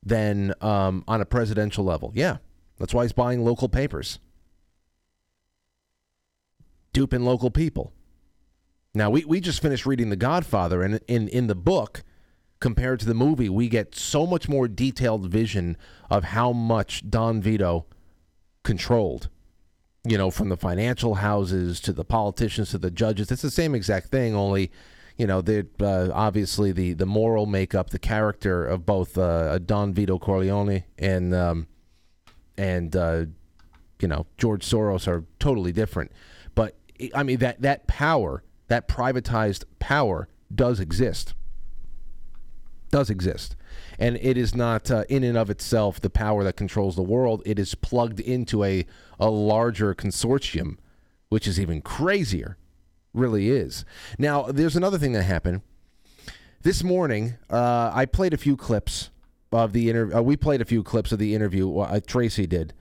than 0.02 0.54
um, 0.60 1.04
on 1.08 1.20
a 1.20 1.24
presidential 1.26 1.84
level. 1.84 2.12
Yeah, 2.14 2.38
that's 2.78 2.94
why 2.94 3.04
he's 3.04 3.12
buying 3.12 3.44
local 3.44 3.68
papers, 3.68 4.18
duping 6.92 7.24
local 7.24 7.50
people. 7.50 7.92
Now 8.94 9.10
we, 9.10 9.24
we 9.24 9.40
just 9.40 9.60
finished 9.60 9.84
reading 9.84 10.08
The 10.10 10.16
Godfather, 10.16 10.82
and 10.82 11.00
in 11.08 11.28
in 11.28 11.48
the 11.48 11.54
book, 11.54 12.02
compared 12.60 13.00
to 13.00 13.06
the 13.06 13.14
movie, 13.14 13.48
we 13.48 13.68
get 13.68 13.94
so 13.94 14.26
much 14.26 14.48
more 14.48 14.68
detailed 14.68 15.28
vision 15.28 15.76
of 16.10 16.24
how 16.24 16.52
much 16.52 17.08
Don 17.08 17.40
Vito 17.40 17.86
controlled. 18.62 19.28
You 20.04 20.16
know, 20.16 20.30
from 20.30 20.50
the 20.50 20.56
financial 20.56 21.16
houses 21.16 21.80
to 21.80 21.92
the 21.92 22.04
politicians 22.04 22.70
to 22.70 22.78
the 22.78 22.92
judges. 22.92 23.32
It's 23.32 23.42
the 23.42 23.50
same 23.50 23.74
exact 23.74 24.06
thing, 24.08 24.36
only, 24.36 24.70
you 25.16 25.26
know, 25.26 25.42
uh, 25.80 26.10
obviously 26.12 26.70
the, 26.70 26.92
the 26.92 27.06
moral 27.06 27.46
makeup, 27.46 27.90
the 27.90 27.98
character 27.98 28.64
of 28.64 28.86
both 28.86 29.18
uh, 29.18 29.58
Don 29.58 29.92
Vito 29.92 30.16
Corleone 30.20 30.84
and 30.96 31.34
um, 31.34 31.66
and 32.56 32.94
uh, 32.94 33.26
you 34.00 34.06
know 34.06 34.26
George 34.38 34.64
Soros 34.64 35.08
are 35.08 35.24
totally 35.40 35.72
different. 35.72 36.12
But 36.54 36.76
I 37.12 37.24
mean 37.24 37.38
that 37.38 37.62
that 37.62 37.88
power, 37.88 38.44
that 38.68 38.86
privatized 38.86 39.64
power, 39.80 40.28
does 40.54 40.78
exist 40.78 41.34
does 42.96 43.10
exist. 43.10 43.56
And 43.98 44.16
it 44.22 44.38
is 44.38 44.54
not 44.54 44.90
uh, 44.90 45.04
in 45.10 45.22
and 45.22 45.36
of 45.36 45.50
itself 45.50 46.00
the 46.00 46.08
power 46.08 46.42
that 46.44 46.56
controls 46.56 46.96
the 46.96 47.02
world. 47.02 47.42
It 47.44 47.58
is 47.58 47.74
plugged 47.74 48.20
into 48.20 48.64
a, 48.64 48.86
a 49.20 49.28
larger 49.28 49.94
consortium, 49.94 50.78
which 51.28 51.46
is 51.46 51.60
even 51.60 51.82
crazier. 51.82 52.56
Really 53.12 53.50
is. 53.50 53.84
Now, 54.18 54.44
there's 54.44 54.76
another 54.76 54.96
thing 54.96 55.12
that 55.12 55.24
happened. 55.24 55.60
This 56.62 56.82
morning, 56.82 57.34
uh, 57.50 57.92
I 57.92 58.06
played 58.06 58.32
a 58.32 58.38
few 58.38 58.56
clips 58.56 59.10
of 59.52 59.74
the 59.74 59.90
interview. 59.90 60.16
Uh, 60.16 60.22
we 60.22 60.38
played 60.38 60.62
a 60.62 60.64
few 60.64 60.82
clips 60.82 61.12
of 61.12 61.18
the 61.18 61.34
interview. 61.34 61.78
Uh, 61.78 62.00
Tracy 62.00 62.46
did. 62.46 62.72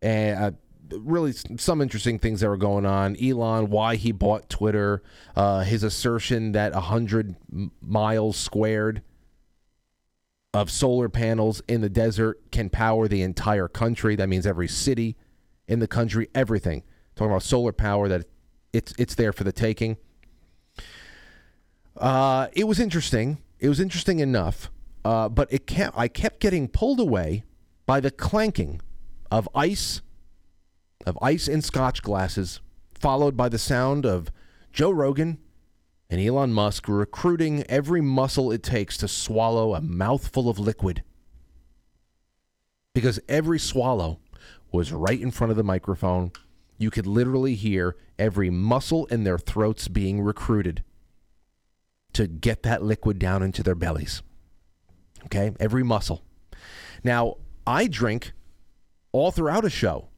And 0.00 0.44
uh, 0.44 0.50
really 0.98 1.34
some 1.58 1.82
interesting 1.82 2.18
things 2.18 2.40
that 2.40 2.48
were 2.48 2.56
going 2.56 2.86
on. 2.86 3.22
Elon, 3.22 3.68
why 3.68 3.96
he 3.96 4.12
bought 4.12 4.48
Twitter, 4.48 5.02
uh, 5.36 5.60
his 5.60 5.82
assertion 5.82 6.52
that 6.52 6.72
100 6.72 7.36
miles 7.82 8.38
squared 8.38 9.02
of 10.54 10.70
solar 10.70 11.08
panels 11.08 11.62
in 11.68 11.80
the 11.80 11.88
desert 11.88 12.40
can 12.50 12.70
power 12.70 13.06
the 13.06 13.22
entire 13.22 13.68
country. 13.68 14.16
That 14.16 14.28
means 14.28 14.46
every 14.46 14.68
city 14.68 15.16
in 15.66 15.78
the 15.78 15.88
country, 15.88 16.28
everything. 16.34 16.82
Talking 17.14 17.32
about 17.32 17.42
solar 17.42 17.72
power 17.72 18.08
that 18.08 18.26
it's 18.72 18.94
it's 18.98 19.14
there 19.14 19.32
for 19.32 19.44
the 19.44 19.52
taking. 19.52 19.96
Uh, 21.96 22.48
it 22.52 22.64
was 22.64 22.78
interesting. 22.78 23.38
It 23.58 23.68
was 23.68 23.80
interesting 23.80 24.20
enough, 24.20 24.70
uh, 25.04 25.28
but 25.28 25.52
it 25.52 25.66
kept 25.66 25.98
I 25.98 26.08
kept 26.08 26.40
getting 26.40 26.68
pulled 26.68 27.00
away 27.00 27.44
by 27.86 28.00
the 28.00 28.10
clanking 28.10 28.80
of 29.30 29.48
ice, 29.54 30.00
of 31.06 31.18
ice 31.20 31.48
in 31.48 31.60
Scotch 31.60 32.02
glasses, 32.02 32.60
followed 32.94 33.36
by 33.36 33.48
the 33.48 33.58
sound 33.58 34.06
of 34.06 34.30
Joe 34.72 34.90
Rogan 34.90 35.38
and 36.10 36.20
Elon 36.20 36.52
Musk 36.52 36.88
recruiting 36.88 37.64
every 37.68 38.00
muscle 38.00 38.50
it 38.50 38.62
takes 38.62 38.96
to 38.98 39.08
swallow 39.08 39.74
a 39.74 39.80
mouthful 39.80 40.48
of 40.48 40.58
liquid. 40.58 41.02
Because 42.94 43.20
every 43.28 43.58
swallow 43.58 44.18
was 44.72 44.92
right 44.92 45.20
in 45.20 45.30
front 45.30 45.50
of 45.50 45.56
the 45.56 45.62
microphone. 45.62 46.32
You 46.78 46.90
could 46.90 47.06
literally 47.06 47.54
hear 47.54 47.96
every 48.18 48.50
muscle 48.50 49.06
in 49.06 49.24
their 49.24 49.38
throats 49.38 49.88
being 49.88 50.20
recruited 50.20 50.82
to 52.14 52.26
get 52.26 52.62
that 52.62 52.82
liquid 52.82 53.18
down 53.18 53.42
into 53.42 53.62
their 53.62 53.74
bellies. 53.74 54.22
Okay? 55.26 55.52
Every 55.60 55.82
muscle. 55.82 56.22
Now, 57.04 57.36
I 57.66 57.86
drink 57.86 58.32
all 59.12 59.30
throughout 59.30 59.64
a 59.64 59.70
show 59.70 60.08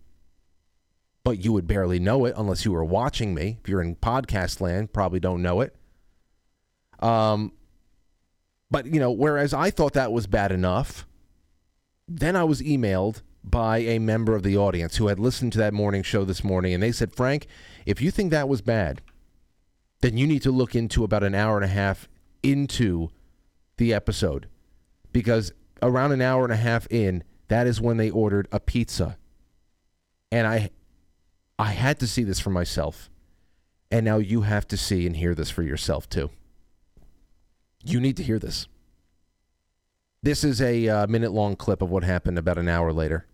but 1.25 1.45
you 1.45 1.53
would 1.53 1.67
barely 1.67 1.99
know 1.99 2.25
it 2.25 2.35
unless 2.37 2.65
you 2.65 2.73
were 2.73 2.85
watching 2.85 3.35
me. 3.35 3.59
If 3.63 3.69
you're 3.69 3.83
in 3.83 3.97
podcast 3.97 4.61
land, 4.61 4.93
probably 4.93 5.21
don't 5.21 5.43
know 5.43 5.61
it. 5.61 5.75
Um, 7.01 7.53
but 8.71 8.87
you 8.87 9.01
know, 9.01 9.11
whereas 9.11 9.53
I 9.53 9.71
thought 9.71 9.95
that 9.95 10.13
was 10.13 10.27
bad 10.27 10.53
enough, 10.53 11.07
then 12.07 12.37
I 12.37 12.45
was 12.45 12.63
emailed 12.63 13.23
by 13.43 13.79
a 13.79 13.99
member 13.99 14.35
of 14.35 14.43
the 14.43 14.57
audience 14.57 14.97
who 14.97 15.07
had 15.07 15.19
listened 15.19 15.53
to 15.53 15.59
that 15.59 15.73
morning 15.73 16.03
show 16.03 16.25
this 16.25 16.45
morning, 16.45 16.75
and 16.75 16.83
they 16.83 16.93
said, 16.93 17.15
Frank, 17.15 17.47
if 17.87 18.01
you 18.01 18.11
think 18.11 18.31
that 18.31 18.49
was 18.49 18.61
bad, 18.61 19.01
then 20.03 20.17
you 20.17 20.27
need 20.27 20.43
to 20.43 20.51
look 20.51 20.75
into 20.75 21.05
about 21.05 21.23
an 21.23 21.35
hour 21.35 21.57
and 21.57 21.65
a 21.65 21.69
half 21.69 22.09
into 22.43 23.11
the 23.77 23.93
episode 23.93 24.47
because 25.13 25.53
around 25.83 26.13
an 26.13 26.21
hour 26.21 26.45
and 26.45 26.53
a 26.53 26.57
half 26.57 26.87
in, 26.91 27.25
that 27.49 27.67
is 27.67 27.81
when 27.81 27.97
they 27.97 28.11
ordered 28.11 28.49
a 28.53 28.61
pizza. 28.61 29.17
And 30.31 30.47
I 30.47 30.71
I 31.59 31.73
had 31.73 31.99
to 32.01 32.07
see 32.07 32.25
this 32.25 32.41
for 32.41 32.51
myself. 32.51 33.11
And 33.91 34.05
now 34.05 34.19
you 34.19 34.43
have 34.43 34.69
to 34.69 34.77
see 34.77 35.07
and 35.07 35.17
hear 35.17 35.35
this 35.35 35.51
for 35.51 35.63
yourself 35.63 36.09
too. 36.09 36.31
You 37.85 38.01
need 38.01 38.17
to 38.19 38.23
hear 38.23 38.39
this. 38.39 38.67
This 40.23 40.45
is 40.45 40.61
a 40.61 40.89
uh, 40.89 41.07
minute 41.07 41.33
long 41.33 41.57
clip 41.57 41.81
of 41.81 41.91
what 41.91 42.05
happened 42.05 42.39
about 42.39 42.59
an 42.59 42.69
hour 42.69 42.93
later. 42.93 43.27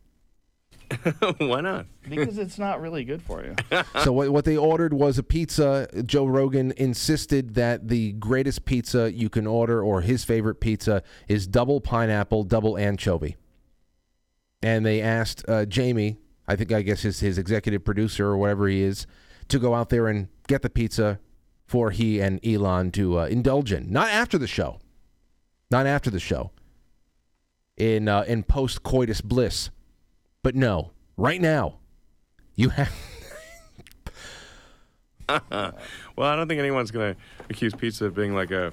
Why 1.38 1.61
not? 1.61 1.86
Because 2.09 2.38
it's 2.38 2.59
not 2.59 2.80
really 2.80 3.05
good 3.05 3.20
for 3.20 3.44
you. 3.44 3.57
so 4.05 4.12
what, 4.12 4.30
what 4.30 4.44
they 4.44 4.57
ordered 4.57 4.92
was 4.92 5.18
a 5.18 5.24
pizza. 5.24 5.88
Joe 6.05 6.26
Rogan 6.26 6.72
insisted 6.76 7.55
that 7.55 7.88
the 7.88 8.12
greatest 8.12 8.64
pizza 8.66 9.12
you 9.12 9.28
can 9.28 9.49
order, 9.49 9.82
or 9.82 10.03
his 10.03 10.22
favorite 10.22 10.61
pizza, 10.61 11.03
is 11.26 11.49
double 11.49 11.80
pineapple, 11.80 12.44
double 12.44 12.78
anchovy. 12.78 13.36
And 14.62 14.86
they 14.86 15.03
asked 15.03 15.44
uh, 15.49 15.66
Jamie, 15.66 16.18
I 16.47 16.55
think 16.55 16.70
I 16.70 16.82
guess 16.82 17.03
his 17.03 17.18
his 17.18 17.36
executive 17.36 17.84
producer 17.84 18.26
or 18.26 18.36
whatever 18.36 18.68
he 18.68 18.82
is, 18.82 19.09
to 19.49 19.59
go 19.59 19.74
out 19.74 19.88
there 19.88 20.07
and 20.07 20.28
get 20.47 20.62
the 20.62 20.70
pizza 20.70 21.18
for 21.67 21.91
he 21.91 22.21
and 22.21 22.45
Elon 22.47 22.93
to 22.93 23.21
uh, 23.21 23.27
indulge 23.27 23.73
in. 23.73 23.91
Not 23.91 24.09
after 24.09 24.39
the 24.39 24.47
show. 24.47 24.79
Not 25.71 25.87
after 25.87 26.11
the 26.11 26.21
show. 26.21 26.53
In 27.77 28.09
uh, 28.09 28.23
in 28.23 28.45
post 28.45 28.83
coitus 28.83 29.21
bliss. 29.21 29.71
But 30.43 30.55
no, 30.55 30.93
right 31.17 31.41
now, 31.41 31.79
you 32.55 32.71
have. 32.71 32.95
well, 35.29 35.73
I 36.19 36.37
don't 36.37 36.47
think 36.47 36.61
anyone's 36.61 36.93
going 36.93 37.14
to 37.14 37.21
accuse 37.51 37.75
pizza 37.75 38.07
of 38.07 38.14
being 38.14 38.35
like 38.35 38.53
a 38.53 38.73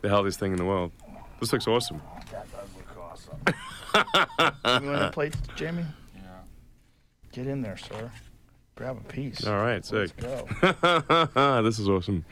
the 0.00 0.08
healthiest 0.08 0.40
thing 0.40 0.52
in 0.52 0.58
the 0.58 0.64
world. 0.64 0.92
This 1.40 1.52
looks 1.52 1.68
awesome. 1.68 2.00
That 2.32 2.46
does 2.50 2.68
look 2.76 2.96
awesome. 2.98 3.38
you 4.82 4.90
want 4.90 5.02
a 5.02 5.10
plate, 5.12 5.36
Jamie? 5.56 5.84
Yeah. 6.16 6.22
Get 7.32 7.46
in 7.46 7.60
there, 7.60 7.76
sir. 7.76 8.10
Grab 8.80 8.96
a 8.96 9.12
piece. 9.12 9.46
All 9.46 9.58
right, 9.58 9.84
sick. 9.84 10.10
Let's 10.22 10.80
go. 10.80 11.62
this 11.62 11.78
is 11.78 11.86
awesome. 11.86 12.24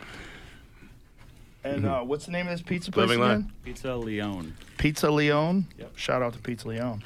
And 1.62 1.84
uh, 1.84 2.00
what's 2.00 2.24
the 2.24 2.32
name 2.32 2.46
of 2.46 2.52
this 2.52 2.62
pizza 2.62 2.90
place 2.90 3.06
Living 3.06 3.22
again? 3.22 3.40
Line. 3.40 3.52
Pizza 3.64 3.94
Leone. 3.94 4.56
Pizza 4.78 5.10
Leone. 5.10 5.66
Yep. 5.76 5.92
Shout 5.98 6.22
out 6.22 6.32
to 6.32 6.38
Pizza 6.38 6.68
Leone. 6.68 7.04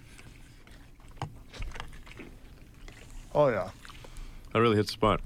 Oh 3.35 3.49
yeah, 3.49 3.71
That 4.53 4.61
really 4.61 4.77
hits 4.77 4.91
the 4.91 4.93
spot. 4.93 5.21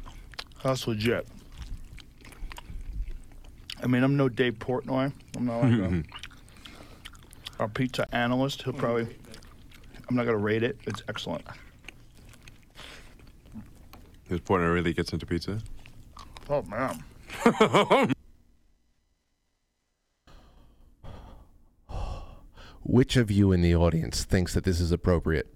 that's 0.64 0.88
legit. 0.88 1.26
I 3.82 3.86
mean, 3.86 4.02
I'm 4.02 4.16
no 4.16 4.30
Dave 4.30 4.54
Portnoy. 4.54 5.12
I'm 5.36 5.44
not 5.44 5.62
like 5.62 5.72
a, 5.72 6.02
our 7.60 7.68
pizza 7.68 8.06
analyst. 8.14 8.62
He'll 8.62 8.72
probably. 8.72 9.14
I'm 10.08 10.16
not 10.16 10.24
gonna 10.24 10.38
rate 10.38 10.62
it. 10.62 10.78
It's 10.86 11.02
excellent. 11.06 11.44
His 14.28 14.40
partner 14.40 14.72
really 14.72 14.92
gets 14.92 15.12
into 15.12 15.26
pizza. 15.26 15.60
Oh 16.48 16.62
man. 16.62 17.04
Which 22.82 23.16
of 23.16 23.30
you 23.30 23.52
in 23.52 23.62
the 23.62 23.74
audience 23.74 24.24
thinks 24.24 24.54
that 24.54 24.64
this 24.64 24.80
is 24.80 24.92
appropriate? 24.92 25.52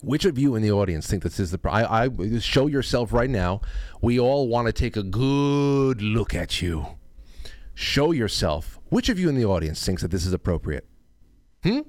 Which 0.00 0.24
of 0.24 0.38
you 0.38 0.54
in 0.54 0.62
the 0.62 0.72
audience 0.72 1.06
think 1.06 1.22
this 1.22 1.38
is 1.40 1.50
the? 1.50 1.60
I, 1.70 2.04
I 2.04 2.38
show 2.38 2.66
yourself 2.66 3.12
right 3.12 3.30
now. 3.30 3.60
We 4.00 4.18
all 4.18 4.48
want 4.48 4.66
to 4.66 4.72
take 4.72 4.96
a 4.96 5.02
good 5.02 6.02
look 6.02 6.34
at 6.34 6.60
you. 6.60 6.86
Show 7.74 8.12
yourself. 8.12 8.78
Which 8.88 9.08
of 9.08 9.18
you 9.18 9.28
in 9.28 9.34
the 9.34 9.44
audience 9.44 9.84
thinks 9.84 10.02
that 10.02 10.10
this 10.10 10.26
is 10.26 10.32
appropriate? 10.32 10.86
Hmm. 11.62 11.80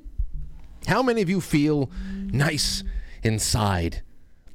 How 0.87 1.01
many 1.03 1.21
of 1.21 1.29
you 1.29 1.41
feel 1.41 1.89
nice 2.31 2.83
inside, 3.23 4.01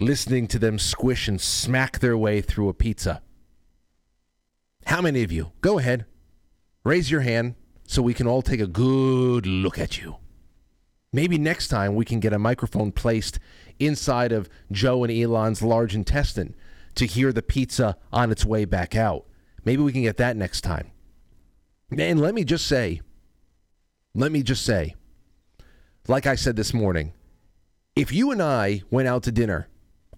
listening 0.00 0.46
to 0.48 0.58
them 0.58 0.78
squish 0.78 1.28
and 1.28 1.40
smack 1.40 1.98
their 1.98 2.16
way 2.16 2.40
through 2.40 2.68
a 2.68 2.74
pizza? 2.74 3.22
How 4.86 5.00
many 5.00 5.22
of 5.22 5.30
you? 5.30 5.52
Go 5.60 5.78
ahead. 5.78 6.06
Raise 6.84 7.10
your 7.10 7.20
hand 7.20 7.54
so 7.86 8.02
we 8.02 8.14
can 8.14 8.26
all 8.26 8.42
take 8.42 8.60
a 8.60 8.66
good 8.66 9.46
look 9.46 9.78
at 9.78 10.00
you. 10.00 10.16
Maybe 11.12 11.38
next 11.38 11.68
time 11.68 11.94
we 11.94 12.04
can 12.04 12.20
get 12.20 12.32
a 12.32 12.38
microphone 12.38 12.92
placed 12.92 13.38
inside 13.78 14.32
of 14.32 14.48
Joe 14.70 15.04
and 15.04 15.12
Elon's 15.12 15.62
large 15.62 15.94
intestine 15.94 16.54
to 16.94 17.06
hear 17.06 17.32
the 17.32 17.42
pizza 17.42 17.96
on 18.12 18.30
its 18.30 18.44
way 18.44 18.64
back 18.64 18.94
out. 18.94 19.26
Maybe 19.64 19.82
we 19.82 19.92
can 19.92 20.02
get 20.02 20.16
that 20.18 20.36
next 20.36 20.60
time. 20.62 20.92
And 21.96 22.20
let 22.20 22.34
me 22.34 22.44
just 22.44 22.66
say, 22.66 23.00
let 24.14 24.30
me 24.30 24.42
just 24.42 24.64
say, 24.64 24.94
like 26.06 26.26
I 26.26 26.36
said 26.36 26.56
this 26.56 26.72
morning, 26.72 27.12
if 27.96 28.12
you 28.12 28.30
and 28.30 28.40
I 28.40 28.82
went 28.90 29.08
out 29.08 29.24
to 29.24 29.32
dinner, 29.32 29.68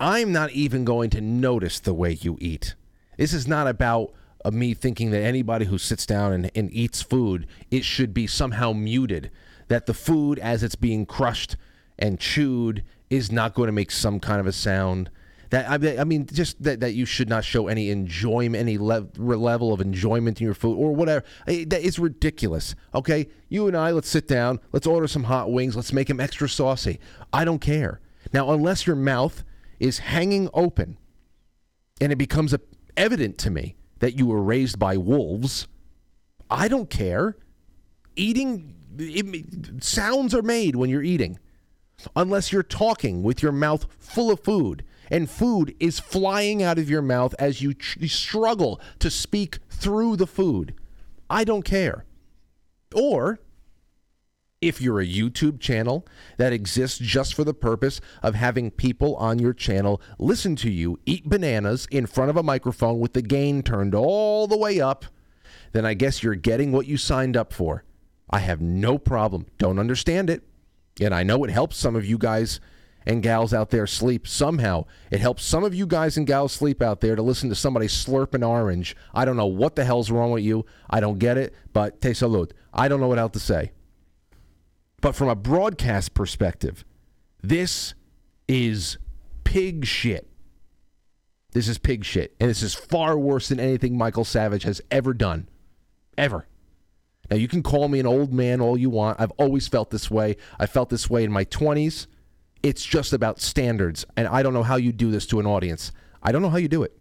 I'm 0.00 0.32
not 0.32 0.50
even 0.52 0.84
going 0.84 1.10
to 1.10 1.20
notice 1.20 1.80
the 1.80 1.94
way 1.94 2.12
you 2.12 2.36
eat. 2.40 2.74
This 3.16 3.32
is 3.32 3.46
not 3.46 3.66
about 3.66 4.12
uh, 4.44 4.50
me 4.50 4.74
thinking 4.74 5.10
that 5.10 5.22
anybody 5.22 5.66
who 5.66 5.78
sits 5.78 6.06
down 6.06 6.32
and, 6.32 6.50
and 6.54 6.72
eats 6.72 7.02
food, 7.02 7.46
it 7.70 7.84
should 7.84 8.12
be 8.14 8.26
somehow 8.26 8.72
muted. 8.72 9.30
That 9.68 9.86
the 9.86 9.94
food, 9.94 10.38
as 10.38 10.62
it's 10.62 10.74
being 10.74 11.06
crushed 11.06 11.56
and 11.98 12.18
chewed, 12.18 12.82
is 13.10 13.30
not 13.30 13.54
going 13.54 13.68
to 13.68 13.72
make 13.72 13.90
some 13.90 14.18
kind 14.18 14.40
of 14.40 14.46
a 14.46 14.52
sound. 14.52 15.10
That 15.50 15.70
I 15.70 15.76
mean- 15.78 16.00
I 16.00 16.04
mean, 16.04 16.26
just 16.26 16.62
that, 16.62 16.80
that 16.80 16.94
you 16.94 17.04
should 17.04 17.28
not 17.28 17.44
show 17.44 17.68
any 17.68 17.90
enjoyment, 17.90 18.56
any 18.56 18.78
le- 18.78 19.06
level 19.18 19.72
of 19.72 19.80
enjoyment 19.82 20.40
in 20.40 20.46
your 20.46 20.54
food 20.54 20.76
or 20.76 20.94
whatever. 20.94 21.24
Eh, 21.46 21.64
That 21.68 21.82
is 21.82 21.98
ridiculous. 21.98 22.74
Okay, 22.94 23.28
you 23.50 23.68
and 23.68 23.76
I, 23.76 23.90
let's 23.92 24.08
sit 24.08 24.26
down. 24.26 24.58
Let's 24.72 24.86
order 24.86 25.06
some 25.06 25.24
hot 25.24 25.52
wings. 25.52 25.76
Let's 25.76 25.92
make 25.92 26.08
them 26.08 26.20
extra 26.20 26.48
saucy. 26.48 26.98
I 27.32 27.44
don't 27.44 27.60
care. 27.60 28.00
Now, 28.32 28.50
unless 28.50 28.86
your 28.86 28.96
mouth 28.96 29.44
is 29.82 29.98
hanging 29.98 30.48
open, 30.54 30.96
and 32.00 32.12
it 32.12 32.16
becomes 32.16 32.54
evident 32.96 33.36
to 33.36 33.50
me 33.50 33.74
that 33.98 34.16
you 34.16 34.26
were 34.26 34.40
raised 34.40 34.78
by 34.78 34.96
wolves, 34.96 35.66
I 36.48 36.68
don't 36.68 36.88
care. 36.88 37.36
Eating 38.14 38.76
it, 38.96 39.82
sounds 39.82 40.36
are 40.36 40.42
made 40.42 40.76
when 40.76 40.88
you're 40.88 41.02
eating, 41.02 41.40
unless 42.14 42.52
you're 42.52 42.62
talking 42.62 43.24
with 43.24 43.42
your 43.42 43.50
mouth 43.50 43.86
full 43.98 44.30
of 44.30 44.38
food, 44.38 44.84
and 45.10 45.28
food 45.28 45.74
is 45.80 45.98
flying 45.98 46.62
out 46.62 46.78
of 46.78 46.88
your 46.88 47.02
mouth 47.02 47.34
as 47.40 47.60
you 47.60 47.74
tr- 47.74 48.06
struggle 48.06 48.80
to 49.00 49.10
speak 49.10 49.58
through 49.68 50.14
the 50.14 50.28
food. 50.28 50.74
I 51.28 51.42
don't 51.42 51.64
care. 51.64 52.04
Or 52.94 53.40
if 54.62 54.80
you're 54.80 55.00
a 55.00 55.06
YouTube 55.06 55.60
channel 55.60 56.06
that 56.38 56.52
exists 56.52 56.98
just 56.98 57.34
for 57.34 57.44
the 57.44 57.52
purpose 57.52 58.00
of 58.22 58.34
having 58.34 58.70
people 58.70 59.16
on 59.16 59.38
your 59.38 59.52
channel 59.52 60.00
listen 60.18 60.56
to 60.56 60.70
you 60.70 60.98
eat 61.04 61.28
bananas 61.28 61.86
in 61.90 62.06
front 62.06 62.30
of 62.30 62.36
a 62.36 62.42
microphone 62.42 63.00
with 63.00 63.12
the 63.12 63.20
gain 63.20 63.62
turned 63.62 63.94
all 63.94 64.46
the 64.46 64.56
way 64.56 64.80
up, 64.80 65.04
then 65.72 65.84
I 65.84 65.94
guess 65.94 66.22
you're 66.22 66.34
getting 66.34 66.72
what 66.72 66.86
you 66.86 66.96
signed 66.96 67.36
up 67.36 67.52
for. 67.52 67.84
I 68.30 68.38
have 68.38 68.60
no 68.62 68.96
problem. 68.96 69.46
Don't 69.58 69.78
understand 69.78 70.30
it. 70.30 70.42
And 71.00 71.14
I 71.14 71.22
know 71.22 71.44
it 71.44 71.50
helps 71.50 71.76
some 71.76 71.96
of 71.96 72.06
you 72.06 72.16
guys 72.16 72.60
and 73.04 73.22
gals 73.22 73.52
out 73.52 73.70
there 73.70 73.86
sleep 73.86 74.28
somehow. 74.28 74.84
It 75.10 75.20
helps 75.20 75.44
some 75.44 75.64
of 75.64 75.74
you 75.74 75.86
guys 75.86 76.16
and 76.16 76.26
gals 76.26 76.52
sleep 76.52 76.80
out 76.80 77.00
there 77.00 77.16
to 77.16 77.22
listen 77.22 77.48
to 77.48 77.54
somebody 77.54 77.86
slurp 77.86 78.34
an 78.34 78.44
orange. 78.44 78.96
I 79.12 79.24
don't 79.24 79.36
know 79.36 79.46
what 79.46 79.74
the 79.74 79.84
hell's 79.84 80.10
wrong 80.10 80.30
with 80.30 80.44
you. 80.44 80.64
I 80.88 81.00
don't 81.00 81.18
get 81.18 81.36
it, 81.36 81.54
but 81.72 82.00
te 82.00 82.10
salud. 82.10 82.52
I 82.72 82.88
don't 82.88 83.00
know 83.00 83.08
what 83.08 83.18
else 83.18 83.32
to 83.32 83.40
say. 83.40 83.72
But 85.02 85.14
from 85.14 85.28
a 85.28 85.34
broadcast 85.34 86.14
perspective, 86.14 86.86
this 87.42 87.92
is 88.48 88.96
pig 89.44 89.84
shit. 89.84 90.28
This 91.50 91.68
is 91.68 91.76
pig 91.76 92.04
shit. 92.04 92.34
And 92.40 92.48
this 92.48 92.62
is 92.62 92.74
far 92.74 93.18
worse 93.18 93.48
than 93.48 93.60
anything 93.60 93.98
Michael 93.98 94.24
Savage 94.24 94.62
has 94.62 94.80
ever 94.90 95.12
done. 95.12 95.48
Ever. 96.16 96.46
Now, 97.30 97.36
you 97.36 97.48
can 97.48 97.62
call 97.62 97.88
me 97.88 98.00
an 98.00 98.06
old 98.06 98.32
man 98.32 98.60
all 98.60 98.78
you 98.78 98.90
want. 98.90 99.20
I've 99.20 99.32
always 99.32 99.68
felt 99.68 99.90
this 99.90 100.10
way. 100.10 100.36
I 100.58 100.66
felt 100.66 100.88
this 100.88 101.10
way 101.10 101.24
in 101.24 101.32
my 101.32 101.44
20s. 101.44 102.06
It's 102.62 102.84
just 102.84 103.12
about 103.12 103.40
standards. 103.40 104.06
And 104.16 104.28
I 104.28 104.42
don't 104.42 104.54
know 104.54 104.62
how 104.62 104.76
you 104.76 104.92
do 104.92 105.10
this 105.10 105.26
to 105.26 105.40
an 105.40 105.46
audience. 105.46 105.92
I 106.22 106.30
don't 106.30 106.42
know 106.42 106.50
how 106.50 106.58
you 106.58 106.68
do 106.68 106.84
it. 106.84 106.96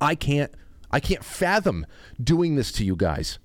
I 0.00 0.14
can't 0.14 0.52
I 0.90 1.00
can't 1.00 1.24
fathom 1.24 1.84
doing 2.22 2.54
this 2.54 2.70
to 2.72 2.84
you 2.84 2.94
guys. 2.94 3.38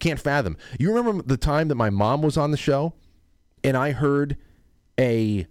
Can't 0.00 0.20
fathom. 0.20 0.56
You 0.78 0.92
remember 0.94 1.22
the 1.22 1.36
time 1.36 1.68
that 1.68 1.74
my 1.74 1.90
mom 1.90 2.22
was 2.22 2.36
on 2.36 2.50
the 2.50 2.56
show 2.56 2.94
and 3.64 3.76
I 3.76 3.92
heard 3.92 4.36
a 4.98 5.46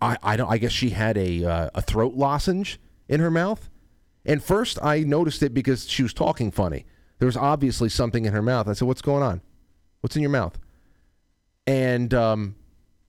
I, 0.00 0.18
I 0.22 0.36
don't 0.36 0.50
I 0.50 0.58
guess 0.58 0.72
she 0.72 0.90
had 0.90 1.16
a 1.16 1.44
uh, 1.44 1.70
a 1.74 1.82
throat 1.82 2.14
lozenge 2.14 2.80
in 3.08 3.20
her 3.20 3.30
mouth. 3.30 3.70
And 4.24 4.42
first 4.42 4.78
I 4.82 5.00
noticed 5.00 5.42
it 5.42 5.54
because 5.54 5.88
she 5.88 6.02
was 6.02 6.12
talking 6.12 6.50
funny. 6.50 6.84
There 7.18 7.26
was 7.26 7.36
obviously 7.36 7.88
something 7.88 8.24
in 8.24 8.32
her 8.32 8.42
mouth. 8.42 8.68
I 8.68 8.72
said, 8.72 8.88
"What's 8.88 9.02
going 9.02 9.22
on? 9.22 9.40
What's 10.00 10.16
in 10.16 10.22
your 10.22 10.30
mouth?" 10.30 10.58
And 11.66 12.12
um, 12.12 12.56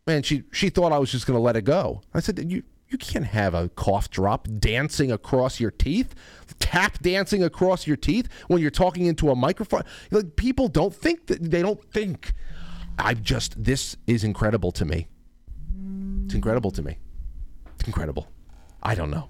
man, 0.05 0.23
she 0.23 0.43
she 0.51 0.69
thought 0.69 0.91
I 0.91 0.99
was 0.99 1.11
just 1.11 1.25
going 1.25 1.37
to 1.37 1.41
let 1.41 1.55
it 1.55 1.63
go. 1.63 2.01
I 2.13 2.19
said, 2.19 2.39
"You 2.49 2.63
you 2.89 2.97
can't 2.97 3.25
have 3.25 3.53
a 3.53 3.69
cough 3.69 4.09
drop 4.09 4.47
dancing 4.59 5.11
across 5.11 5.59
your 5.59 5.71
teeth, 5.71 6.15
tap 6.59 6.99
dancing 6.99 7.43
across 7.43 7.85
your 7.85 7.97
teeth 7.97 8.27
when 8.47 8.61
you're 8.61 8.71
talking 8.71 9.05
into 9.05 9.29
a 9.29 9.35
microphone. 9.35 9.83
Like 10.11 10.35
people 10.35 10.67
don't 10.67 10.93
think 10.93 11.27
that 11.27 11.51
they 11.51 11.61
don't 11.61 11.83
think. 11.91 12.33
I 12.97 13.13
just 13.13 13.63
this 13.63 13.95
is 14.07 14.23
incredible 14.23 14.71
to 14.73 14.85
me. 14.85 15.07
It's 16.25 16.33
incredible 16.33 16.71
to 16.71 16.81
me. 16.81 16.97
It's 17.75 17.85
incredible. 17.85 18.27
I 18.81 18.95
don't 18.95 19.11
know. 19.11 19.29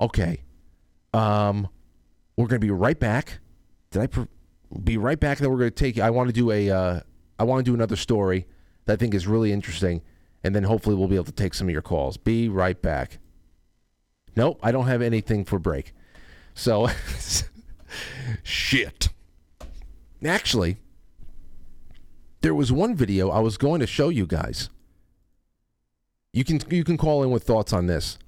Okay. 0.00 0.42
Um, 1.14 1.68
we're 2.36 2.46
gonna 2.46 2.58
be 2.58 2.70
right 2.70 2.98
back. 2.98 3.40
Did 3.90 4.02
I 4.02 4.26
be 4.84 4.96
right 4.98 5.18
back? 5.18 5.38
Then 5.38 5.50
we're 5.50 5.58
gonna 5.58 5.70
take. 5.70 5.98
I 5.98 6.10
want 6.10 6.28
to 6.28 6.32
do 6.32 6.50
a. 6.50 6.70
Uh, 6.70 7.00
I 7.38 7.44
want 7.44 7.64
to 7.64 7.70
do 7.70 7.74
another 7.74 7.96
story 7.96 8.46
that 8.84 8.94
I 8.94 8.96
think 8.96 9.14
is 9.14 9.26
really 9.26 9.52
interesting, 9.52 10.02
and 10.48 10.56
then 10.56 10.64
hopefully 10.64 10.96
we'll 10.96 11.08
be 11.08 11.14
able 11.14 11.26
to 11.26 11.32
take 11.32 11.52
some 11.52 11.68
of 11.68 11.72
your 11.72 11.82
calls. 11.82 12.16
Be 12.16 12.48
right 12.48 12.80
back. 12.80 13.18
Nope, 14.34 14.58
I 14.62 14.72
don't 14.72 14.86
have 14.86 15.02
anything 15.02 15.44
for 15.44 15.58
break. 15.58 15.92
So, 16.54 16.88
shit. 18.42 19.10
Actually, 20.24 20.78
there 22.40 22.54
was 22.54 22.72
one 22.72 22.96
video 22.96 23.28
I 23.28 23.40
was 23.40 23.58
going 23.58 23.80
to 23.80 23.86
show 23.86 24.08
you 24.08 24.24
guys. 24.24 24.70
You 26.32 26.44
can 26.44 26.62
you 26.70 26.82
can 26.82 26.96
call 26.96 27.22
in 27.22 27.30
with 27.30 27.42
thoughts 27.42 27.74
on 27.74 27.86
this. 27.86 28.18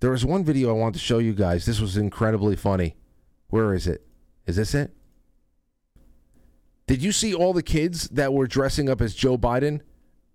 There 0.00 0.10
was 0.10 0.24
one 0.24 0.44
video 0.44 0.70
I 0.70 0.72
wanted 0.72 0.94
to 0.94 1.00
show 1.00 1.18
you 1.18 1.34
guys. 1.34 1.66
This 1.66 1.80
was 1.82 1.98
incredibly 1.98 2.56
funny. 2.56 2.96
Where 3.48 3.74
is 3.74 3.86
it? 3.86 4.06
Is 4.46 4.56
this 4.56 4.74
it? 4.74 4.94
Did 6.86 7.02
you 7.02 7.12
see 7.12 7.34
all 7.34 7.52
the 7.52 7.62
kids 7.62 8.08
that 8.08 8.32
were 8.32 8.46
dressing 8.46 8.88
up 8.88 9.02
as 9.02 9.14
Joe 9.14 9.36
Biden? 9.36 9.82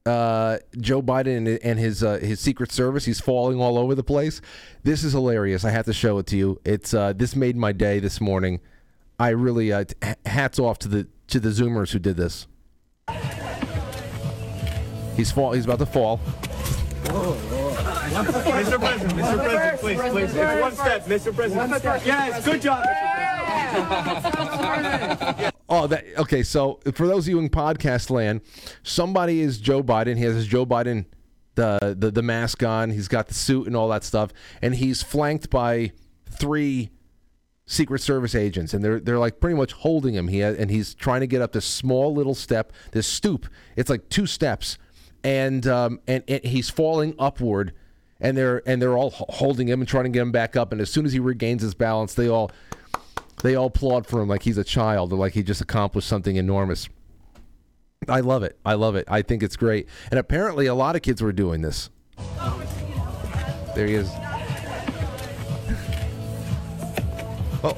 Uh, 0.06 0.58
Joe 0.78 1.02
Biden 1.02 1.60
and, 1.64 1.80
his 1.80 2.04
uh, 2.04 2.18
his 2.18 2.42
Secret 2.42 2.74
Service. 2.74 3.06
He's 3.06 3.22
falling 3.22 3.62
all 3.62 3.78
over 3.78 3.96
the 3.96 4.04
place. 4.04 4.42
This 4.84 5.02
is 5.02 5.14
hilarious. 5.14 5.64
I 5.64 5.70
have 5.70 5.86
to 5.86 5.94
show 5.94 6.18
it 6.18 6.26
to 6.28 6.38
you. 6.38 6.60
It's 6.66 6.94
uh, 6.94 7.14
this 7.14 7.38
made 7.38 7.56
my 7.56 7.72
day 7.72 8.00
this 8.00 8.20
morning. 8.20 8.60
I 9.18 9.30
really 9.30 9.72
uh, 9.72 9.86
hats 10.26 10.60
off 10.60 10.78
to 10.80 10.90
the 10.90 11.08
to 11.28 11.40
the 11.40 11.50
Zoomers 11.50 11.92
who 11.92 12.00
did 12.00 12.18
this. 12.18 12.48
He's 15.16 15.32
fall. 15.32 15.54
He's 15.54 15.64
about 15.64 15.80
to 15.80 15.86
fall. 15.86 16.20
Mr. 17.04 18.44
President, 18.44 19.14
Mr. 19.14 19.36
President, 19.36 19.80
please, 19.80 20.02
please. 20.02 20.34
One 20.62 20.74
step, 20.74 21.06
Mr. 21.06 21.34
President. 21.34 22.06
Yes, 22.06 22.44
good 22.44 22.62
job, 22.62 22.84
Oh, 25.70 25.88
that 25.88 26.06
okay. 26.20 26.44
So 26.44 26.80
for 26.94 27.08
those 27.08 27.26
of 27.26 27.30
you 27.30 27.40
in 27.40 27.50
podcast 27.50 28.12
land, 28.12 28.42
somebody 28.84 29.42
is 29.42 29.58
Joe 29.58 29.82
Biden. 29.82 30.18
He 30.18 30.24
has 30.24 30.36
his 30.36 30.46
Joe 30.46 30.68
Biden 30.68 31.06
the, 31.56 31.96
the 31.98 32.12
the 32.12 32.22
mask 32.22 32.62
on. 32.64 32.92
He's 32.92 33.08
got 33.08 33.28
the 33.28 33.34
suit 33.34 33.66
and 33.66 33.76
all 33.76 33.88
that 33.90 34.04
stuff, 34.04 34.32
and 34.62 34.76
he's 34.76 35.02
flanked 35.02 35.50
by 35.50 35.94
three 36.30 36.92
Secret 37.66 38.02
Service 38.02 38.36
agents, 38.36 38.74
and 38.74 38.84
they're 38.84 39.00
they're 39.00 39.20
like 39.20 39.40
pretty 39.40 39.56
much 39.56 39.72
holding 39.72 40.14
him. 40.14 40.28
He 40.28 40.40
has, 40.40 40.58
and 40.58 40.70
he's 40.70 40.94
trying 40.94 41.22
to 41.22 41.28
get 41.28 41.42
up 41.42 41.54
this 41.54 41.66
small 41.66 42.14
little 42.14 42.36
step, 42.36 42.74
this 42.92 43.08
stoop. 43.08 43.48
It's 43.76 43.90
like 43.90 44.10
two 44.10 44.26
steps, 44.26 44.78
and 45.24 45.66
um 45.66 46.02
and, 46.08 46.24
and 46.28 46.44
he's 46.44 46.70
falling 46.70 47.16
upward, 47.18 47.74
and 48.20 48.38
they're 48.38 48.62
and 48.68 48.82
they're 48.82 48.98
all 48.98 49.12
holding 49.12 49.70
him 49.70 49.80
and 49.80 49.88
trying 49.88 50.04
to 50.04 50.10
get 50.10 50.22
him 50.22 50.32
back 50.32 50.56
up. 50.56 50.72
And 50.72 50.82
as 50.82 50.92
soon 50.92 51.06
as 51.06 51.14
he 51.14 51.20
regains 51.20 51.62
his 51.62 51.74
balance, 51.74 52.14
they 52.14 52.28
all 52.28 52.52
they 53.42 53.56
all 53.56 53.68
applaud 53.68 54.08
for 54.08 54.22
him 54.22 54.30
like 54.30 54.44
he's 54.44 54.58
a 54.58 54.64
child 54.64 55.14
or 55.14 55.18
like 55.18 55.34
he 55.34 55.44
just 55.44 55.62
accomplished 55.62 56.08
something 56.08 56.36
enormous. 56.36 56.90
I 58.08 58.20
love 58.20 58.44
it. 58.44 58.58
I 58.66 58.74
love 58.74 58.96
it. 58.96 59.06
I 59.08 59.22
think 59.22 59.44
it's 59.44 59.56
great. 59.56 59.88
And 60.12 60.20
apparently, 60.20 60.66
a 60.66 60.76
lot 60.76 60.96
of 60.96 61.02
kids 61.02 61.22
were 61.22 61.32
doing 61.32 61.62
this. 61.62 61.90
There 63.76 63.88
he 63.88 63.96
is. 63.96 64.10
Oh, 67.66 67.74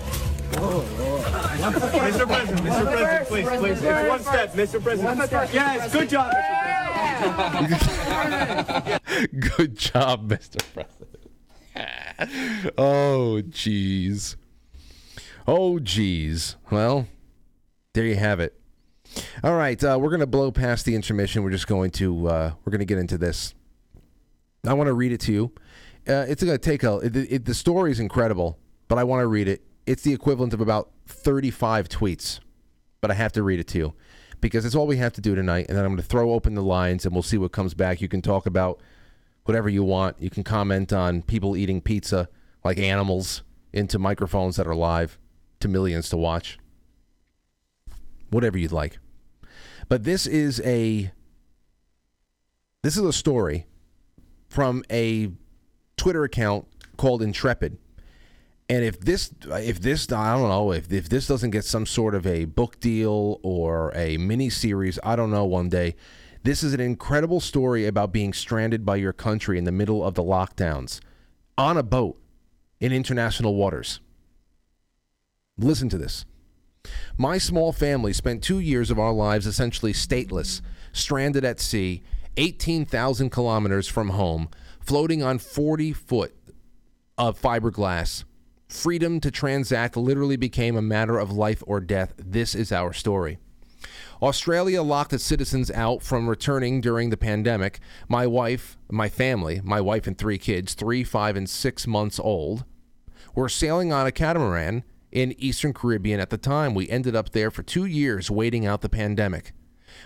Mr. 1.65 2.27
President, 2.27 2.61
Mr. 2.61 2.83
President, 2.83 3.27
please, 3.27 3.47
please. 3.47 3.83
It's 3.83 4.09
one 4.09 4.21
step, 4.21 4.53
Mr. 4.53 4.81
President. 4.81 5.53
Yes, 5.53 5.91
good 5.91 6.09
job, 6.09 6.31
good 9.55 9.77
job, 9.77 10.29
Mr. 10.29 10.57
President. 10.73 11.09
oh, 12.77 13.41
jeez. 13.49 14.35
Oh, 15.47 15.77
jeez. 15.77 16.55
Well, 16.71 17.07
there 17.93 18.05
you 18.05 18.15
have 18.15 18.39
it. 18.39 18.59
All 19.43 19.55
right, 19.55 19.81
uh, 19.83 19.99
we're 20.01 20.09
going 20.09 20.21
to 20.21 20.27
blow 20.27 20.51
past 20.51 20.85
the 20.85 20.95
intermission. 20.95 21.43
We're 21.43 21.51
just 21.51 21.67
going 21.67 21.91
to 21.91 22.27
uh, 22.27 22.51
we're 22.65 22.71
to 22.79 22.85
get 22.85 22.97
into 22.97 23.17
this. 23.19 23.53
I 24.65 24.73
want 24.73 24.87
to 24.87 24.93
read 24.93 25.11
it 25.11 25.19
to 25.21 25.31
you. 25.31 25.51
Uh, 26.07 26.25
it's 26.27 26.43
to 26.43 26.57
take 26.57 26.83
a. 26.83 26.97
It, 26.97 27.15
it, 27.15 27.45
the 27.45 27.53
story 27.53 27.91
is 27.91 27.99
incredible, 27.99 28.57
but 28.87 28.97
I 28.97 29.03
want 29.03 29.21
to 29.21 29.27
read 29.27 29.47
it. 29.47 29.61
It's 29.85 30.01
the 30.01 30.13
equivalent 30.13 30.53
of 30.53 30.61
about 30.61 30.89
35 31.05 31.89
tweets, 31.89 32.39
but 32.99 33.11
I 33.11 33.13
have 33.13 33.31
to 33.33 33.43
read 33.43 33.59
it 33.59 33.67
to 33.67 33.77
you 33.77 33.93
because 34.41 34.65
it's 34.65 34.73
all 34.73 34.87
we 34.87 34.97
have 34.97 35.13
to 35.13 35.21
do 35.21 35.35
tonight. 35.35 35.67
And 35.69 35.77
then 35.77 35.85
I'm 35.85 35.91
going 35.91 36.01
to 36.01 36.07
throw 36.07 36.33
open 36.33 36.55
the 36.55 36.63
lines 36.63 37.05
and 37.05 37.13
we'll 37.13 37.21
see 37.21 37.37
what 37.37 37.51
comes 37.51 37.75
back. 37.75 38.01
You 38.01 38.07
can 38.07 38.23
talk 38.23 38.47
about 38.47 38.81
whatever 39.43 39.69
you 39.69 39.83
want. 39.83 40.19
You 40.19 40.31
can 40.31 40.43
comment 40.43 40.91
on 40.91 41.21
people 41.21 41.55
eating 41.55 41.81
pizza 41.81 42.29
like 42.63 42.79
animals 42.79 43.43
into 43.71 43.99
microphones 43.99 44.55
that 44.55 44.65
are 44.65 44.75
live 44.75 45.19
to 45.65 45.71
millions 45.71 46.09
to 46.09 46.17
watch. 46.17 46.59
Whatever 48.29 48.57
you'd 48.57 48.71
like. 48.71 48.99
But 49.89 50.03
this 50.03 50.27
is 50.27 50.61
a 50.61 51.11
this 52.83 52.97
is 52.97 53.03
a 53.03 53.13
story 53.13 53.65
from 54.47 54.83
a 54.91 55.31
Twitter 55.97 56.23
account 56.23 56.67
called 56.97 57.21
Intrepid. 57.21 57.77
And 58.69 58.83
if 58.83 58.99
this 58.99 59.31
if 59.43 59.81
this 59.81 60.11
I 60.11 60.35
don't 60.35 60.49
know 60.49 60.71
if 60.71 60.91
if 60.91 61.09
this 61.09 61.27
doesn't 61.27 61.51
get 61.51 61.65
some 61.65 61.85
sort 61.85 62.15
of 62.15 62.25
a 62.27 62.45
book 62.45 62.79
deal 62.79 63.39
or 63.43 63.91
a 63.95 64.17
mini 64.17 64.49
series, 64.49 64.99
I 65.03 65.15
don't 65.15 65.31
know 65.31 65.45
one 65.45 65.69
day. 65.69 65.95
This 66.43 66.61
is 66.61 66.73
an 66.73 66.79
incredible 66.79 67.39
story 67.39 67.87
about 67.87 68.11
being 68.11 68.33
stranded 68.33 68.85
by 68.85 68.97
your 68.97 69.13
country 69.13 69.57
in 69.57 69.63
the 69.63 69.71
middle 69.71 70.03
of 70.03 70.13
the 70.13 70.23
lockdowns 70.23 70.99
on 71.57 71.75
a 71.75 71.83
boat 71.83 72.19
in 72.79 72.91
international 72.91 73.55
waters. 73.55 73.99
Listen 75.57 75.87
to 75.89 75.97
this. 75.97 76.25
My 77.17 77.37
small 77.37 77.71
family 77.71 78.11
spent 78.13 78.43
two 78.43 78.59
years 78.59 78.91
of 78.91 78.99
our 78.99 79.13
lives 79.13 79.47
essentially 79.47 79.93
stateless, 79.93 80.61
stranded 80.91 81.45
at 81.45 81.59
sea, 81.59 82.03
18,000 82.37 83.29
kilometers 83.29 83.87
from 83.87 84.09
home, 84.09 84.49
floating 84.81 85.23
on 85.23 85.39
40 85.39 85.93
foot 85.93 86.35
of 87.17 87.41
fiberglass. 87.41 88.25
Freedom 88.67 89.21
to 89.21 89.31
transact 89.31 89.95
literally 89.95 90.35
became 90.35 90.75
a 90.75 90.81
matter 90.81 91.17
of 91.17 91.31
life 91.31 91.63
or 91.65 91.79
death. 91.79 92.13
This 92.17 92.53
is 92.53 92.71
our 92.71 92.91
story. 92.91 93.37
Australia 94.21 94.81
locked 94.81 95.13
its 95.13 95.23
citizens 95.23 95.71
out 95.71 96.01
from 96.01 96.27
returning 96.27 96.81
during 96.81 97.09
the 97.09 97.17
pandemic. 97.17 97.79
My 98.09 98.27
wife, 98.27 98.77
my 98.91 99.07
family, 99.07 99.61
my 99.63 99.79
wife 99.79 100.07
and 100.07 100.17
three 100.17 100.37
kids, 100.37 100.73
three, 100.73 101.03
five, 101.03 101.35
and 101.37 101.49
six 101.49 101.87
months 101.87 102.19
old, 102.19 102.65
were 103.33 103.49
sailing 103.49 103.93
on 103.93 104.05
a 104.05 104.11
catamaran 104.11 104.83
in 105.15 105.33
Eastern 105.37 105.73
Caribbean 105.73 106.19
at 106.19 106.29
the 106.29 106.37
time. 106.37 106.75
We 106.75 106.89
ended 106.89 107.15
up 107.15 107.31
there 107.31 107.49
for 107.49 107.63
two 107.63 107.85
years 107.85 108.29
waiting 108.29 108.65
out 108.65 108.81
the 108.81 108.89
pandemic. 108.89 109.53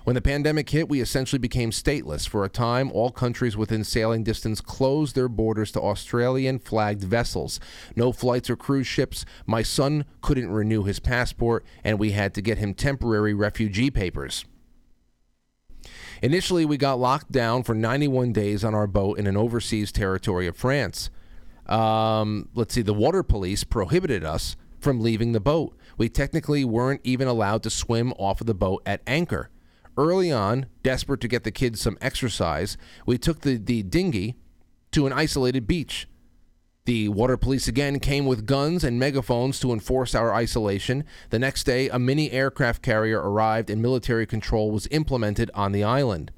When 0.04 0.14
the 0.14 0.22
pandemic 0.22 0.70
hit, 0.70 0.88
we 0.88 1.02
essentially 1.02 1.40
became 1.40 1.72
stateless. 1.72 2.30
For 2.30 2.46
a 2.46 2.50
time, 2.50 2.92
all 2.92 3.10
countries 3.10 3.58
within 3.58 3.84
sailing 3.84 4.24
distance 4.24 4.62
closed 4.62 5.16
their 5.16 5.28
borders 5.28 5.72
to 5.72 5.82
Australian 5.82 6.60
flagged 6.60 7.04
vessels. 7.04 7.60
No 7.96 8.12
flights 8.12 8.52
or 8.52 8.56
cruise 8.56 8.86
ships. 8.86 9.26
My 9.48 9.64
son 9.64 10.06
couldn't 10.22 10.52
renew 10.52 10.84
his 10.84 11.00
passport, 11.00 11.66
and 11.84 11.98
we 11.98 12.12
had 12.12 12.36
to 12.36 12.42
get 12.42 12.60
him 12.60 12.76
temporary 12.76 13.34
refugee 13.34 13.90
papers. 13.90 14.46
Initially, 16.22 16.66
we 16.66 16.78
got 16.78 17.00
locked 17.00 17.32
down 17.32 17.64
for 17.64 17.74
91 17.74 18.32
days 18.32 18.64
on 18.64 18.76
our 18.76 18.88
boat 18.88 19.18
in 19.18 19.26
an 19.26 19.36
overseas 19.36 19.92
territory 19.92 20.46
of 20.46 20.56
France. 20.56 21.10
Um, 21.66 22.50
let's 22.54 22.76
see, 22.76 22.84
the 22.84 22.94
water 22.94 23.24
police 23.24 23.64
prohibited 23.64 24.24
us 24.24 24.56
from 24.82 25.02
leaving 25.02 25.32
the 25.32 25.40
boat. 25.40 25.78
We 25.98 26.10
technically 26.10 26.64
weren't 26.66 27.02
even 27.04 27.28
allowed 27.28 27.64
to 27.64 27.70
swim 27.70 28.14
off 28.14 28.42
of 28.42 28.48
the 28.48 28.54
boat 28.54 28.82
at 28.86 29.02
anchor. 29.06 29.50
Early 29.98 30.32
on, 30.32 30.68
desperate 30.82 31.22
to 31.22 31.28
get 31.28 31.44
the 31.44 31.52
kids 31.52 31.82
some 31.82 31.98
exercise, 32.00 32.78
we 33.06 33.18
took 33.18 33.42
the, 33.42 33.58
the 33.58 33.84
dinghy 33.84 34.38
to 34.92 35.06
an 35.06 35.14
isolated 35.14 35.68
beach. 35.68 36.08
The 36.86 37.10
water 37.10 37.38
police 37.38 37.68
again 37.68 38.00
came 38.00 38.26
with 38.26 38.46
guns 38.46 38.84
and 38.84 38.98
megaphones 38.98 39.60
to 39.60 39.74
enforce 39.74 40.16
our 40.16 40.34
isolation. 40.34 41.04
The 41.30 41.38
next 41.38 41.66
day, 41.66 41.90
a 41.90 42.00
mini 42.00 42.32
aircraft 42.32 42.82
carrier 42.82 43.22
arrived 43.22 43.70
and 43.70 43.82
military 43.82 44.26
control 44.26 44.72
was 44.72 44.88
implemented 44.90 45.52
on 45.54 45.72
the 45.72 45.84
island. 45.84 46.32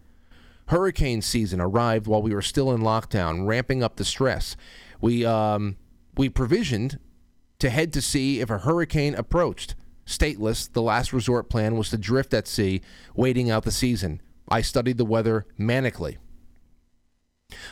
Hurricane 0.67 1.21
season 1.21 1.61
arrived 1.61 2.07
while 2.07 2.21
we 2.21 2.33
were 2.33 2.41
still 2.41 2.71
in 2.71 2.81
lockdown, 2.81 3.45
ramping 3.45 3.83
up 3.83 3.97
the 3.97 4.05
stress. 4.05 4.55
We 4.99 5.25
um, 5.25 5.77
we 6.17 6.29
provisioned 6.29 6.99
to 7.61 7.69
head 7.69 7.93
to 7.93 8.01
see 8.01 8.41
if 8.41 8.49
a 8.49 8.59
hurricane 8.59 9.15
approached. 9.15 9.75
Stateless, 10.05 10.71
the 10.71 10.81
last 10.81 11.13
resort 11.13 11.49
plan 11.49 11.77
was 11.77 11.89
to 11.91 11.97
drift 11.97 12.33
at 12.33 12.47
sea, 12.47 12.81
waiting 13.15 13.49
out 13.49 13.63
the 13.63 13.71
season. 13.71 14.21
I 14.49 14.61
studied 14.61 14.97
the 14.97 15.05
weather 15.05 15.45
manically. 15.59 16.17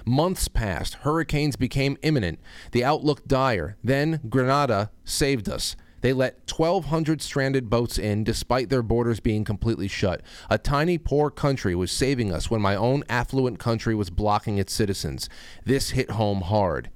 Months 0.05 0.47
passed. 0.47 0.95
Hurricanes 0.95 1.55
became 1.55 1.97
imminent. 2.03 2.39
The 2.71 2.83
outlook 2.83 3.27
dire. 3.27 3.77
Then 3.83 4.21
Grenada 4.29 4.91
saved 5.03 5.49
us. 5.49 5.75
They 6.01 6.13
let 6.13 6.49
1,200 6.49 7.21
stranded 7.21 7.69
boats 7.69 7.97
in 7.97 8.23
despite 8.23 8.69
their 8.69 8.83
borders 8.83 9.19
being 9.19 9.43
completely 9.43 9.87
shut. 9.87 10.21
A 10.49 10.57
tiny, 10.57 10.97
poor 10.97 11.29
country 11.29 11.75
was 11.75 11.91
saving 11.91 12.31
us 12.31 12.49
when 12.49 12.61
my 12.61 12.75
own 12.75 13.03
affluent 13.09 13.59
country 13.59 13.95
was 13.95 14.09
blocking 14.09 14.59
its 14.59 14.71
citizens. 14.71 15.29
This 15.65 15.89
hit 15.91 16.11
home 16.11 16.41
hard. 16.41 16.89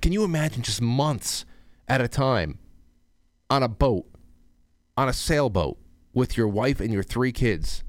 Can 0.00 0.12
you 0.12 0.24
imagine 0.24 0.62
just 0.62 0.80
months 0.80 1.44
at 1.92 2.00
a 2.00 2.08
time 2.08 2.58
on 3.50 3.62
a 3.62 3.68
boat, 3.68 4.06
on 4.96 5.08
a 5.08 5.12
sailboat, 5.12 5.78
with 6.14 6.36
your 6.36 6.48
wife 6.48 6.80
and 6.80 6.92
your 6.92 7.02
three 7.02 7.32
kids? 7.32 7.84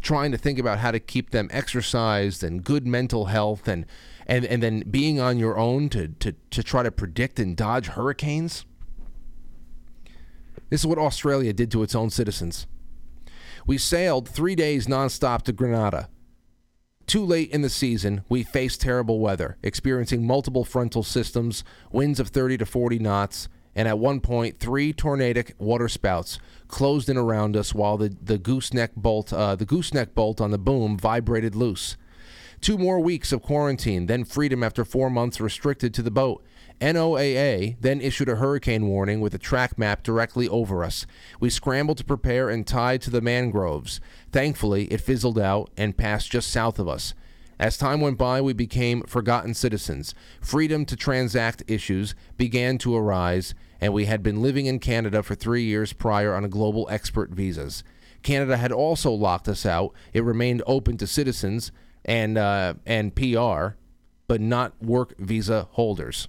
trying 0.00 0.30
to 0.30 0.38
think 0.38 0.60
about 0.60 0.78
how 0.78 0.92
to 0.92 1.00
keep 1.00 1.30
them 1.30 1.48
exercised 1.52 2.44
and 2.44 2.62
good 2.62 2.86
mental 2.86 3.26
health 3.26 3.66
and 3.66 3.84
and, 4.26 4.44
and 4.44 4.62
then 4.62 4.84
being 4.90 5.18
on 5.18 5.38
your 5.38 5.58
own 5.58 5.88
to, 5.88 6.08
to, 6.08 6.34
to 6.50 6.62
try 6.62 6.82
to 6.82 6.90
predict 6.90 7.40
and 7.40 7.56
dodge 7.56 7.86
hurricanes. 7.86 8.66
This 10.68 10.82
is 10.82 10.86
what 10.86 10.98
Australia 10.98 11.54
did 11.54 11.70
to 11.72 11.82
its 11.82 11.94
own 11.94 12.10
citizens. 12.10 12.66
We 13.66 13.78
sailed 13.78 14.28
three 14.28 14.54
days 14.54 14.86
nonstop 14.86 15.42
to 15.42 15.52
Grenada. 15.52 16.10
Too 17.08 17.24
late 17.24 17.50
in 17.52 17.62
the 17.62 17.70
season, 17.70 18.22
we 18.28 18.42
faced 18.42 18.82
terrible 18.82 19.18
weather, 19.18 19.56
experiencing 19.62 20.26
multiple 20.26 20.62
frontal 20.62 21.02
systems, 21.02 21.64
winds 21.90 22.20
of 22.20 22.28
30 22.28 22.58
to 22.58 22.66
40 22.66 22.98
knots, 22.98 23.48
and 23.74 23.88
at 23.88 23.98
one 23.98 24.20
point, 24.20 24.58
three 24.58 24.92
tornadic 24.92 25.54
waterspouts 25.58 26.38
closed 26.68 27.08
in 27.08 27.16
around 27.16 27.56
us 27.56 27.74
while 27.74 27.96
the, 27.96 28.14
the 28.22 28.36
gooseneck 28.36 28.94
bolt 28.94 29.32
uh, 29.32 29.56
the 29.56 29.64
gooseneck 29.64 30.14
bolt 30.14 30.38
on 30.38 30.50
the 30.50 30.58
boom 30.58 30.98
vibrated 30.98 31.54
loose. 31.54 31.96
Two 32.60 32.76
more 32.76 33.00
weeks 33.00 33.32
of 33.32 33.40
quarantine, 33.40 34.04
then 34.04 34.22
freedom 34.22 34.62
after 34.62 34.84
four 34.84 35.08
months 35.08 35.40
restricted 35.40 35.94
to 35.94 36.02
the 36.02 36.10
boat. 36.10 36.44
NOAA 36.80 37.76
then 37.80 38.00
issued 38.00 38.28
a 38.28 38.36
hurricane 38.36 38.86
warning 38.86 39.20
with 39.20 39.34
a 39.34 39.38
track 39.38 39.78
map 39.78 40.02
directly 40.02 40.48
over 40.48 40.84
us. 40.84 41.06
We 41.40 41.50
scrambled 41.50 41.98
to 41.98 42.04
prepare 42.04 42.48
and 42.48 42.66
tied 42.66 43.02
to 43.02 43.10
the 43.10 43.20
mangroves. 43.20 44.00
Thankfully, 44.30 44.84
it 44.86 45.00
fizzled 45.00 45.38
out 45.38 45.70
and 45.76 45.96
passed 45.96 46.30
just 46.30 46.50
south 46.50 46.78
of 46.78 46.88
us. 46.88 47.14
As 47.58 47.76
time 47.76 48.00
went 48.00 48.18
by, 48.18 48.40
we 48.40 48.52
became 48.52 49.02
forgotten 49.02 49.52
citizens. 49.52 50.14
Freedom 50.40 50.84
to 50.84 50.94
transact 50.94 51.64
issues 51.66 52.14
began 52.36 52.78
to 52.78 52.94
arise, 52.94 53.54
and 53.80 53.92
we 53.92 54.04
had 54.04 54.22
been 54.22 54.40
living 54.40 54.66
in 54.66 54.78
Canada 54.78 55.24
for 55.24 55.34
three 55.34 55.64
years 55.64 55.92
prior 55.92 56.34
on 56.34 56.44
a 56.44 56.48
global 56.48 56.86
expert 56.88 57.30
visas. 57.30 57.82
Canada 58.22 58.56
had 58.56 58.70
also 58.70 59.10
locked 59.10 59.48
us 59.48 59.66
out. 59.66 59.92
It 60.12 60.22
remained 60.22 60.62
open 60.66 60.96
to 60.98 61.06
citizens 61.06 61.72
and 62.04 62.38
uh, 62.38 62.74
and 62.86 63.14
PR, 63.14 63.76
but 64.28 64.40
not 64.40 64.80
work 64.80 65.18
visa 65.18 65.66
holders. 65.72 66.28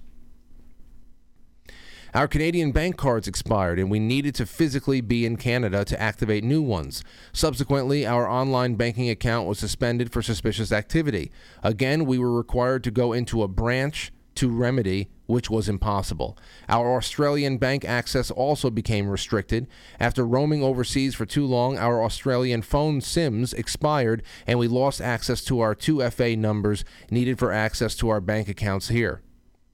Our 2.12 2.26
Canadian 2.26 2.72
bank 2.72 2.96
cards 2.96 3.28
expired, 3.28 3.78
and 3.78 3.88
we 3.88 4.00
needed 4.00 4.34
to 4.36 4.46
physically 4.46 5.00
be 5.00 5.24
in 5.24 5.36
Canada 5.36 5.84
to 5.84 6.00
activate 6.00 6.42
new 6.42 6.60
ones. 6.60 7.04
Subsequently, 7.32 8.04
our 8.04 8.28
online 8.28 8.74
banking 8.74 9.08
account 9.08 9.46
was 9.46 9.60
suspended 9.60 10.12
for 10.12 10.20
suspicious 10.20 10.72
activity. 10.72 11.30
Again, 11.62 12.06
we 12.06 12.18
were 12.18 12.36
required 12.36 12.82
to 12.84 12.90
go 12.90 13.12
into 13.12 13.44
a 13.44 13.48
branch 13.48 14.12
to 14.34 14.48
remedy, 14.48 15.08
which 15.26 15.50
was 15.50 15.68
impossible. 15.68 16.36
Our 16.68 16.96
Australian 16.96 17.58
bank 17.58 17.84
access 17.84 18.30
also 18.30 18.70
became 18.70 19.08
restricted. 19.08 19.68
After 20.00 20.26
roaming 20.26 20.64
overseas 20.64 21.14
for 21.14 21.26
too 21.26 21.46
long, 21.46 21.78
our 21.78 22.02
Australian 22.02 22.62
phone 22.62 23.00
SIMs 23.00 23.52
expired, 23.52 24.24
and 24.48 24.58
we 24.58 24.66
lost 24.66 25.00
access 25.00 25.44
to 25.44 25.60
our 25.60 25.76
2FA 25.76 26.36
numbers 26.36 26.84
needed 27.08 27.38
for 27.38 27.52
access 27.52 27.94
to 27.96 28.08
our 28.08 28.20
bank 28.20 28.48
accounts 28.48 28.88
here. 28.88 29.22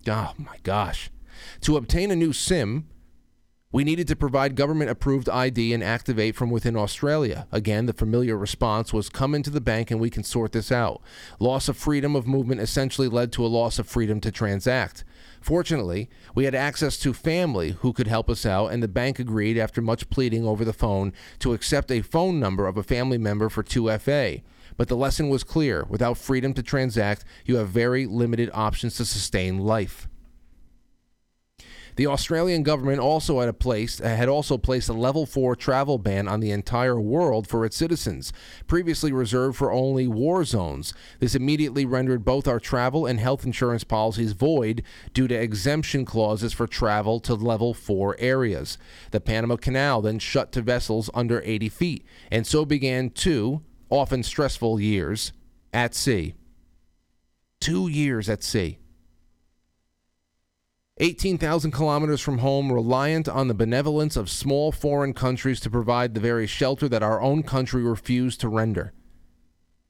Oh 0.07 0.35
my 0.37 0.57
gosh. 0.63 1.11
To 1.63 1.77
obtain 1.77 2.11
a 2.11 2.17
new 2.17 2.33
SIM, 2.33 2.89
we 3.73 3.85
needed 3.85 4.09
to 4.09 4.17
provide 4.17 4.55
government 4.55 4.91
approved 4.91 5.29
ID 5.29 5.75
and 5.75 5.83
activate 5.83 6.35
from 6.35 6.51
within 6.51 6.77
Australia. 6.77 7.47
Again, 7.53 7.87
the 7.87 7.93
familiar 7.93 8.37
response 8.37 8.93
was 8.93 9.09
come 9.09 9.35
into 9.35 9.51
the 9.51 9.61
bank 9.61 9.91
and 9.91 10.01
we 10.01 10.09
can 10.09 10.23
sort 10.23 10.53
this 10.53 10.73
out. 10.73 11.03
Loss 11.41 11.69
of 11.69 11.77
freedom 11.77 12.17
of 12.17 12.27
movement 12.27 12.61
essentially 12.61 13.09
led 13.09 13.33
to 13.33 13.45
a 13.45 13.49
loss 13.49 13.79
of 13.79 13.87
freedom 13.87 14.21
to 14.21 14.31
transact. 14.31 15.05
Fortunately, 15.43 16.09
we 16.35 16.45
had 16.45 16.55
access 16.55 16.97
to 17.01 17.13
family 17.13 17.73
who 17.81 17.93
could 17.93 18.07
help 18.07 18.31
us 18.31 18.47
out, 18.47 18.69
and 18.69 18.83
the 18.83 18.89
bank 18.89 19.19
agreed, 19.19 19.59
after 19.59 19.83
much 19.83 20.09
pleading 20.11 20.47
over 20.47 20.65
the 20.65 20.73
phone, 20.73 21.13
to 21.41 21.53
accept 21.53 21.91
a 21.91 22.01
phone 22.01 22.41
number 22.41 22.67
of 22.67 22.77
a 22.77 22.83
family 22.83 23.19
member 23.19 23.49
for 23.49 23.63
2FA. 23.63 24.43
But 24.77 24.89
the 24.89 24.97
lesson 24.97 25.29
was 25.29 25.45
clear 25.45 25.85
without 25.89 26.19
freedom 26.19 26.55
to 26.55 26.63
transact, 26.63 27.25
you 27.45 27.57
have 27.57 27.69
very 27.69 28.07
limited 28.07 28.51
options 28.55 28.97
to 28.97 29.05
sustain 29.05 29.59
life. 29.59 30.09
The 31.97 32.07
Australian 32.07 32.63
government 32.63 33.01
also 33.01 33.41
had, 33.41 33.55
had 34.03 34.29
also 34.29 34.59
placed 34.59 34.89
a 34.91 34.93
level 34.93 35.25
4 35.25 35.57
travel 35.57 35.97
ban 35.97 36.29
on 36.29 36.41
the 36.41 36.51
entire 36.51 37.01
world 37.01 37.49
for 37.49 37.65
its 37.65 37.77
citizens, 37.77 38.35
previously 38.67 39.13
reserved 39.13 39.57
for 39.57 39.73
only 39.73 40.07
war 40.07 40.45
zones. 40.45 40.93
This 41.21 41.35
immediately 41.35 41.87
rendered 41.87 42.25
both 42.25 42.47
our 42.47 42.61
travel 42.61 43.07
and 43.07 43.19
health 43.19 43.47
insurance 43.47 43.83
policies 43.83 44.33
void 44.33 44.83
due 45.15 45.27
to 45.27 45.35
exemption 45.35 46.05
clauses 46.05 46.53
for 46.53 46.67
travel 46.67 47.19
to 47.21 47.35
level 47.35 47.73
4 47.73 48.17
areas. 48.19 48.77
The 49.11 49.21
Panama 49.21 49.57
Canal 49.57 50.03
then 50.03 50.19
shut 50.19 50.53
to 50.53 50.61
vessels 50.61 51.09
under 51.15 51.41
80 51.45 51.71
feet, 51.71 52.05
and 52.31 52.47
so 52.47 52.67
began 52.67 53.09
two, 53.09 53.63
often 53.89 54.23
stressful 54.23 54.81
years 54.81 55.33
at 55.73 55.95
sea. 55.95 56.35
Two 57.59 57.89
years 57.89 58.29
at 58.29 58.43
sea. 58.43 58.79
18,000 60.99 61.73
kilometers 61.73 62.23
from 62.23 62.39
home, 62.39 62.73
reliant 62.73 63.29
on 63.29 63.49
the 63.49 63.55
benevolence 63.55 64.17
of 64.17 64.31
small 64.31 64.73
foreign 64.73 65.13
countries 65.13 65.61
to 65.61 65.69
provide 65.69 66.15
the 66.15 66.21
very 66.21 66.47
shelter 66.47 66.89
that 66.89 67.03
our 67.03 67.21
own 67.21 67.43
country 67.43 67.83
refused 67.83 68.41
to 68.41 68.49
render. 68.49 68.95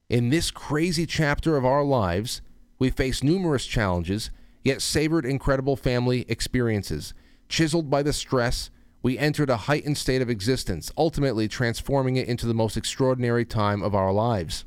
In 0.08 0.30
this 0.30 0.50
crazy 0.50 1.06
chapter 1.06 1.56
of 1.56 1.64
our 1.64 1.84
lives, 1.84 2.42
we 2.80 2.90
faced 2.90 3.22
numerous 3.22 3.66
challenges, 3.66 4.30
yet 4.64 4.82
savored 4.82 5.24
incredible 5.24 5.76
family 5.76 6.24
experiences. 6.28 7.14
Chiseled 7.48 7.88
by 7.88 8.02
the 8.02 8.12
stress, 8.12 8.70
we 9.00 9.16
entered 9.16 9.48
a 9.48 9.56
heightened 9.56 9.98
state 9.98 10.20
of 10.20 10.28
existence, 10.28 10.90
ultimately 10.98 11.46
transforming 11.46 12.16
it 12.16 12.26
into 12.26 12.46
the 12.46 12.54
most 12.54 12.76
extraordinary 12.76 13.44
time 13.44 13.80
of 13.80 13.94
our 13.94 14.12
lives. 14.12 14.64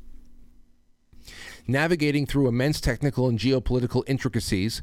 Navigating 1.67 2.25
through 2.25 2.47
immense 2.47 2.79
technical 2.79 3.27
and 3.27 3.37
geopolitical 3.37 4.03
intricacies, 4.07 4.81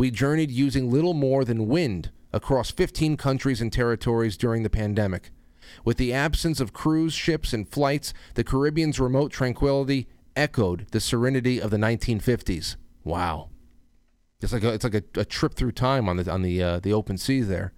we 0.00 0.10
journeyed 0.10 0.50
using 0.50 0.90
little 0.90 1.12
more 1.12 1.44
than 1.44 1.68
wind 1.68 2.10
across 2.32 2.70
15 2.70 3.18
countries 3.18 3.60
and 3.60 3.70
territories 3.70 4.38
during 4.38 4.62
the 4.62 4.70
pandemic. 4.70 5.30
With 5.84 5.98
the 5.98 6.10
absence 6.10 6.58
of 6.58 6.72
cruise 6.72 7.12
ships 7.12 7.52
and 7.52 7.68
flights, 7.68 8.14
the 8.32 8.42
Caribbean's 8.42 8.98
remote 8.98 9.30
tranquility 9.30 10.08
echoed 10.34 10.86
the 10.92 11.00
serenity 11.00 11.60
of 11.60 11.70
the 11.70 11.76
1950s. 11.76 12.76
Wow. 13.04 13.50
It's 14.40 14.54
like 14.54 14.64
a, 14.64 14.72
it's 14.72 14.84
like 14.84 14.94
a, 14.94 15.02
a 15.16 15.24
trip 15.26 15.52
through 15.52 15.72
time 15.72 16.08
on 16.08 16.16
the 16.16 16.32
on 16.32 16.40
the 16.40 16.62
uh, 16.62 16.80
the 16.80 16.94
open 16.94 17.18
seas 17.18 17.48
there. 17.48 17.74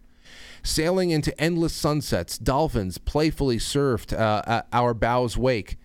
Sailing 0.63 1.11
into 1.11 1.37
endless 1.41 1.73
sunsets, 1.73 2.39
dolphins 2.39 2.99
playfully 2.99 3.59
surfed 3.59 4.17
uh, 4.17 4.63
our 4.73 4.95
bow's 4.95 5.37
wake. 5.37 5.77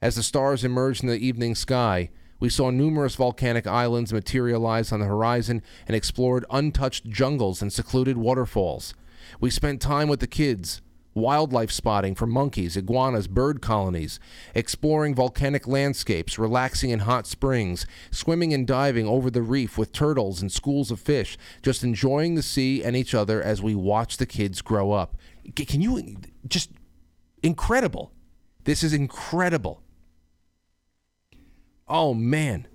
As 0.00 0.14
the 0.14 0.22
stars 0.22 0.62
emerged 0.62 1.02
in 1.02 1.08
the 1.08 1.18
evening 1.18 1.56
sky, 1.56 2.10
we 2.40 2.48
saw 2.48 2.70
numerous 2.70 3.14
volcanic 3.14 3.66
islands 3.66 4.12
materialize 4.12 4.90
on 4.90 5.00
the 5.00 5.06
horizon 5.06 5.62
and 5.86 5.94
explored 5.94 6.44
untouched 6.50 7.04
jungles 7.04 7.62
and 7.62 7.72
secluded 7.72 8.16
waterfalls. 8.16 8.94
We 9.38 9.50
spent 9.50 9.80
time 9.80 10.08
with 10.08 10.20
the 10.20 10.26
kids, 10.26 10.80
wildlife 11.14 11.70
spotting 11.70 12.14
for 12.14 12.26
monkeys, 12.26 12.76
iguanas, 12.76 13.28
bird 13.28 13.60
colonies, 13.60 14.18
exploring 14.54 15.14
volcanic 15.14 15.66
landscapes, 15.66 16.38
relaxing 16.38 16.90
in 16.90 17.00
hot 17.00 17.26
springs, 17.26 17.86
swimming 18.10 18.54
and 18.54 18.66
diving 18.66 19.06
over 19.06 19.30
the 19.30 19.42
reef 19.42 19.76
with 19.76 19.92
turtles 19.92 20.40
and 20.40 20.50
schools 20.50 20.90
of 20.90 21.00
fish, 21.00 21.36
just 21.62 21.84
enjoying 21.84 22.34
the 22.34 22.42
sea 22.42 22.82
and 22.82 22.96
each 22.96 23.14
other 23.14 23.42
as 23.42 23.62
we 23.62 23.74
watch 23.74 24.16
the 24.16 24.26
kids 24.26 24.62
grow 24.62 24.92
up. 24.92 25.16
Can 25.54 25.80
you 25.80 26.16
just 26.48 26.70
incredible? 27.42 28.12
This 28.64 28.82
is 28.82 28.92
incredible. 28.92 29.82
Oh 31.90 32.14
man. 32.14 32.68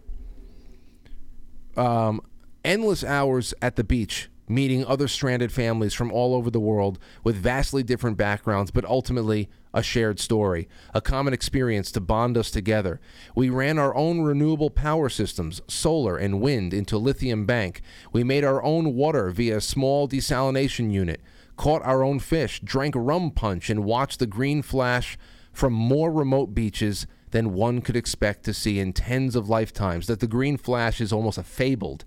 Um, 1.77 2.21
endless 2.65 3.03
hours 3.03 3.53
at 3.61 3.77
the 3.77 3.83
beach, 3.83 4.29
meeting 4.49 4.85
other 4.85 5.07
stranded 5.07 5.53
families 5.53 5.93
from 5.93 6.11
all 6.11 6.35
over 6.35 6.51
the 6.51 6.59
world 6.59 6.99
with 7.23 7.37
vastly 7.37 7.81
different 7.81 8.17
backgrounds, 8.17 8.71
but 8.71 8.83
ultimately 8.85 9.49
a 9.73 9.81
shared 9.81 10.19
story, 10.19 10.67
a 10.93 11.01
common 11.01 11.33
experience 11.33 11.91
to 11.91 12.01
bond 12.01 12.37
us 12.37 12.51
together. 12.51 12.99
We 13.35 13.49
ran 13.49 13.79
our 13.79 13.95
own 13.95 14.21
renewable 14.21 14.69
power 14.69 15.07
systems, 15.07 15.61
solar 15.67 16.17
and 16.17 16.41
wind, 16.41 16.73
into 16.73 16.97
Lithium 16.97 17.45
Bank. 17.45 17.81
We 18.11 18.23
made 18.23 18.43
our 18.43 18.61
own 18.63 18.95
water 18.95 19.29
via 19.31 19.57
a 19.57 19.61
small 19.61 20.07
desalination 20.07 20.91
unit 20.91 21.21
caught 21.57 21.81
our 21.83 22.03
own 22.03 22.19
fish, 22.19 22.59
drank 22.59 22.93
rum 22.97 23.31
punch, 23.31 23.69
and 23.69 23.85
watched 23.85 24.19
the 24.19 24.27
green 24.27 24.61
flash 24.61 25.17
from 25.53 25.71
more 25.71 26.11
remote 26.11 26.53
beaches 26.53 27.07
than 27.35 27.53
one 27.53 27.81
could 27.81 27.97
expect 27.97 28.45
to 28.45 28.53
see 28.53 28.79
in 28.79 28.93
tens 28.93 29.35
of 29.35 29.49
lifetimes. 29.49 30.07
That 30.07 30.21
the 30.21 30.27
green 30.27 30.55
flash 30.55 31.01
is 31.01 31.11
almost 31.11 31.37
a 31.37 31.43
fabled 31.43 32.05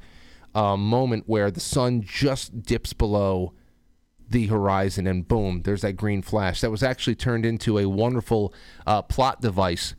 uh, 0.54 0.74
moment 0.74 1.24
where 1.26 1.50
the 1.50 1.60
sun 1.60 2.00
just 2.00 2.62
dips 2.62 2.94
below 2.94 3.52
the 4.30 4.46
horizon 4.46 5.06
and 5.06 5.28
boom, 5.28 5.62
there's 5.64 5.82
that 5.82 5.98
green 5.98 6.22
flash. 6.22 6.62
That 6.62 6.70
was 6.70 6.82
actually 6.82 7.14
turned 7.14 7.44
into 7.44 7.78
a 7.78 7.84
wonderful 7.84 8.54
uh, 8.86 9.02
plot 9.02 9.42
device 9.42 9.94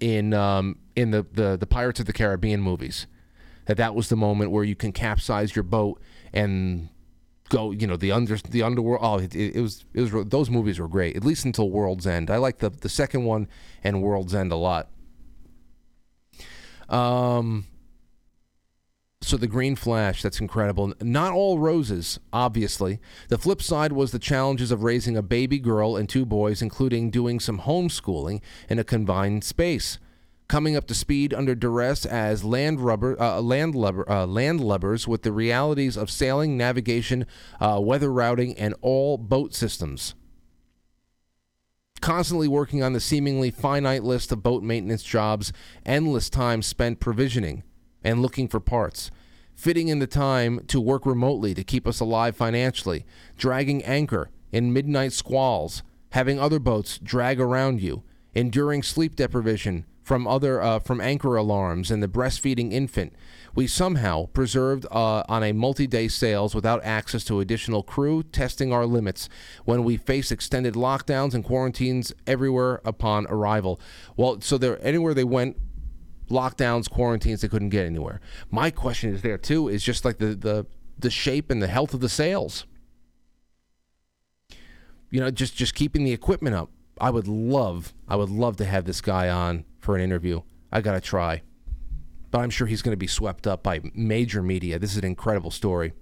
in 0.00 0.34
um, 0.34 0.78
in 0.96 1.12
the, 1.12 1.24
the 1.32 1.56
the 1.56 1.66
Pirates 1.66 2.00
of 2.00 2.06
the 2.06 2.12
Caribbean 2.12 2.60
movies. 2.60 3.06
That 3.66 3.76
that 3.76 3.94
was 3.94 4.08
the 4.08 4.16
moment 4.16 4.50
where 4.50 4.64
you 4.64 4.74
can 4.74 4.90
capsize 4.90 5.54
your 5.54 5.62
boat 5.62 6.02
and 6.32 6.88
go, 7.52 7.70
you 7.70 7.86
know, 7.86 7.96
the 7.96 8.10
under 8.10 8.36
the 8.36 8.62
underworld. 8.62 9.00
Oh, 9.02 9.18
it, 9.18 9.34
it, 9.34 9.60
was 9.60 9.84
it 9.94 10.00
was 10.00 10.26
those 10.26 10.50
movies 10.50 10.80
were 10.80 10.88
great. 10.88 11.14
At 11.14 11.24
least 11.24 11.44
until 11.44 11.70
World's 11.70 12.06
End. 12.06 12.30
I 12.30 12.38
like 12.38 12.58
the 12.58 12.70
the 12.70 12.88
second 12.88 13.24
one 13.24 13.46
and 13.84 14.02
World's 14.02 14.34
End 14.34 14.50
a 14.50 14.56
lot. 14.56 14.88
Um. 16.88 17.66
So 19.20 19.36
the 19.36 19.46
green 19.46 19.76
flash, 19.76 20.20
that's 20.20 20.40
incredible. 20.40 20.94
Not 21.00 21.32
all 21.32 21.60
roses, 21.60 22.18
obviously. 22.32 22.98
The 23.28 23.38
flip 23.38 23.62
side 23.62 23.92
was 23.92 24.10
the 24.10 24.18
challenges 24.18 24.72
of 24.72 24.82
raising 24.82 25.16
a 25.16 25.22
baby 25.22 25.60
girl 25.60 25.96
and 25.96 26.08
two 26.08 26.26
boys, 26.26 26.60
including 26.60 27.10
doing 27.10 27.38
some 27.38 27.60
homeschooling 27.60 28.40
in 28.68 28.80
a 28.80 28.84
confined 28.84 29.44
space 29.44 30.00
coming 30.52 30.76
up 30.76 30.86
to 30.86 30.94
speed 30.94 31.32
under 31.32 31.54
duress 31.54 32.04
as 32.04 32.44
land 32.44 32.78
rubber, 32.78 33.18
uh, 33.18 33.40
landlubber, 33.40 34.04
uh, 34.06 34.26
landlubbers 34.26 35.08
with 35.08 35.22
the 35.22 35.32
realities 35.32 35.96
of 35.96 36.10
sailing, 36.10 36.58
navigation, 36.58 37.24
uh, 37.58 37.80
weather 37.82 38.12
routing, 38.12 38.54
and 38.58 38.74
all 38.82 39.16
boat 39.16 39.54
systems. 39.54 40.14
Constantly 42.02 42.48
working 42.48 42.82
on 42.82 42.92
the 42.92 43.00
seemingly 43.00 43.50
finite 43.50 44.04
list 44.04 44.30
of 44.30 44.42
boat 44.42 44.62
maintenance 44.62 45.02
jobs, 45.02 45.54
endless 45.86 46.28
time 46.28 46.60
spent 46.60 47.00
provisioning 47.00 47.62
and 48.04 48.20
looking 48.20 48.46
for 48.46 48.60
parts, 48.60 49.10
fitting 49.54 49.88
in 49.88 50.00
the 50.00 50.06
time 50.06 50.60
to 50.66 50.82
work 50.82 51.06
remotely 51.06 51.54
to 51.54 51.64
keep 51.64 51.86
us 51.86 51.98
alive 51.98 52.36
financially, 52.36 53.06
dragging 53.38 53.82
anchor 53.84 54.28
in 54.50 54.70
midnight 54.70 55.14
squalls, 55.14 55.82
having 56.10 56.38
other 56.38 56.58
boats 56.58 56.98
drag 56.98 57.40
around 57.40 57.80
you, 57.80 58.02
enduring 58.34 58.82
sleep 58.82 59.16
deprivation 59.16 59.86
from 60.02 60.26
other 60.26 60.60
uh, 60.60 60.78
from 60.80 61.00
anchor 61.00 61.36
alarms 61.36 61.90
and 61.90 62.02
the 62.02 62.08
breastfeeding 62.08 62.72
infant. 62.72 63.14
We 63.54 63.66
somehow 63.66 64.26
preserved 64.26 64.86
uh, 64.90 65.22
on 65.28 65.42
a 65.42 65.52
multi-day 65.52 66.08
sails 66.08 66.54
without 66.54 66.82
access 66.84 67.22
to 67.24 67.40
additional 67.40 67.82
crew, 67.82 68.22
testing 68.22 68.72
our 68.72 68.86
limits 68.86 69.28
when 69.64 69.84
we 69.84 69.96
face 69.96 70.32
extended 70.32 70.74
lockdowns 70.74 71.34
and 71.34 71.44
quarantines 71.44 72.12
everywhere 72.26 72.80
upon 72.84 73.26
arrival. 73.26 73.80
Well, 74.16 74.40
so 74.40 74.58
there 74.58 74.84
anywhere 74.84 75.14
they 75.14 75.24
went, 75.24 75.56
lockdowns, 76.30 76.90
quarantines, 76.90 77.42
they 77.42 77.48
couldn't 77.48 77.68
get 77.68 77.86
anywhere. 77.86 78.20
My 78.50 78.70
question 78.70 79.14
is 79.14 79.22
there 79.22 79.38
too 79.38 79.68
is 79.68 79.82
just 79.82 80.04
like 80.04 80.18
the 80.18 80.34
the 80.34 80.66
the 80.98 81.10
shape 81.10 81.50
and 81.50 81.62
the 81.62 81.68
health 81.68 81.94
of 81.94 82.00
the 82.00 82.08
sails. 82.08 82.66
You 85.10 85.20
know, 85.20 85.30
just 85.30 85.54
just 85.54 85.74
keeping 85.74 86.04
the 86.04 86.12
equipment 86.12 86.56
up. 86.56 86.70
I 87.00 87.10
would 87.10 87.26
love, 87.26 87.94
I 88.08 88.16
would 88.16 88.30
love 88.30 88.56
to 88.58 88.64
have 88.64 88.84
this 88.84 89.00
guy 89.00 89.28
on 89.28 89.64
for 89.82 89.96
an 89.96 90.00
interview. 90.00 90.40
I 90.70 90.80
got 90.80 90.92
to 90.92 91.00
try. 91.00 91.42
But 92.30 92.38
I'm 92.38 92.50
sure 92.50 92.66
he's 92.66 92.80
going 92.80 92.94
to 92.94 92.96
be 92.96 93.08
swept 93.08 93.46
up 93.46 93.62
by 93.62 93.80
major 93.92 94.42
media. 94.42 94.78
This 94.78 94.92
is 94.92 94.98
an 94.98 95.04
incredible 95.04 95.50
story. 95.50 95.92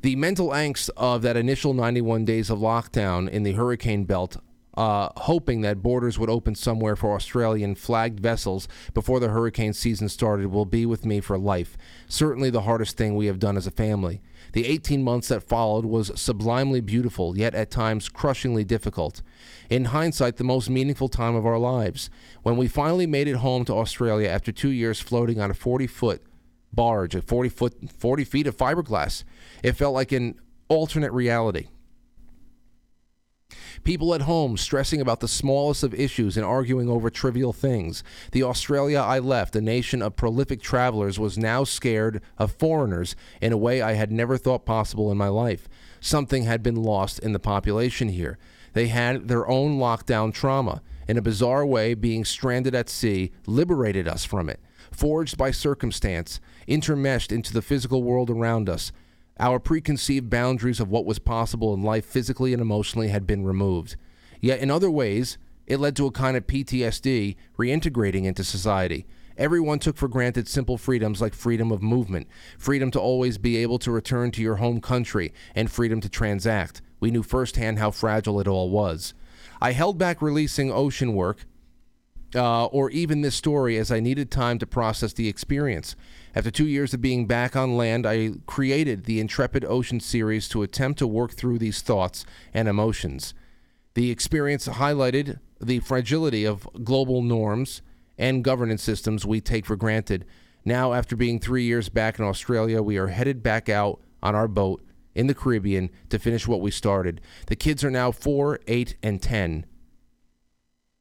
The 0.00 0.16
mental 0.16 0.48
angst 0.48 0.90
of 0.96 1.22
that 1.22 1.36
initial 1.36 1.74
91 1.74 2.24
days 2.24 2.50
of 2.50 2.58
lockdown 2.58 3.28
in 3.28 3.44
the 3.44 3.52
hurricane 3.52 4.02
belt, 4.02 4.38
uh, 4.76 5.10
hoping 5.16 5.60
that 5.60 5.82
borders 5.82 6.18
would 6.18 6.30
open 6.30 6.56
somewhere 6.56 6.96
for 6.96 7.14
Australian 7.14 7.76
flagged 7.76 8.18
vessels 8.18 8.66
before 8.94 9.20
the 9.20 9.28
hurricane 9.28 9.74
season 9.74 10.08
started, 10.08 10.46
will 10.46 10.64
be 10.64 10.84
with 10.86 11.06
me 11.06 11.20
for 11.20 11.38
life. 11.38 11.76
Certainly 12.08 12.50
the 12.50 12.62
hardest 12.62 12.96
thing 12.96 13.14
we 13.14 13.26
have 13.26 13.38
done 13.38 13.56
as 13.56 13.68
a 13.68 13.70
family. 13.70 14.22
The 14.52 14.66
18 14.66 15.02
months 15.02 15.28
that 15.28 15.42
followed 15.42 15.86
was 15.86 16.12
sublimely 16.20 16.80
beautiful, 16.80 17.36
yet 17.36 17.54
at 17.54 17.70
times 17.70 18.08
crushingly 18.08 18.64
difficult. 18.64 19.22
In 19.70 19.86
hindsight, 19.86 20.36
the 20.36 20.44
most 20.44 20.68
meaningful 20.68 21.08
time 21.08 21.34
of 21.34 21.46
our 21.46 21.58
lives. 21.58 22.10
When 22.42 22.56
we 22.56 22.68
finally 22.68 23.06
made 23.06 23.28
it 23.28 23.36
home 23.36 23.64
to 23.64 23.74
Australia 23.74 24.28
after 24.28 24.52
two 24.52 24.68
years 24.68 25.00
floating 25.00 25.40
on 25.40 25.50
a 25.50 25.54
40 25.54 25.86
foot 25.86 26.22
barge, 26.72 27.14
a 27.14 27.22
40 27.22 27.48
foot, 27.48 27.74
40 27.98 28.24
feet 28.24 28.46
of 28.46 28.56
fiberglass, 28.56 29.24
it 29.62 29.72
felt 29.72 29.94
like 29.94 30.12
an 30.12 30.38
alternate 30.68 31.12
reality. 31.12 31.68
People 33.84 34.14
at 34.14 34.22
home 34.22 34.56
stressing 34.56 35.00
about 35.00 35.18
the 35.18 35.26
smallest 35.26 35.82
of 35.82 35.92
issues 35.92 36.36
and 36.36 36.46
arguing 36.46 36.88
over 36.88 37.10
trivial 37.10 37.52
things. 37.52 38.04
The 38.30 38.44
Australia 38.44 38.98
I 38.98 39.18
left, 39.18 39.56
a 39.56 39.60
nation 39.60 40.02
of 40.02 40.14
prolific 40.14 40.62
travelers, 40.62 41.18
was 41.18 41.36
now 41.36 41.64
scared 41.64 42.22
of 42.38 42.52
foreigners 42.52 43.16
in 43.40 43.52
a 43.52 43.56
way 43.56 43.82
I 43.82 43.94
had 43.94 44.12
never 44.12 44.38
thought 44.38 44.64
possible 44.64 45.10
in 45.10 45.18
my 45.18 45.26
life. 45.26 45.68
Something 46.00 46.44
had 46.44 46.62
been 46.62 46.76
lost 46.76 47.18
in 47.18 47.32
the 47.32 47.40
population 47.40 48.08
here. 48.08 48.38
They 48.72 48.86
had 48.86 49.26
their 49.26 49.48
own 49.48 49.78
lockdown 49.78 50.32
trauma. 50.32 50.80
In 51.08 51.18
a 51.18 51.22
bizarre 51.22 51.66
way, 51.66 51.94
being 51.94 52.24
stranded 52.24 52.76
at 52.76 52.88
sea 52.88 53.32
liberated 53.46 54.06
us 54.06 54.24
from 54.24 54.48
it. 54.48 54.60
Forged 54.92 55.36
by 55.36 55.50
circumstance, 55.50 56.40
intermeshed 56.68 57.32
into 57.32 57.52
the 57.52 57.62
physical 57.62 58.04
world 58.04 58.30
around 58.30 58.68
us, 58.68 58.92
our 59.42 59.58
preconceived 59.58 60.30
boundaries 60.30 60.78
of 60.78 60.88
what 60.88 61.04
was 61.04 61.18
possible 61.18 61.74
in 61.74 61.82
life 61.82 62.04
physically 62.06 62.52
and 62.52 62.62
emotionally 62.62 63.08
had 63.08 63.26
been 63.26 63.44
removed. 63.44 63.96
Yet 64.40 64.60
in 64.60 64.70
other 64.70 64.88
ways, 64.90 65.36
it 65.66 65.80
led 65.80 65.96
to 65.96 66.06
a 66.06 66.12
kind 66.12 66.36
of 66.36 66.46
PTSD 66.46 67.34
reintegrating 67.58 68.24
into 68.24 68.44
society. 68.44 69.04
Everyone 69.36 69.80
took 69.80 69.96
for 69.96 70.06
granted 70.06 70.46
simple 70.46 70.78
freedoms 70.78 71.20
like 71.20 71.34
freedom 71.34 71.72
of 71.72 71.82
movement, 71.82 72.28
freedom 72.56 72.92
to 72.92 73.00
always 73.00 73.36
be 73.36 73.56
able 73.56 73.80
to 73.80 73.90
return 73.90 74.30
to 74.30 74.42
your 74.42 74.56
home 74.56 74.80
country, 74.80 75.32
and 75.56 75.68
freedom 75.68 76.00
to 76.02 76.08
transact. 76.08 76.80
We 77.00 77.10
knew 77.10 77.24
firsthand 77.24 77.80
how 77.80 77.90
fragile 77.90 78.38
it 78.38 78.46
all 78.46 78.70
was. 78.70 79.12
I 79.60 79.72
held 79.72 79.98
back 79.98 80.22
releasing 80.22 80.70
ocean 80.70 81.14
work 81.14 81.46
uh, 82.36 82.66
or 82.66 82.90
even 82.90 83.22
this 83.22 83.34
story 83.34 83.76
as 83.76 83.90
I 83.90 83.98
needed 83.98 84.30
time 84.30 84.58
to 84.60 84.66
process 84.66 85.12
the 85.12 85.28
experience. 85.28 85.96
After 86.34 86.50
two 86.50 86.66
years 86.66 86.94
of 86.94 87.02
being 87.02 87.26
back 87.26 87.54
on 87.54 87.76
land, 87.76 88.06
I 88.06 88.32
created 88.46 89.04
the 89.04 89.20
Intrepid 89.20 89.66
Ocean 89.66 90.00
series 90.00 90.48
to 90.48 90.62
attempt 90.62 90.98
to 91.00 91.06
work 91.06 91.32
through 91.32 91.58
these 91.58 91.82
thoughts 91.82 92.24
and 92.54 92.68
emotions. 92.68 93.34
The 93.94 94.10
experience 94.10 94.66
highlighted 94.66 95.40
the 95.60 95.80
fragility 95.80 96.46
of 96.46 96.66
global 96.82 97.20
norms 97.20 97.82
and 98.16 98.42
governance 98.42 98.82
systems 98.82 99.26
we 99.26 99.42
take 99.42 99.66
for 99.66 99.76
granted. 99.76 100.24
Now, 100.64 100.94
after 100.94 101.16
being 101.16 101.38
three 101.38 101.64
years 101.64 101.90
back 101.90 102.18
in 102.18 102.24
Australia, 102.24 102.82
we 102.82 102.96
are 102.96 103.08
headed 103.08 103.42
back 103.42 103.68
out 103.68 104.00
on 104.22 104.34
our 104.34 104.48
boat 104.48 104.82
in 105.14 105.26
the 105.26 105.34
Caribbean 105.34 105.90
to 106.08 106.18
finish 106.18 106.48
what 106.48 106.62
we 106.62 106.70
started. 106.70 107.20
The 107.48 107.56
kids 107.56 107.84
are 107.84 107.90
now 107.90 108.10
four, 108.10 108.60
eight, 108.66 108.96
and 109.02 109.20
ten. 109.20 109.66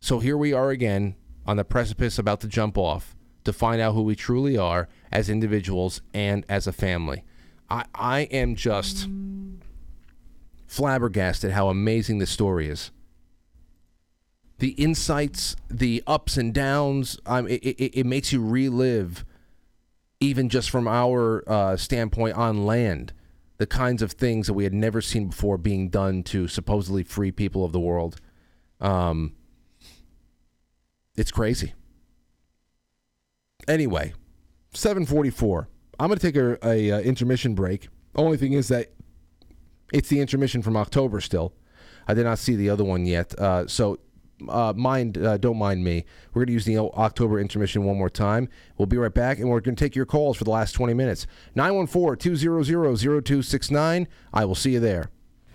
So 0.02 0.20
here 0.20 0.38
we 0.38 0.52
are 0.52 0.72
again 0.72 1.16
on 1.46 1.56
the 1.56 1.64
precipice 1.64 2.20
about 2.20 2.42
to 2.42 2.48
jump 2.48 2.78
off 2.78 3.16
to 3.44 3.54
find 3.54 3.82
out 3.82 3.94
who 3.94 4.04
we 4.04 4.16
truly 4.16 4.58
are 4.58 4.90
as 5.12 5.30
individuals 5.30 6.02
and 6.14 6.46
as 6.48 6.68
a 6.68 6.72
family. 6.72 7.24
I, 7.70 7.86
I 7.94 8.20
am 8.22 8.56
just 8.56 9.08
flabbergasted 10.68 11.52
how 11.52 11.70
amazing 11.70 12.20
this 12.20 12.30
story 12.30 12.68
is. 12.70 12.92
The 14.60 14.70
insights, 14.72 15.56
the 15.70 16.04
ups 16.06 16.38
and 16.38 16.54
downs, 16.54 17.20
um, 17.26 17.48
it, 17.48 17.64
it, 17.64 18.00
it 18.00 18.06
makes 18.06 18.32
you 18.32 18.44
relive, 18.44 19.26
even 20.20 20.50
just 20.50 20.70
from 20.70 20.88
our 20.88 21.44
uh, 21.48 21.78
standpoint 21.78 22.38
on 22.38 22.66
land, 22.66 23.12
the 23.58 23.66
kinds 23.66 24.02
of 24.02 24.12
things 24.14 24.48
that 24.48 24.54
we 24.54 24.64
had 24.64 24.74
never 24.74 25.02
seen 25.02 25.28
before 25.28 25.58
being 25.58 25.90
done 25.90 26.24
to 26.24 26.48
supposedly 26.48 27.04
free 27.04 27.32
people 27.32 27.66
of 27.66 27.72
the 27.72 27.80
world. 27.80 28.22
Um, 28.80 29.34
it's 31.16 31.32
crazy. 31.32 31.74
Anyway, 33.68 34.14
744. 34.74 35.68
I'm 36.00 36.08
going 36.08 36.20
to 36.20 36.32
take 36.32 36.36
a, 36.36 36.68
a, 36.68 36.92
uh, 36.92 37.00
intermission 37.02 37.56
break. 37.56 37.90
Only 38.16 38.38
thing 38.38 38.54
is 38.54 38.68
that 38.70 38.92
it's 39.94 40.10
the 40.10 40.20
intermission 40.20 40.62
from 40.62 40.78
October 40.78 41.22
still. 41.22 41.54
I 42.08 42.14
did 42.14 42.24
not 42.24 42.40
see 42.40 42.56
the 42.56 42.70
other 42.70 42.84
one 42.84 43.06
yet. 43.06 43.38
Uh, 43.38 43.68
so 43.68 44.00
uh, 44.50 44.74
mind, 44.76 45.18
uh, 45.18 45.38
don't 45.38 45.58
mind 45.58 45.84
me. 45.84 46.06
We're 46.34 46.42
going 46.42 46.48
to 46.48 46.54
use 46.54 46.66
the 46.66 46.80
October 46.80 47.40
intermission 47.40 47.84
one 47.84 47.98
more 47.98 48.10
time. 48.10 48.50
We'll 48.78 48.88
be 48.88 48.98
right 48.98 49.14
back, 49.14 49.40
and 49.40 49.50
we're 49.50 49.62
going 49.62 49.76
to 49.76 49.84
take 49.84 49.96
your 49.96 50.06
calls 50.06 50.38
for 50.38 50.44
the 50.44 50.52
last 50.52 50.74
20 50.74 50.94
minutes. 50.94 51.26
914-200-0269. 51.56 54.08
I 54.34 54.46
will 54.46 54.56
see 54.56 54.74
you 54.74 54.80
there. 54.80 55.10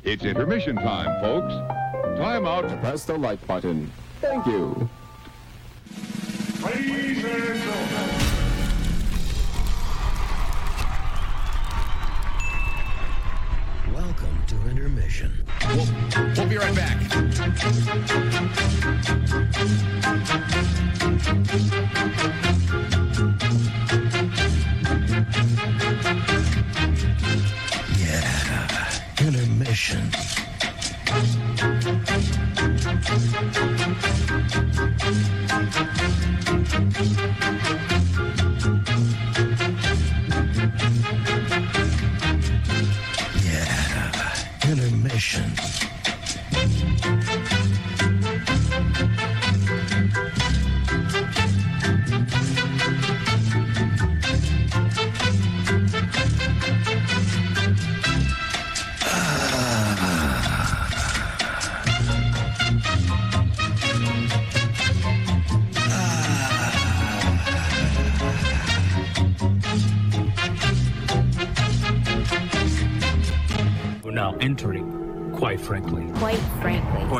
It's 0.04 0.24
intermission 0.24 0.76
time, 0.76 1.20
folks. 1.20 1.52
Time 2.18 2.46
out 2.46 2.68
to 2.68 2.76
press 2.76 3.04
the 3.04 3.18
like 3.18 3.44
button. 3.46 3.90
Thank 4.20 4.46
you. 4.46 4.88
Ladies 6.62 7.24
and 7.24 7.42
gentlemen. 7.42 8.15
Right 16.66 16.74
back. 16.74 16.96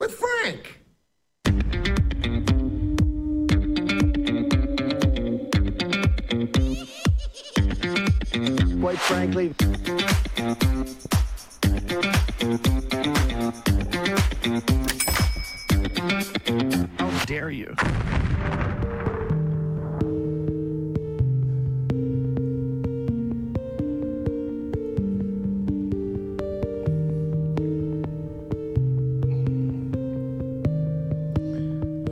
with 0.00 0.12
Frank. 0.12 0.80
Quite 8.80 8.98
frankly. 8.98 9.54
How 16.98 17.24
dare 17.26 17.50
you? 17.50 17.76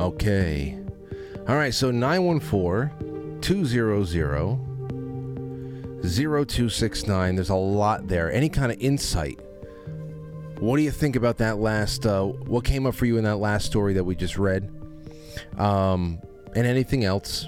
Okay. 0.09 0.75
All 1.47 1.57
right, 1.57 1.75
so 1.75 1.91
914 1.91 3.41
200 3.43 4.07
0269. 6.03 7.35
There's 7.35 7.51
a 7.51 7.55
lot 7.55 8.09
there. 8.09 8.33
Any 8.33 8.49
kind 8.49 8.73
of 8.73 8.81
insight? 8.81 9.39
What 10.61 10.79
do 10.79 10.83
you 10.83 10.91
think 10.91 11.15
about 11.15 11.37
that 11.39 11.59
last? 11.59 12.07
Uh, 12.07 12.25
what 12.25 12.65
came 12.65 12.87
up 12.87 12.95
for 12.95 13.05
you 13.05 13.19
in 13.19 13.25
that 13.25 13.37
last 13.37 13.67
story 13.67 13.93
that 13.93 14.05
we 14.05 14.17
just 14.17 14.39
read? 14.39 14.73
Um, 15.59 16.21
and 16.57 16.67
anything 16.67 17.05
else? 17.05 17.47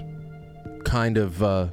Kind 0.85 1.17
of 1.17 1.41
uh, 1.41 1.69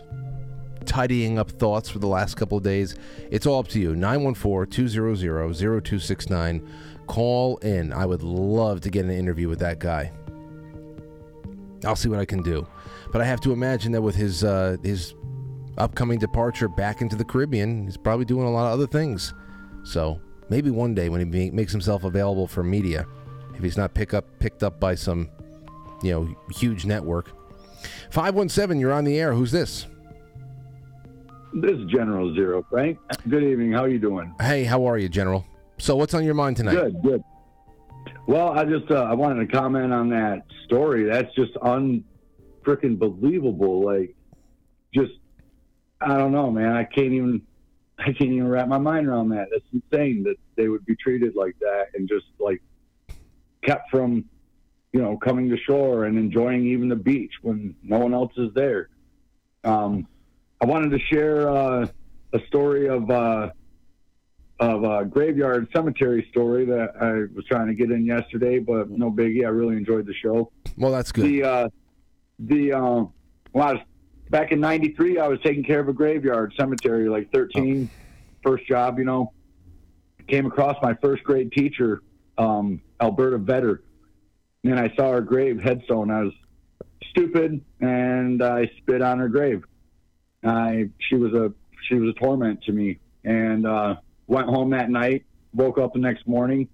tidying 0.87 1.39
up 1.39 1.51
thoughts 1.51 1.91
for 1.91 1.99
the 1.99 2.09
last 2.09 2.39
couple 2.39 2.57
of 2.57 2.65
days. 2.65 2.97
It's 3.31 3.45
all 3.45 3.59
up 3.59 3.69
to 3.69 3.79
you. 3.79 3.95
914 3.95 4.89
200 4.89 5.55
0269. 5.55 6.67
Call 7.07 7.59
in. 7.59 7.93
I 7.93 8.07
would 8.07 8.23
love 8.23 8.81
to 8.81 8.89
get 8.91 9.05
an 9.05 9.11
interview 9.11 9.51
with 9.51 9.59
that 9.59 9.81
guy. 9.81 10.13
I'll 11.85 11.97
see 11.97 12.09
what 12.09 12.19
I 12.19 12.25
can 12.25 12.43
do. 12.43 12.67
But 13.13 13.21
I 13.21 13.25
have 13.25 13.41
to 13.43 13.53
imagine 13.53 13.93
that 13.93 14.03
with 14.03 14.15
his 14.15 14.45
uh, 14.45 14.77
his 14.83 15.15
upcoming 15.79 16.19
departure 16.19 16.69
back 16.69 17.01
into 17.01 17.17
the 17.17 17.25
Caribbean, 17.25 17.85
he's 17.85 17.97
probably 17.97 18.25
doing 18.25 18.47
a 18.47 18.51
lot 18.51 18.67
of 18.67 18.73
other 18.73 18.87
things. 18.87 19.33
So 19.85 20.21
maybe 20.49 20.71
one 20.71 20.95
day 20.95 21.09
when 21.09 21.21
he 21.21 21.25
ma- 21.49 21.55
makes 21.55 21.73
himself 21.73 22.05
available 22.05 22.47
for 22.47 22.63
media, 22.63 23.07
if 23.55 23.63
he's 23.63 23.77
not 23.77 23.95
pick 23.95 24.13
up 24.13 24.27
picked 24.39 24.63
up 24.63 24.81
by 24.81 24.95
some, 24.95 25.31
you 26.03 26.13
know, 26.13 26.37
huge 26.57 26.85
network. 26.85 27.31
Five 28.11 28.35
one 28.35 28.49
seven, 28.49 28.81
you're 28.81 28.93
on 28.93 29.05
the 29.05 29.19
air. 29.19 29.33
Who's 29.33 29.53
this? 29.53 29.87
This 31.55 31.73
is 31.73 31.87
General 31.87 32.35
Zero, 32.35 32.67
Frank. 32.69 32.99
Good 33.29 33.43
evening. 33.43 33.73
How 33.73 33.85
are 33.85 33.89
you 33.89 33.99
doing? 33.99 34.35
Hey, 34.41 34.65
how 34.65 34.85
are 34.85 34.99
you, 34.99 35.09
General? 35.09 35.47
So 35.79 35.97
what's 35.97 36.13
on 36.13 36.25
your 36.25 36.35
mind 36.35 36.57
tonight? 36.57 36.75
Good, 36.75 37.03
good. 37.03 37.25
Well, 38.27 38.51
I 38.51 38.65
just 38.65 38.91
uh, 38.91 39.03
I 39.03 39.15
wanted 39.15 39.47
to 39.47 39.57
comment 39.57 39.93
on 39.93 40.11
that 40.11 40.43
story. 40.65 41.05
That's 41.05 41.33
just 41.35 41.55
unfreaking 41.55 42.99
believable. 42.99 43.85
Like, 43.85 44.15
just 44.95 45.13
I 46.01 46.17
don't 46.17 46.33
know, 46.33 46.51
man. 46.51 46.73
I 46.73 46.85
can't 46.85 47.13
even 47.13 47.43
I 47.99 48.13
can't 48.13 48.31
even 48.33 48.49
wrap 48.49 48.69
my 48.69 48.79
mind 48.79 49.09
around 49.09 49.31
that. 49.31 49.49
That's 49.51 49.65
insane 49.73 50.23
that 50.25 50.37
they 50.57 50.69
would 50.69 50.85
be 50.87 50.97
treated 50.97 51.35
like 51.35 51.59
that 51.61 51.89
and 51.95 52.09
just 52.09 52.27
like 52.39 52.63
kept 53.63 53.91
from 53.91 54.25
you 54.93 55.03
know 55.03 55.17
coming 55.17 55.49
to 55.51 55.57
shore 55.57 56.05
and 56.05 56.19
enjoying 56.19 56.67
even 56.67 56.89
the 56.89 56.97
beach 56.97 57.33
when 57.43 57.75
no 57.83 57.99
one 57.99 58.15
else 58.15 58.33
is 58.37 58.53
there. 58.55 58.89
Um, 59.65 60.07
I 60.61 60.67
wanted 60.67 60.91
to 60.91 60.99
share 60.99 61.49
uh, 61.49 61.87
a 62.33 62.47
story 62.47 62.89
of. 62.89 63.11
Uh, 63.11 63.51
of 64.61 64.83
a 64.83 65.05
graveyard 65.05 65.69
cemetery 65.73 66.27
story 66.31 66.65
that 66.65 66.95
I 67.01 67.33
was 67.35 67.45
trying 67.47 67.69
to 67.69 67.75
get 67.75 67.91
in 67.91 68.05
yesterday, 68.05 68.59
but 68.59 68.91
no 68.91 69.11
biggie. 69.11 69.45
I 69.45 69.49
really 69.49 69.77
enjoyed 69.77 70.07
the 70.07 70.15
show. 70.15 70.51
Well, 70.77 70.91
that's 70.91 71.13
good. 71.13 71.25
The 71.25 71.43
uh, 71.45 71.69
the 72.41 72.73
uh, 72.73 73.05
well, 73.53 73.69
I 73.69 73.73
was 73.75 73.83
back 74.31 74.51
in 74.53 74.61
'93. 74.61 75.19
I 75.19 75.29
was 75.29 75.39
taking 75.45 75.63
care 75.63 75.81
of 75.81 75.89
a 75.89 75.93
graveyard 75.93 76.55
cemetery, 76.59 77.09
like 77.09 77.31
13, 77.33 77.89
first 78.43 78.67
job. 78.67 78.99
You 78.99 79.05
know, 79.05 79.33
came 80.27 80.47
across 80.47 80.77
my 80.83 80.95
first 80.95 81.23
grade 81.23 81.53
teacher, 81.53 82.03
um, 82.37 82.81
Alberta 83.01 83.39
Vetter, 83.39 83.81
and 84.65 84.79
I 84.79 84.93
saw 84.97 85.13
her 85.13 85.21
grave 85.21 85.61
headstone. 85.61 86.11
I 86.11 86.23
was 86.23 86.33
stupid, 87.11 87.65
and 87.81 88.43
I 88.43 88.71
spit 88.79 89.03
on 89.03 89.21
her 89.21 89.29
grave. 89.29 89.63
I 90.45 90.91
she 91.09 91.15
was 91.15 91.33
a 91.33 91.53
she 91.89 91.95
was 91.95 92.15
a 92.15 92.19
torment 92.19 92.63
to 92.65 92.73
me, 92.73 92.99
and 93.25 93.65
uh, 93.65 93.97
went 94.29 94.47
home 94.49 94.71
that 94.71 94.91
night. 94.91 95.25
Woke 95.55 95.79
up 95.79 95.95
the 95.95 95.99
next 95.99 96.29
morning, 96.29 96.69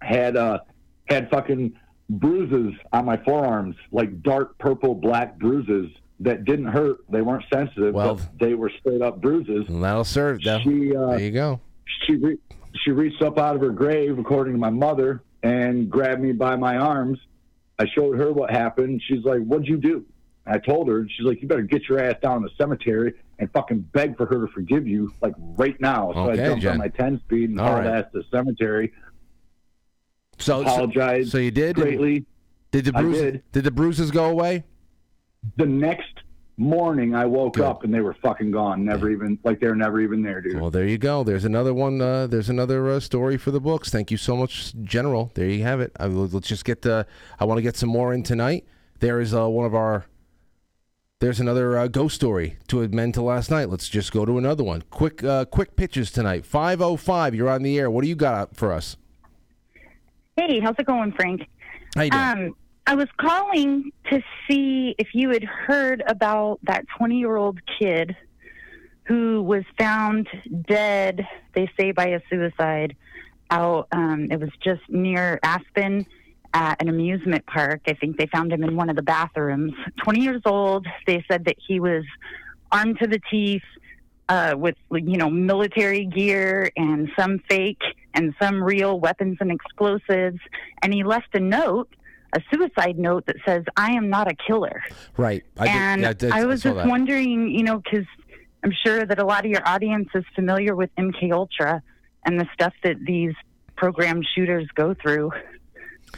had 0.00 0.36
uh, 0.36 0.60
had 1.08 1.30
fucking 1.30 1.72
bruises 2.10 2.74
on 2.92 3.06
my 3.06 3.16
forearms, 3.24 3.74
like 3.90 4.22
dark 4.22 4.58
purple 4.58 4.94
black 4.94 5.38
bruises 5.38 5.90
that 6.20 6.44
didn't 6.44 6.66
hurt. 6.66 6.98
They 7.10 7.22
weren't 7.22 7.44
sensitive, 7.52 7.94
Well- 7.94 8.16
but 8.16 8.38
they 8.38 8.54
were 8.54 8.70
straight 8.80 9.00
up 9.02 9.20
bruises. 9.20 9.64
That'll 9.68 10.04
serve. 10.04 10.40
She, 10.42 10.94
uh, 10.94 11.06
there 11.10 11.18
you 11.20 11.30
go. 11.32 11.60
She 12.06 12.16
re- 12.16 12.38
she 12.84 12.90
reached 12.90 13.22
up 13.22 13.38
out 13.38 13.56
of 13.56 13.62
her 13.62 13.70
grave, 13.70 14.18
according 14.18 14.52
to 14.54 14.58
my 14.58 14.70
mother, 14.70 15.22
and 15.42 15.90
grabbed 15.90 16.20
me 16.22 16.32
by 16.32 16.54
my 16.56 16.76
arms. 16.76 17.18
I 17.78 17.86
showed 17.94 18.18
her 18.18 18.32
what 18.32 18.50
happened. 18.50 19.02
She's 19.08 19.24
like, 19.24 19.40
"What'd 19.40 19.66
you 19.66 19.78
do?" 19.78 20.04
I 20.46 20.58
told 20.58 20.88
her. 20.88 21.06
She's 21.08 21.26
like, 21.26 21.40
"You 21.40 21.48
better 21.48 21.62
get 21.62 21.88
your 21.88 21.98
ass 22.00 22.16
down 22.22 22.42
to 22.42 22.48
the 22.48 22.54
cemetery 22.62 23.14
and 23.42 23.52
fucking 23.52 23.80
beg 23.92 24.16
for 24.16 24.24
her 24.26 24.46
to 24.46 24.52
forgive 24.52 24.86
you, 24.86 25.12
like 25.20 25.34
right 25.38 25.78
now." 25.80 26.12
So 26.14 26.20
Okay, 26.30 26.42
I 26.42 26.46
jumped 26.46 26.62
Jen. 26.62 26.72
on 26.72 26.78
my 26.78 26.88
ten 26.88 27.18
speed 27.20 27.50
and 27.50 27.60
hauled 27.60 27.84
right. 27.84 27.98
ass 27.98 28.04
to 28.12 28.20
the 28.20 28.24
cemetery. 28.30 28.92
So 30.38 30.62
apologize. 30.62 31.26
So, 31.26 31.32
so 31.32 31.38
you 31.38 31.50
did 31.50 31.76
greatly. 31.76 32.24
Did 32.70 32.86
the 32.86 32.92
bruises? 32.92 33.22
did. 33.22 33.42
Did 33.52 33.64
the 33.64 33.70
bruises 33.70 34.10
go 34.10 34.24
away? 34.26 34.64
The 35.56 35.66
next 35.66 36.20
morning, 36.56 37.14
I 37.14 37.24
woke 37.26 37.58
up 37.58 37.82
and 37.84 37.92
they 37.92 38.00
were 38.00 38.14
fucking 38.14 38.50
gone. 38.50 38.84
Never 38.84 39.10
even 39.10 39.38
like 39.44 39.60
they 39.60 39.66
were 39.66 39.76
never 39.76 40.00
even 40.00 40.22
there, 40.22 40.40
dude. 40.40 40.60
Well, 40.60 40.70
there 40.70 40.86
you 40.86 40.98
go. 40.98 41.22
There's 41.24 41.44
another 41.44 41.74
one. 41.74 42.00
Uh, 42.00 42.26
there's 42.26 42.48
another 42.48 42.88
uh, 42.90 43.00
story 43.00 43.36
for 43.36 43.50
the 43.50 43.60
books. 43.60 43.90
Thank 43.90 44.10
you 44.10 44.16
so 44.16 44.36
much, 44.36 44.72
General. 44.82 45.30
There 45.34 45.48
you 45.48 45.62
have 45.64 45.80
it. 45.80 45.92
I, 45.98 46.06
let's 46.06 46.48
just 46.48 46.64
get. 46.64 46.86
Uh, 46.86 47.04
I 47.38 47.44
want 47.44 47.58
to 47.58 47.62
get 47.62 47.76
some 47.76 47.88
more 47.88 48.14
in 48.14 48.22
tonight. 48.22 48.66
There 49.00 49.20
is 49.20 49.34
uh, 49.34 49.48
one 49.48 49.66
of 49.66 49.74
our. 49.74 50.06
There's 51.22 51.38
another 51.38 51.78
uh, 51.78 51.86
ghost 51.86 52.16
story 52.16 52.56
to 52.66 52.82
amend 52.82 53.14
to 53.14 53.22
last 53.22 53.48
night. 53.48 53.70
Let's 53.70 53.88
just 53.88 54.10
go 54.10 54.24
to 54.24 54.38
another 54.38 54.64
one. 54.64 54.82
Quick, 54.90 55.22
uh, 55.22 55.44
quick 55.44 55.76
pitches 55.76 56.10
tonight. 56.10 56.44
Five 56.44 56.80
oh 56.80 56.96
five. 56.96 57.32
You're 57.32 57.48
on 57.48 57.62
the 57.62 57.78
air. 57.78 57.88
What 57.88 58.02
do 58.02 58.08
you 58.08 58.16
got 58.16 58.56
for 58.56 58.72
us? 58.72 58.96
Hey, 60.36 60.58
how's 60.58 60.74
it 60.80 60.86
going, 60.86 61.12
Frank? 61.12 61.46
How 61.94 62.02
you 62.02 62.10
doing? 62.10 62.22
Um, 62.24 62.56
I 62.88 62.96
was 62.96 63.06
calling 63.18 63.92
to 64.10 64.20
see 64.48 64.96
if 64.98 65.14
you 65.14 65.30
had 65.30 65.44
heard 65.44 66.02
about 66.08 66.58
that 66.64 66.86
20 66.98 67.16
year 67.20 67.36
old 67.36 67.60
kid 67.78 68.16
who 69.04 69.44
was 69.44 69.62
found 69.78 70.26
dead, 70.66 71.24
they 71.54 71.70
say, 71.78 71.92
by 71.92 72.06
a 72.08 72.20
suicide 72.30 72.96
out. 73.52 73.86
Um, 73.92 74.26
it 74.32 74.40
was 74.40 74.50
just 74.60 74.82
near 74.88 75.38
Aspen 75.44 76.04
at 76.54 76.80
an 76.82 76.88
amusement 76.88 77.44
park. 77.46 77.80
I 77.86 77.94
think 77.94 78.16
they 78.18 78.26
found 78.26 78.52
him 78.52 78.62
in 78.62 78.76
one 78.76 78.90
of 78.90 78.96
the 78.96 79.02
bathrooms. 79.02 79.72
20 80.04 80.20
years 80.20 80.42
old. 80.44 80.86
They 81.06 81.24
said 81.30 81.44
that 81.46 81.56
he 81.66 81.80
was 81.80 82.04
armed 82.70 82.98
to 83.00 83.06
the 83.06 83.20
teeth 83.30 83.62
uh, 84.28 84.54
with, 84.56 84.76
you 84.90 85.16
know, 85.16 85.30
military 85.30 86.06
gear 86.06 86.70
and 86.76 87.10
some 87.18 87.38
fake 87.48 87.82
and 88.14 88.34
some 88.40 88.62
real 88.62 88.98
weapons 89.00 89.38
and 89.40 89.50
explosives. 89.50 90.38
And 90.82 90.92
he 90.92 91.04
left 91.04 91.34
a 91.34 91.40
note, 91.40 91.88
a 92.34 92.40
suicide 92.52 92.98
note 92.98 93.26
that 93.26 93.36
says, 93.46 93.64
I 93.76 93.92
am 93.92 94.08
not 94.10 94.30
a 94.30 94.34
killer. 94.34 94.82
Right. 95.16 95.44
I 95.58 95.64
did- 95.66 95.74
and 95.74 96.00
yeah, 96.02 96.08
I, 96.08 96.12
did- 96.12 96.32
I 96.32 96.44
was 96.44 96.62
saw 96.62 96.70
just 96.70 96.76
that. 96.84 96.88
wondering, 96.88 97.48
you 97.50 97.62
know, 97.62 97.78
because 97.78 98.06
I'm 98.62 98.72
sure 98.84 99.04
that 99.04 99.18
a 99.18 99.24
lot 99.24 99.44
of 99.44 99.50
your 99.50 99.66
audience 99.66 100.08
is 100.14 100.24
familiar 100.34 100.76
with 100.76 100.90
MK 100.96 101.32
Ultra 101.32 101.82
and 102.24 102.38
the 102.38 102.46
stuff 102.54 102.72
that 102.84 102.96
these 103.04 103.34
program 103.76 104.22
shooters 104.34 104.68
go 104.74 104.94
through 104.94 105.32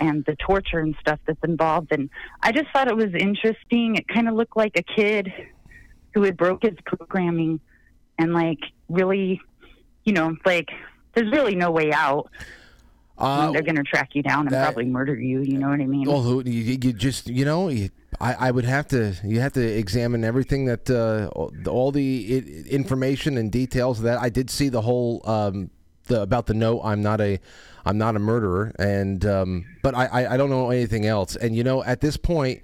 and 0.01 0.24
the 0.24 0.36
torture 0.36 0.80
and 0.80 0.95
stuff 1.01 1.18
that's 1.26 1.42
involved. 1.45 1.88
And 1.92 2.11
I 2.42 2.53
just 2.53 2.66
thought 2.72 2.88
it 2.88 2.97
was 2.97 3.14
interesting. 3.14 3.97
It 3.97 4.09
kind 4.09 4.28
of 4.28 4.34
looked 4.34 4.57
like 4.57 4.76
a 4.76 4.82
kid 4.82 5.32
who 6.14 6.22
had 6.22 6.36
broke 6.36 6.62
his 6.62 6.74
programming 6.84 7.61
and 8.18 8.32
like 8.32 8.59
really, 8.88 9.40
you 10.05 10.12
know, 10.12 10.36
like 10.45 10.70
there's 11.14 11.30
really 11.32 11.55
no 11.55 11.70
way 11.70 11.92
out. 11.92 12.30
Mean, 13.16 13.53
they're 13.53 13.62
going 13.62 13.76
to 13.76 13.84
track 13.84 14.11
you 14.14 14.22
down 14.24 14.40
and 14.47 14.51
that- 14.51 14.64
probably 14.64 14.86
murder 14.86 15.14
you. 15.14 15.42
You 15.42 15.59
know 15.59 15.68
what 15.68 15.80
I 15.80 15.86
mean? 15.86 16.09
Well, 16.09 16.22
who- 16.22 16.42
you, 16.45 16.78
you 16.82 16.92
just 16.92 17.28
you 17.28 17.45
know, 17.45 17.68
you, 17.68 17.90
I, 18.20 18.34
I 18.34 18.51
would 18.51 18.64
have 18.64 18.88
to 18.88 19.14
you 19.22 19.38
have 19.38 19.53
to 19.53 19.62
examine 19.64 20.24
everything 20.24 20.64
that 20.64 20.90
uh, 20.90 21.28
all- 21.32 21.53
all 21.68 21.92
the 21.92 22.64
information 22.68 23.38
and 23.38 23.53
details 23.53 24.03
that. 24.03 24.18
I 24.18 24.30
did 24.30 24.51
see 24.51 24.68
the 24.68 24.80
whole 24.82 25.22
um, 25.30 25.70
the 26.05 26.22
about 26.22 26.46
the 26.46 26.55
note. 26.55 26.80
I'm 26.82 27.02
not 27.02 27.20
a 27.20 27.38
I'm 27.84 27.98
not 27.98 28.16
a 28.16 28.18
murderer, 28.18 28.74
and 28.78 29.24
um, 29.26 29.66
but 29.82 29.94
I, 29.94 30.07
I 30.07 30.34
I 30.34 30.36
don't 30.36 30.50
know 30.50 30.70
anything 30.70 31.07
else. 31.07 31.36
And 31.36 31.55
you 31.57 31.64
know, 31.64 31.82
at 31.84 32.00
this 32.00 32.16
point. 32.16 32.62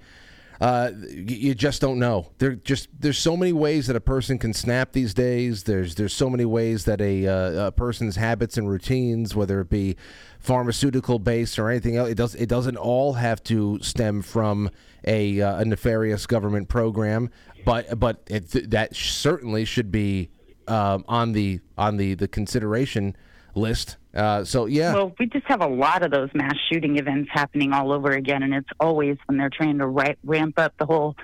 Uh, 0.59 0.91
you, 1.09 1.55
just 1.55 1.81
don't 1.81 1.97
know. 1.97 2.29
There 2.37 2.53
just 2.53 2.87
there's 2.99 3.17
so 3.17 3.35
many 3.35 3.51
ways 3.51 3.87
that 3.87 3.95
a 3.95 3.99
person 3.99 4.37
can 4.37 4.53
snap 4.53 4.91
these 4.91 5.11
days. 5.11 5.63
There's 5.63 5.95
there's 5.95 6.13
so 6.13 6.29
many 6.29 6.45
ways 6.45 6.85
that 6.85 7.01
a, 7.01 7.25
uh, 7.25 7.67
a 7.69 7.71
person's 7.71 8.15
habits 8.15 8.59
and 8.59 8.69
routines, 8.69 9.35
whether 9.35 9.59
it 9.61 9.71
be 9.71 9.95
pharmaceutical 10.37 11.17
based 11.17 11.57
or 11.57 11.71
anything 11.71 11.95
else, 11.95 12.09
it 12.09 12.15
does 12.15 12.35
it 12.35 12.47
doesn't 12.47 12.77
all 12.77 13.13
have 13.13 13.43
to 13.45 13.79
stem 13.81 14.21
from 14.21 14.69
a, 15.03 15.41
uh, 15.41 15.61
a 15.61 15.65
nefarious 15.65 16.27
government 16.27 16.69
program. 16.69 17.31
But 17.65 17.99
but 17.99 18.21
it, 18.27 18.69
that 18.69 18.95
certainly 18.95 19.65
should 19.65 19.91
be 19.91 20.29
um, 20.67 21.05
on 21.07 21.31
the 21.31 21.59
on 21.77 21.97
the 21.97 22.13
the 22.13 22.27
consideration 22.27 23.15
list. 23.55 23.97
Uh, 24.13 24.43
so 24.43 24.65
yeah. 24.65 24.93
Well, 24.93 25.13
we 25.19 25.25
just 25.27 25.45
have 25.47 25.61
a 25.61 25.67
lot 25.67 26.03
of 26.03 26.11
those 26.11 26.29
mass 26.33 26.55
shooting 26.71 26.97
events 26.97 27.29
happening 27.33 27.73
all 27.73 27.91
over 27.91 28.11
again, 28.11 28.43
and 28.43 28.53
it's 28.53 28.69
always 28.79 29.17
when 29.25 29.37
they're 29.37 29.49
trying 29.49 29.77
to 29.79 29.87
ri- 29.87 30.17
ramp 30.23 30.57
up 30.57 30.73
the 30.77 30.85
whole 30.85 31.15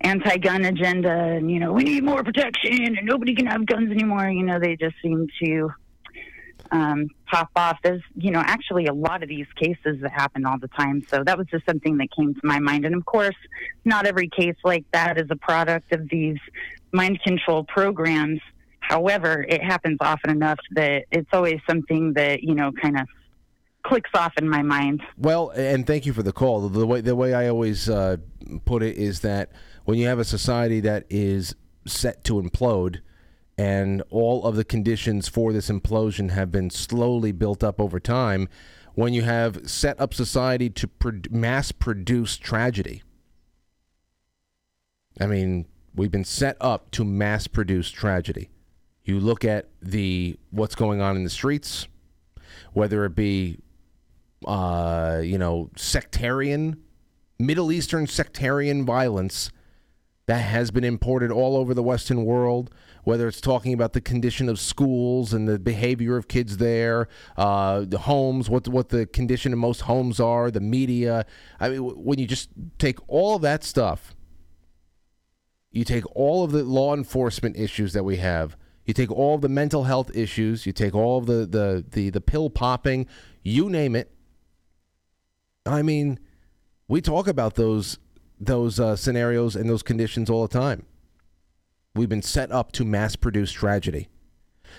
anti-gun 0.00 0.64
agenda, 0.64 1.10
and 1.10 1.50
you 1.50 1.58
know 1.60 1.72
we 1.72 1.84
need 1.84 2.04
more 2.04 2.22
protection, 2.22 2.84
and 2.84 2.98
nobody 3.04 3.34
can 3.34 3.46
have 3.46 3.66
guns 3.66 3.90
anymore. 3.90 4.28
You 4.28 4.44
know, 4.44 4.58
they 4.58 4.76
just 4.76 4.96
seem 5.02 5.26
to 5.44 5.72
um, 6.72 7.08
pop 7.26 7.50
off. 7.54 7.78
There's, 7.82 8.02
you 8.16 8.30
know, 8.30 8.40
actually 8.40 8.86
a 8.86 8.92
lot 8.92 9.22
of 9.22 9.28
these 9.28 9.46
cases 9.56 10.00
that 10.00 10.10
happen 10.10 10.44
all 10.46 10.58
the 10.58 10.68
time. 10.68 11.04
So 11.08 11.22
that 11.24 11.36
was 11.38 11.46
just 11.48 11.66
something 11.66 11.98
that 11.98 12.08
came 12.10 12.34
to 12.34 12.40
my 12.42 12.58
mind. 12.58 12.84
And 12.84 12.94
of 12.94 13.04
course, 13.04 13.36
not 13.84 14.06
every 14.06 14.28
case 14.28 14.56
like 14.64 14.84
that 14.92 15.18
is 15.18 15.26
a 15.30 15.36
product 15.36 15.92
of 15.92 16.08
these 16.08 16.38
mind 16.92 17.20
control 17.22 17.64
programs. 17.64 18.40
However, 18.82 19.46
it 19.48 19.62
happens 19.62 19.98
often 20.00 20.30
enough 20.30 20.58
that 20.72 21.04
it's 21.10 21.28
always 21.32 21.60
something 21.68 22.12
that, 22.14 22.42
you 22.42 22.54
know, 22.54 22.72
kind 22.72 22.98
of 22.98 23.06
clicks 23.84 24.10
off 24.14 24.32
in 24.36 24.48
my 24.48 24.62
mind. 24.62 25.02
Well, 25.16 25.50
and 25.50 25.86
thank 25.86 26.04
you 26.04 26.12
for 26.12 26.22
the 26.22 26.32
call. 26.32 26.68
The 26.68 26.86
way 26.86 27.00
the 27.00 27.16
way 27.16 27.32
I 27.32 27.48
always 27.48 27.88
uh, 27.88 28.18
put 28.64 28.82
it 28.82 28.96
is 28.96 29.20
that 29.20 29.50
when 29.84 29.98
you 29.98 30.06
have 30.06 30.18
a 30.18 30.24
society 30.24 30.80
that 30.80 31.06
is 31.08 31.54
set 31.86 32.24
to 32.24 32.34
implode, 32.34 33.00
and 33.56 34.02
all 34.10 34.44
of 34.44 34.56
the 34.56 34.64
conditions 34.64 35.28
for 35.28 35.52
this 35.52 35.68
implosion 35.68 36.30
have 36.30 36.50
been 36.50 36.70
slowly 36.70 37.32
built 37.32 37.64
up 37.64 37.80
over 37.80 37.98
time, 37.98 38.48
when 38.94 39.12
you 39.12 39.22
have 39.22 39.68
set 39.68 40.00
up 40.00 40.12
society 40.12 40.68
to 40.70 40.88
pro- 40.88 41.20
mass 41.30 41.72
produce 41.72 42.36
tragedy. 42.36 43.02
I 45.20 45.26
mean, 45.26 45.66
we've 45.94 46.10
been 46.10 46.24
set 46.24 46.56
up 46.60 46.90
to 46.92 47.04
mass 47.04 47.46
produce 47.46 47.90
tragedy. 47.90 48.50
You 49.04 49.18
look 49.18 49.44
at 49.44 49.68
the 49.80 50.38
what's 50.50 50.74
going 50.74 51.00
on 51.00 51.16
in 51.16 51.24
the 51.24 51.30
streets, 51.30 51.88
whether 52.72 53.04
it 53.04 53.14
be 53.14 53.58
uh, 54.46 55.20
you 55.22 55.38
know, 55.38 55.70
sectarian, 55.76 56.82
Middle 57.38 57.72
Eastern 57.72 58.06
sectarian 58.06 58.84
violence 58.84 59.50
that 60.26 60.38
has 60.38 60.70
been 60.70 60.84
imported 60.84 61.32
all 61.32 61.56
over 61.56 61.74
the 61.74 61.82
Western 61.82 62.24
world, 62.24 62.70
whether 63.04 63.26
it's 63.26 63.40
talking 63.40 63.72
about 63.72 63.92
the 63.92 64.00
condition 64.00 64.48
of 64.48 64.60
schools 64.60 65.32
and 65.32 65.48
the 65.48 65.58
behavior 65.58 66.16
of 66.16 66.28
kids 66.28 66.58
there, 66.58 67.08
uh, 67.36 67.80
the 67.80 67.98
homes, 67.98 68.48
what, 68.48 68.68
what 68.68 68.90
the 68.90 69.06
condition 69.06 69.52
of 69.52 69.58
most 69.58 69.82
homes 69.82 70.20
are, 70.20 70.50
the 70.50 70.60
media. 70.60 71.26
I 71.58 71.70
mean, 71.70 71.80
when 71.80 72.20
you 72.20 72.26
just 72.26 72.50
take 72.78 72.98
all 73.08 73.40
that 73.40 73.64
stuff, 73.64 74.14
you 75.72 75.84
take 75.84 76.04
all 76.14 76.44
of 76.44 76.52
the 76.52 76.62
law 76.62 76.94
enforcement 76.94 77.56
issues 77.56 77.92
that 77.94 78.04
we 78.04 78.18
have, 78.18 78.56
you 78.84 78.94
take 78.94 79.10
all 79.10 79.38
the 79.38 79.48
mental 79.48 79.84
health 79.84 80.14
issues, 80.14 80.66
you 80.66 80.72
take 80.72 80.94
all 80.94 81.20
the, 81.20 81.46
the, 81.46 81.84
the, 81.90 82.10
the 82.10 82.20
pill 82.20 82.50
popping, 82.50 83.06
you 83.42 83.70
name 83.70 83.94
it, 83.94 84.12
I 85.64 85.82
mean, 85.82 86.18
we 86.88 87.00
talk 87.00 87.26
about 87.26 87.54
those 87.54 87.98
those 88.40 88.80
uh, 88.80 88.96
scenarios 88.96 89.54
and 89.54 89.70
those 89.70 89.84
conditions 89.84 90.28
all 90.28 90.42
the 90.46 90.58
time. 90.58 90.84
We've 91.94 92.08
been 92.08 92.22
set 92.22 92.50
up 92.50 92.72
to 92.72 92.84
mass 92.84 93.14
produce 93.14 93.52
tragedy. 93.52 94.08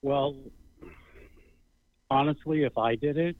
Well, 0.00 0.36
honestly, 2.08 2.62
if 2.62 2.78
I 2.78 2.94
did 2.94 3.18
it, 3.18 3.36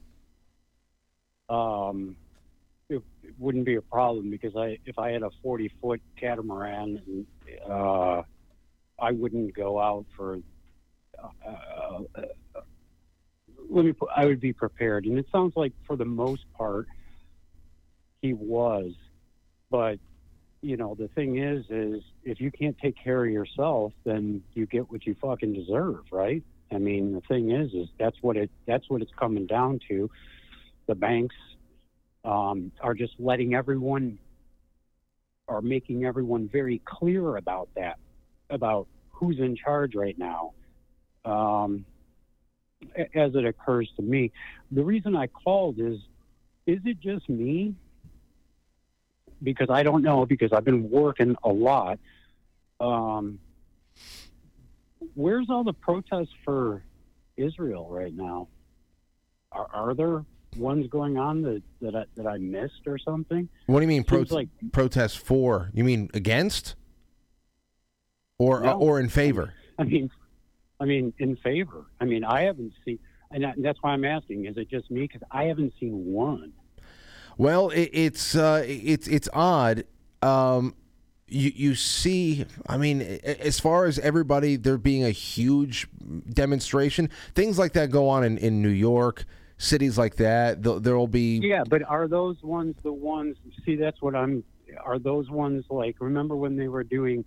um, 1.47 2.17
it, 2.89 3.01
it 3.23 3.33
wouldn't 3.39 3.65
be 3.65 3.75
a 3.75 3.81
problem 3.81 4.29
because 4.29 4.57
I, 4.57 4.77
if 4.85 4.99
I 4.99 5.11
had 5.11 5.23
a 5.23 5.29
forty 5.41 5.71
foot 5.81 6.01
catamaran, 6.19 7.25
uh, 7.65 8.23
I 8.99 9.11
wouldn't 9.13 9.53
go 9.53 9.79
out 9.79 10.05
for 10.17 10.39
uh, 11.23 11.49
uh, 11.49 12.61
let 13.69 13.85
me. 13.85 13.93
Put, 13.93 14.09
I 14.13 14.25
would 14.25 14.41
be 14.41 14.51
prepared, 14.51 15.05
and 15.05 15.17
it 15.17 15.27
sounds 15.31 15.53
like 15.55 15.71
for 15.85 15.95
the 15.95 16.03
most 16.03 16.43
part 16.57 16.87
he 18.21 18.33
was, 18.33 18.91
but 19.69 19.99
you 20.61 20.77
know 20.77 20.95
the 20.95 21.07
thing 21.09 21.37
is, 21.37 21.65
is 21.69 22.01
if 22.23 22.39
you 22.41 22.51
can't 22.51 22.77
take 22.79 22.95
care 23.01 23.25
of 23.25 23.31
yourself, 23.31 23.93
then 24.03 24.43
you 24.53 24.65
get 24.65 24.89
what 24.91 25.05
you 25.05 25.15
fucking 25.21 25.53
deserve, 25.53 26.03
right? 26.11 26.43
I 26.71 26.77
mean, 26.77 27.13
the 27.13 27.21
thing 27.21 27.51
is, 27.51 27.71
is 27.73 27.87
that's 27.99 28.17
what 28.21 28.37
it 28.37 28.49
that's 28.65 28.89
what 28.89 29.01
it's 29.01 29.11
coming 29.17 29.47
down 29.47 29.79
to. 29.89 30.09
The 30.87 30.95
banks 30.95 31.35
um, 32.25 32.71
are 32.81 32.93
just 32.93 33.13
letting 33.19 33.53
everyone 33.53 34.19
are 35.47 35.61
making 35.61 36.05
everyone 36.05 36.49
very 36.51 36.81
clear 36.85 37.37
about 37.37 37.69
that, 37.75 37.97
about 38.49 38.87
who's 39.11 39.39
in 39.39 39.55
charge 39.55 39.95
right 39.95 40.17
now. 40.17 40.53
Um, 41.23 41.85
as 43.15 43.33
it 43.33 43.45
occurs 43.45 43.89
to 43.95 44.01
me, 44.01 44.31
the 44.71 44.83
reason 44.83 45.15
I 45.15 45.27
called 45.27 45.79
is, 45.79 45.97
is 46.65 46.79
it 46.85 46.99
just 46.99 47.27
me? 47.27 47.73
Because 49.43 49.69
I 49.69 49.83
don't 49.83 50.01
know, 50.01 50.25
because 50.25 50.51
I've 50.51 50.65
been 50.65 50.89
working 50.89 51.35
a 51.43 51.49
lot. 51.49 51.99
Um, 52.79 53.39
where's 55.13 55.47
all 55.49 55.63
the 55.63 55.73
protests 55.73 56.33
for 56.43 56.83
Israel 57.35 57.87
right 57.89 58.13
now? 58.13 58.47
Are, 59.51 59.67
are 59.73 59.93
there 59.93 60.25
ones 60.57 60.87
going 60.89 61.17
on 61.17 61.41
that, 61.43 61.61
that, 61.81 61.95
I, 61.95 62.05
that 62.15 62.27
I 62.27 62.37
missed 62.37 62.87
or 62.87 62.97
something? 62.97 63.47
What 63.67 63.79
do 63.79 63.83
you 63.83 63.87
mean 63.87 64.03
pro- 64.03 64.25
like 64.29 64.49
protest 64.71 65.19
for? 65.19 65.69
You 65.73 65.83
mean 65.83 66.09
against? 66.13 66.75
Or 68.39 68.61
No. 68.61 68.73
or 68.73 68.99
in 68.99 69.09
favor? 69.09 69.53
I 69.79 69.83
mean, 69.83 70.09
I 70.79 70.85
mean, 70.85 71.13
in 71.17 71.35
favor. 71.37 71.85
I 71.99 72.05
mean, 72.05 72.23
I 72.23 72.41
haven't 72.43 72.73
seen, 72.85 72.99
and 73.31 73.43
that- 73.43 73.55
that's 73.59 73.81
why 73.81 73.91
I'm 73.91 74.05
asking: 74.05 74.45
is 74.45 74.57
it 74.57 74.69
just 74.69 74.91
me? 74.91 75.01
Because 75.01 75.21
I 75.31 75.45
haven't 75.45 75.73
seen 75.79 76.05
one. 76.05 76.53
Well, 77.37 77.69
it, 77.69 77.89
it's 77.93 78.35
uh, 78.35 78.63
it's 78.65 79.07
it's 79.07 79.29
odd. 79.31 79.83
Um, 80.21 80.73
you 81.27 81.51
you 81.53 81.75
see, 81.75 82.45
I 82.67 82.77
mean, 82.77 83.01
as 83.01 83.59
far 83.59 83.85
as 83.85 83.99
everybody, 83.99 84.55
there 84.55 84.77
being 84.77 85.03
a 85.03 85.11
huge 85.11 85.87
demonstration, 86.33 87.09
things 87.35 87.59
like 87.59 87.73
that 87.73 87.91
go 87.91 88.09
on 88.09 88.23
in, 88.23 88.37
in 88.37 88.61
New 88.61 88.69
York, 88.69 89.25
cities 89.57 89.97
like 89.97 90.15
that. 90.15 90.63
There 90.63 90.97
will 90.97 91.07
be 91.07 91.39
Yeah, 91.43 91.63
but 91.69 91.83
are 91.83 92.07
those 92.07 92.41
ones 92.41 92.75
the 92.83 92.93
ones? 92.93 93.37
See, 93.65 93.75
that's 93.75 94.01
what 94.01 94.15
I'm. 94.15 94.43
Are 94.83 94.99
those 94.99 95.29
ones 95.29 95.65
like? 95.69 95.97
Remember 95.99 96.35
when 96.35 96.55
they 96.55 96.67
were 96.67 96.83
doing? 96.83 97.23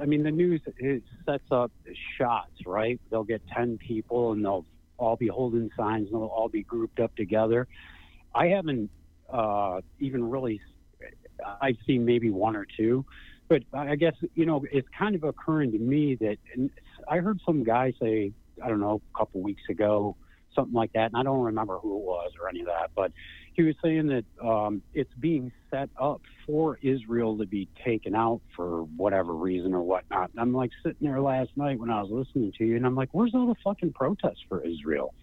I 0.00 0.06
mean, 0.06 0.22
the 0.22 0.30
news 0.30 0.62
it 0.78 1.02
sets 1.26 1.44
up 1.50 1.70
shots, 2.16 2.64
right? 2.64 2.98
They'll 3.10 3.24
get 3.24 3.42
ten 3.48 3.76
people 3.76 4.32
and 4.32 4.44
they'll 4.44 4.64
all 4.96 5.16
be 5.16 5.28
holding 5.28 5.70
signs 5.76 6.06
and 6.06 6.14
they'll 6.14 6.28
all 6.28 6.48
be 6.48 6.62
grouped 6.62 7.00
up 7.00 7.14
together. 7.16 7.66
I 8.34 8.46
haven't 8.46 8.90
uh, 9.32 9.80
even 9.98 10.28
really. 10.28 10.60
I've 11.62 11.76
seen 11.86 12.04
maybe 12.04 12.28
one 12.28 12.54
or 12.54 12.66
two, 12.76 13.06
but 13.48 13.62
I 13.72 13.96
guess 13.96 14.14
you 14.34 14.44
know 14.44 14.62
it's 14.70 14.88
kind 14.96 15.14
of 15.14 15.24
occurring 15.24 15.72
to 15.72 15.78
me 15.78 16.16
that 16.16 16.36
I 17.08 17.16
heard 17.18 17.40
some 17.46 17.64
guy 17.64 17.94
say 18.00 18.32
I 18.62 18.68
don't 18.68 18.80
know 18.80 19.00
a 19.14 19.18
couple 19.18 19.40
weeks 19.40 19.62
ago 19.70 20.16
something 20.54 20.74
like 20.74 20.92
that, 20.92 21.06
and 21.06 21.16
I 21.16 21.22
don't 21.22 21.42
remember 21.42 21.78
who 21.78 21.96
it 21.96 22.02
was 22.02 22.32
or 22.40 22.48
any 22.48 22.60
of 22.60 22.66
that, 22.66 22.90
but 22.94 23.12
he 23.54 23.62
was 23.62 23.74
saying 23.82 24.06
that 24.08 24.24
um, 24.46 24.82
it's 24.94 25.12
being 25.18 25.52
set 25.70 25.90
up 26.00 26.22
for 26.46 26.78
Israel 26.82 27.36
to 27.38 27.46
be 27.46 27.68
taken 27.84 28.14
out 28.14 28.40
for 28.56 28.82
whatever 28.96 29.34
reason 29.34 29.74
or 29.74 29.82
whatnot. 29.82 30.30
And 30.30 30.40
I'm 30.40 30.52
like 30.52 30.70
sitting 30.82 31.08
there 31.08 31.20
last 31.20 31.50
night 31.56 31.78
when 31.78 31.90
I 31.90 32.02
was 32.02 32.10
listening 32.10 32.52
to 32.58 32.64
you, 32.64 32.76
and 32.76 32.86
I'm 32.86 32.94
like, 32.94 33.10
where's 33.12 33.34
all 33.34 33.46
the 33.46 33.56
fucking 33.62 33.92
protests 33.92 34.44
for 34.48 34.62
Israel? 34.62 35.14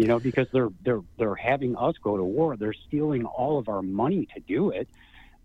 You 0.00 0.06
know, 0.06 0.18
because 0.18 0.46
they're 0.50 0.70
they're 0.82 1.02
they're 1.18 1.34
having 1.34 1.76
us 1.76 1.94
go 2.02 2.16
to 2.16 2.24
war. 2.24 2.56
They're 2.56 2.72
stealing 2.88 3.26
all 3.26 3.58
of 3.58 3.68
our 3.68 3.82
money 3.82 4.26
to 4.34 4.40
do 4.40 4.70
it, 4.70 4.88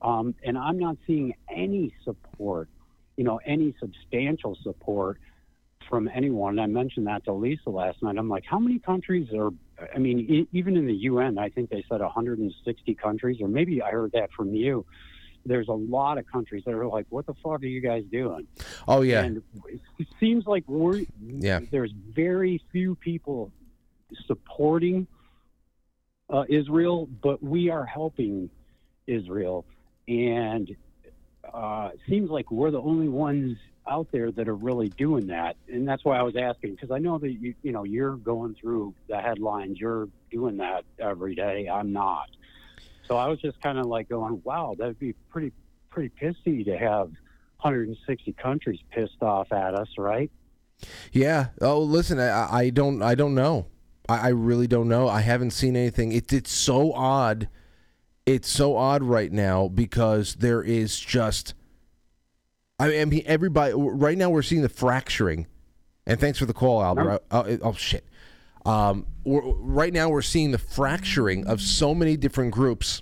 um, 0.01 0.33
and 0.45 0.57
I'm 0.57 0.79
not 0.79 0.95
seeing 1.05 1.33
any 1.53 1.93
support. 2.05 2.69
You 3.17 3.25
know, 3.25 3.41
any 3.45 3.75
substantial 3.81 4.57
support 4.63 5.19
from 5.89 6.07
anyone. 6.07 6.51
And 6.51 6.61
I 6.61 6.67
mentioned 6.67 7.07
that 7.07 7.25
to 7.25 7.33
Lisa 7.33 7.69
last 7.69 8.01
night. 8.01 8.15
I'm 8.17 8.29
like, 8.29 8.45
how 8.49 8.57
many 8.57 8.79
countries 8.79 9.27
are? 9.33 9.51
I 9.93 9.97
mean, 9.97 10.19
e- 10.21 10.47
even 10.53 10.77
in 10.77 10.87
the 10.87 10.95
UN, 11.11 11.37
I 11.37 11.49
think 11.49 11.69
they 11.69 11.83
said 11.89 11.99
160 11.99 12.95
countries, 12.95 13.41
or 13.41 13.49
maybe 13.49 13.81
I 13.81 13.91
heard 13.91 14.13
that 14.13 14.31
from 14.31 14.55
you. 14.55 14.85
There's 15.45 15.67
a 15.67 15.73
lot 15.73 16.17
of 16.17 16.27
countries 16.31 16.63
that 16.65 16.73
are 16.73 16.87
like, 16.87 17.07
what 17.09 17.25
the 17.25 17.33
fuck 17.43 17.61
are 17.61 17.65
you 17.65 17.81
guys 17.81 18.05
doing? 18.09 18.47
Oh 18.87 19.01
yeah, 19.01 19.23
And 19.23 19.43
it 19.67 20.07
seems 20.17 20.47
like 20.47 20.63
we're 20.65 21.03
yeah. 21.21 21.59
there's 21.71 21.91
very 21.91 22.63
few 22.71 22.95
people 22.95 23.51
supporting 24.27 25.07
uh, 26.29 26.45
Israel, 26.49 27.07
but 27.21 27.41
we 27.43 27.69
are 27.69 27.85
helping 27.85 28.49
Israel, 29.07 29.65
and 30.07 30.75
uh, 31.53 31.91
seems 32.09 32.29
like 32.29 32.49
we're 32.51 32.71
the 32.71 32.81
only 32.81 33.07
ones 33.07 33.57
out 33.87 34.07
there 34.11 34.31
that 34.31 34.47
are 34.47 34.55
really 34.55 34.89
doing 34.89 35.27
that. 35.27 35.55
And 35.71 35.87
that's 35.87 36.03
why 36.03 36.17
I 36.17 36.23
was 36.23 36.35
asking 36.35 36.71
because 36.71 36.89
I 36.91 36.97
know 36.97 37.19
that 37.19 37.31
you 37.31 37.53
you 37.61 37.71
know 37.71 37.83
you're 37.83 38.15
going 38.15 38.55
through 38.59 38.95
the 39.07 39.21
headlines, 39.21 39.79
you're 39.79 40.09
doing 40.31 40.57
that 40.57 40.85
every 40.99 41.35
day. 41.35 41.69
I'm 41.71 41.93
not. 41.93 42.29
So 43.07 43.17
I 43.17 43.27
was 43.27 43.39
just 43.39 43.61
kind 43.61 43.77
of 43.77 43.85
like 43.85 44.09
going, 44.09 44.41
wow, 44.43 44.75
that'd 44.77 44.99
be 44.99 45.13
pretty 45.29 45.51
pretty 45.91 46.11
pissy 46.19 46.65
to 46.65 46.77
have 46.77 47.11
160 47.61 48.33
countries 48.33 48.79
pissed 48.91 49.21
off 49.21 49.51
at 49.51 49.75
us, 49.75 49.87
right? 49.97 50.29
Yeah. 51.11 51.47
Oh, 51.61 51.81
listen, 51.81 52.19
I, 52.19 52.47
I 52.51 52.69
don't, 52.69 53.01
I 53.01 53.15
don't 53.15 53.33
know. 53.33 53.67
I, 54.07 54.17
I 54.17 54.27
really 54.29 54.67
don't 54.67 54.87
know. 54.87 55.07
I 55.07 55.21
haven't 55.21 55.51
seen 55.51 55.75
anything. 55.75 56.11
It, 56.11 56.31
it's 56.31 56.51
so 56.51 56.93
odd. 56.93 57.49
It's 58.25 58.49
so 58.49 58.75
odd 58.75 59.03
right 59.03 59.31
now 59.31 59.67
because 59.67 60.35
there 60.35 60.61
is 60.61 60.99
just. 60.99 61.53
I 62.79 63.05
mean, 63.05 63.23
everybody. 63.25 63.73
Right 63.75 64.17
now, 64.17 64.29
we're 64.29 64.41
seeing 64.41 64.61
the 64.61 64.69
fracturing. 64.69 65.47
And 66.05 66.19
thanks 66.19 66.37
for 66.37 66.45
the 66.45 66.53
call, 66.53 66.83
Albert. 66.83 67.23
Oh, 67.31 67.57
oh 67.63 67.73
shit. 67.73 68.05
Um, 68.65 69.05
we're, 69.23 69.41
right 69.41 69.93
now, 69.93 70.09
we're 70.09 70.21
seeing 70.21 70.51
the 70.51 70.57
fracturing 70.57 71.47
of 71.47 71.61
so 71.61 71.95
many 71.95 72.17
different 72.17 72.51
groups. 72.51 73.01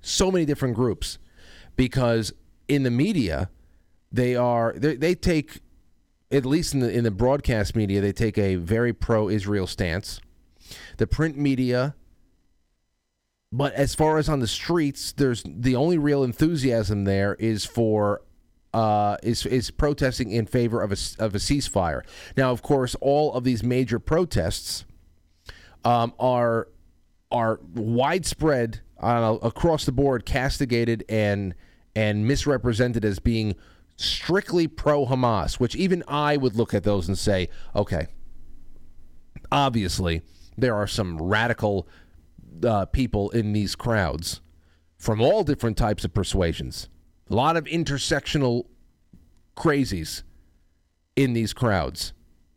So 0.00 0.30
many 0.30 0.44
different 0.44 0.76
groups, 0.76 1.18
because 1.76 2.32
in 2.68 2.84
the 2.84 2.90
media, 2.90 3.50
they 4.12 4.36
are 4.36 4.72
they, 4.76 4.94
they 4.94 5.14
take 5.14 5.60
at 6.30 6.44
least 6.44 6.74
in 6.74 6.80
the 6.80 6.90
in 6.90 7.04
the 7.04 7.10
broadcast 7.10 7.74
media, 7.74 8.00
they 8.00 8.12
take 8.12 8.38
a 8.38 8.56
very 8.56 8.92
pro-Israel 8.92 9.66
stance. 9.66 10.20
The 10.98 11.06
print 11.06 11.36
media, 11.38 11.94
but 13.50 13.72
as 13.72 13.94
far 13.94 14.18
as 14.18 14.28
on 14.28 14.40
the 14.40 14.46
streets, 14.46 15.12
there's 15.12 15.42
the 15.46 15.74
only 15.74 15.96
real 15.96 16.22
enthusiasm 16.22 17.04
there 17.04 17.34
is 17.34 17.64
for 17.64 18.22
uh, 18.74 19.16
is 19.22 19.46
is 19.46 19.70
protesting 19.70 20.30
in 20.30 20.46
favor 20.46 20.82
of 20.82 20.92
a 20.92 20.96
of 21.18 21.34
a 21.34 21.38
ceasefire. 21.38 22.02
Now, 22.36 22.50
of 22.50 22.62
course, 22.62 22.94
all 23.00 23.32
of 23.32 23.44
these 23.44 23.62
major 23.62 23.98
protests 23.98 24.84
um, 25.84 26.12
are 26.18 26.68
are 27.30 27.60
widespread 27.74 28.80
uh, 29.00 29.38
across 29.42 29.86
the 29.86 29.92
board, 29.92 30.26
castigated 30.26 31.04
and 31.08 31.54
and 31.96 32.26
misrepresented 32.26 33.04
as 33.04 33.18
being 33.18 33.56
strictly 33.98 34.68
pro 34.68 35.04
Hamas, 35.06 35.58
which 35.58 35.74
even 35.74 36.02
I 36.06 36.36
would 36.36 36.56
look 36.56 36.72
at 36.72 36.84
those 36.84 37.08
and 37.08 37.18
say, 37.18 37.50
okay, 37.74 38.06
obviously 39.50 40.22
there 40.56 40.74
are 40.74 40.86
some 40.86 41.20
radical 41.20 41.88
uh, 42.64 42.86
people 42.86 43.30
in 43.30 43.52
these 43.52 43.74
crowds 43.74 44.40
from 44.96 45.20
all 45.20 45.44
different 45.44 45.76
types 45.76 46.04
of 46.04 46.14
persuasions. 46.14 46.88
A 47.28 47.34
lot 47.34 47.56
of 47.56 47.64
intersectional 47.64 48.66
crazies 49.56 50.22
in 51.16 51.32
these 51.32 51.52
crowds, 51.52 52.12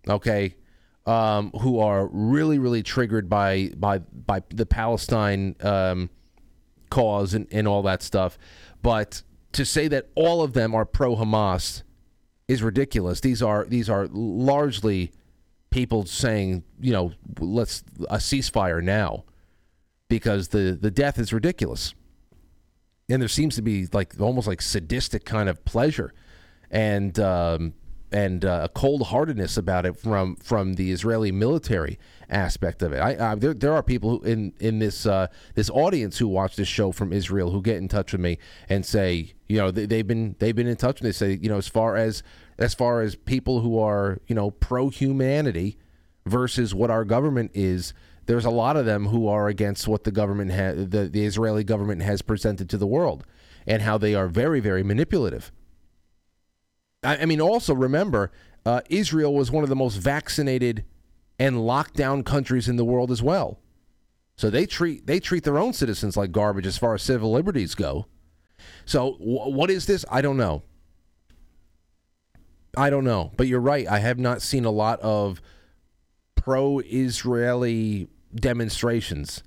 okay, 0.07 0.55
um, 1.07 1.51
who 1.61 1.79
are 1.79 2.07
really, 2.11 2.59
really 2.59 2.83
triggered 2.83 3.27
by 3.27 3.71
by 3.75 3.97
by 3.97 4.43
the 4.49 4.67
Palestine 4.67 5.55
um, 5.61 6.09
cause 6.89 7.33
and, 7.33 7.47
and 7.51 7.67
all 7.67 7.81
that 7.81 8.03
stuff. 8.03 8.37
But 8.81 9.23
to 9.53 9.65
say 9.65 9.87
that 9.87 10.09
all 10.15 10.41
of 10.41 10.53
them 10.53 10.73
are 10.73 10.85
pro 10.85 11.15
Hamas 11.15 11.83
is 12.47 12.63
ridiculous. 12.63 13.21
These 13.21 13.41
are 13.41 13.65
these 13.65 13.89
are 13.89 14.07
largely 14.11 15.11
people 15.69 16.05
saying, 16.05 16.63
you 16.79 16.91
know, 16.91 17.13
let's 17.39 17.83
a 18.09 18.17
ceasefire 18.17 18.83
now 18.83 19.23
because 20.09 20.49
the 20.49 20.77
the 20.79 20.91
death 20.91 21.17
is 21.17 21.33
ridiculous. 21.33 21.93
And 23.09 23.21
there 23.21 23.29
seems 23.29 23.55
to 23.55 23.61
be 23.61 23.87
like 23.91 24.19
almost 24.19 24.47
like 24.47 24.61
sadistic 24.61 25.25
kind 25.25 25.49
of 25.49 25.63
pleasure. 25.65 26.13
And 26.69 27.19
um, 27.19 27.73
and 28.11 28.43
uh, 28.43 28.61
a 28.63 28.69
cold 28.69 29.07
heartedness 29.07 29.57
about 29.57 29.85
it 29.85 29.97
from 29.97 30.35
from 30.37 30.73
the 30.73 30.91
Israeli 30.91 31.31
military 31.31 31.97
aspect 32.29 32.81
of 32.81 32.91
it. 32.93 32.97
I, 32.97 33.31
I 33.31 33.35
there 33.35 33.53
there 33.53 33.73
are 33.73 33.83
people 33.83 34.19
who 34.19 34.23
in 34.23 34.53
in 34.59 34.79
this 34.79 35.05
uh, 35.05 35.27
this 35.55 35.69
audience 35.69 36.17
who 36.17 36.27
watch 36.27 36.55
this 36.55 36.67
show 36.67 36.91
from 36.91 37.13
Israel 37.13 37.51
who 37.51 37.61
get 37.61 37.77
in 37.77 37.87
touch 37.87 38.11
with 38.11 38.21
me 38.21 38.37
and 38.67 38.85
say, 38.85 39.33
you 39.47 39.57
know, 39.57 39.71
they, 39.71 39.85
they've 39.85 40.07
been 40.07 40.35
they've 40.39 40.55
been 40.55 40.67
in 40.67 40.75
touch 40.75 40.99
and 40.99 41.07
they 41.07 41.13
say, 41.13 41.39
you 41.41 41.49
know, 41.49 41.57
as 41.57 41.67
far 41.67 41.95
as 41.95 42.21
as 42.57 42.73
far 42.73 43.01
as 43.01 43.15
people 43.15 43.61
who 43.61 43.79
are 43.79 44.19
you 44.27 44.35
know 44.35 44.51
pro 44.51 44.89
humanity 44.89 45.77
versus 46.25 46.75
what 46.75 46.91
our 46.91 47.05
government 47.05 47.51
is. 47.53 47.93
There's 48.27 48.45
a 48.45 48.51
lot 48.51 48.77
of 48.77 48.85
them 48.85 49.07
who 49.07 49.27
are 49.27 49.47
against 49.47 49.87
what 49.87 50.03
the 50.03 50.11
government 50.11 50.51
ha- 50.51 50.73
the, 50.75 51.09
the 51.11 51.25
Israeli 51.25 51.63
government 51.63 52.03
has 52.03 52.21
presented 52.21 52.69
to 52.69 52.77
the 52.77 52.85
world, 52.85 53.25
and 53.65 53.81
how 53.81 53.97
they 53.97 54.13
are 54.13 54.27
very, 54.27 54.59
very 54.59 54.83
manipulative. 54.83 55.51
I, 57.03 57.17
I 57.17 57.25
mean, 57.25 57.41
also 57.41 57.73
remember, 57.73 58.31
uh, 58.65 58.81
Israel 58.89 59.33
was 59.33 59.51
one 59.51 59.63
of 59.63 59.69
the 59.69 59.75
most 59.75 59.95
vaccinated 59.95 60.85
and 61.39 61.65
locked 61.65 61.95
down 61.95 62.23
countries 62.23 62.69
in 62.69 62.75
the 62.75 62.85
world 62.85 63.11
as 63.11 63.21
well. 63.21 63.59
So 64.35 64.49
they 64.49 64.65
treat 64.65 65.07
they 65.07 65.19
treat 65.19 65.43
their 65.43 65.57
own 65.57 65.73
citizens 65.73 66.17
like 66.17 66.31
garbage 66.31 66.65
as 66.65 66.77
far 66.77 66.93
as 66.93 67.03
civil 67.03 67.31
liberties 67.31 67.75
go. 67.75 68.07
So 68.85 69.13
wh- 69.13 69.51
what 69.51 69.69
is 69.69 69.85
this? 69.85 70.05
I 70.09 70.21
don't 70.21 70.37
know. 70.37 70.63
I 72.77 72.89
don't 72.89 73.03
know, 73.03 73.31
but 73.35 73.47
you're 73.47 73.59
right. 73.59 73.87
I 73.87 73.99
have 73.99 74.17
not 74.17 74.41
seen 74.41 74.65
a 74.65 74.71
lot 74.71 74.99
of 75.01 75.41
pro-Israeli 76.35 78.07
demonstrations. 78.33 79.43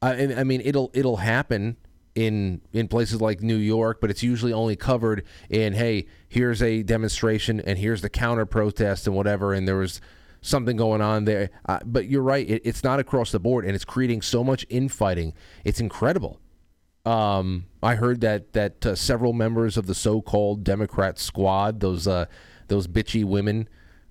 I, 0.00 0.34
I 0.34 0.44
mean, 0.44 0.62
it'll 0.64 0.90
it'll 0.94 1.18
happen 1.18 1.76
in 2.20 2.60
in 2.72 2.86
places 2.86 3.20
like 3.20 3.40
New 3.40 3.56
York, 3.56 3.98
but 4.00 4.10
it's 4.10 4.22
usually 4.22 4.52
only 4.52 4.76
covered 4.76 5.24
in 5.48 5.72
hey, 5.72 6.06
here's 6.28 6.62
a 6.62 6.82
demonstration 6.82 7.60
and 7.60 7.78
here's 7.78 8.02
the 8.02 8.10
counter 8.10 8.44
protest 8.44 9.06
and 9.06 9.16
whatever, 9.16 9.54
and 9.54 9.66
there 9.66 9.76
was 9.76 10.02
something 10.42 10.76
going 10.76 11.00
on 11.00 11.24
there. 11.24 11.50
Uh, 11.66 11.78
but 11.84 12.08
you're 12.08 12.22
right, 12.22 12.48
it, 12.48 12.60
it's 12.64 12.84
not 12.84 13.00
across 13.00 13.32
the 13.32 13.40
board, 13.40 13.64
and 13.64 13.74
it's 13.74 13.86
creating 13.86 14.20
so 14.20 14.44
much 14.44 14.66
infighting. 14.68 15.32
It's 15.64 15.80
incredible. 15.80 16.38
Um, 17.06 17.64
I 17.82 17.94
heard 17.94 18.20
that 18.20 18.52
that 18.52 18.84
uh, 18.84 18.94
several 18.94 19.32
members 19.32 19.78
of 19.78 19.86
the 19.86 19.94
so-called 19.94 20.62
Democrat 20.62 21.18
squad, 21.18 21.80
those 21.80 22.06
uh, 22.06 22.26
those 22.68 22.86
bitchy 22.86 23.24
women 23.24 23.66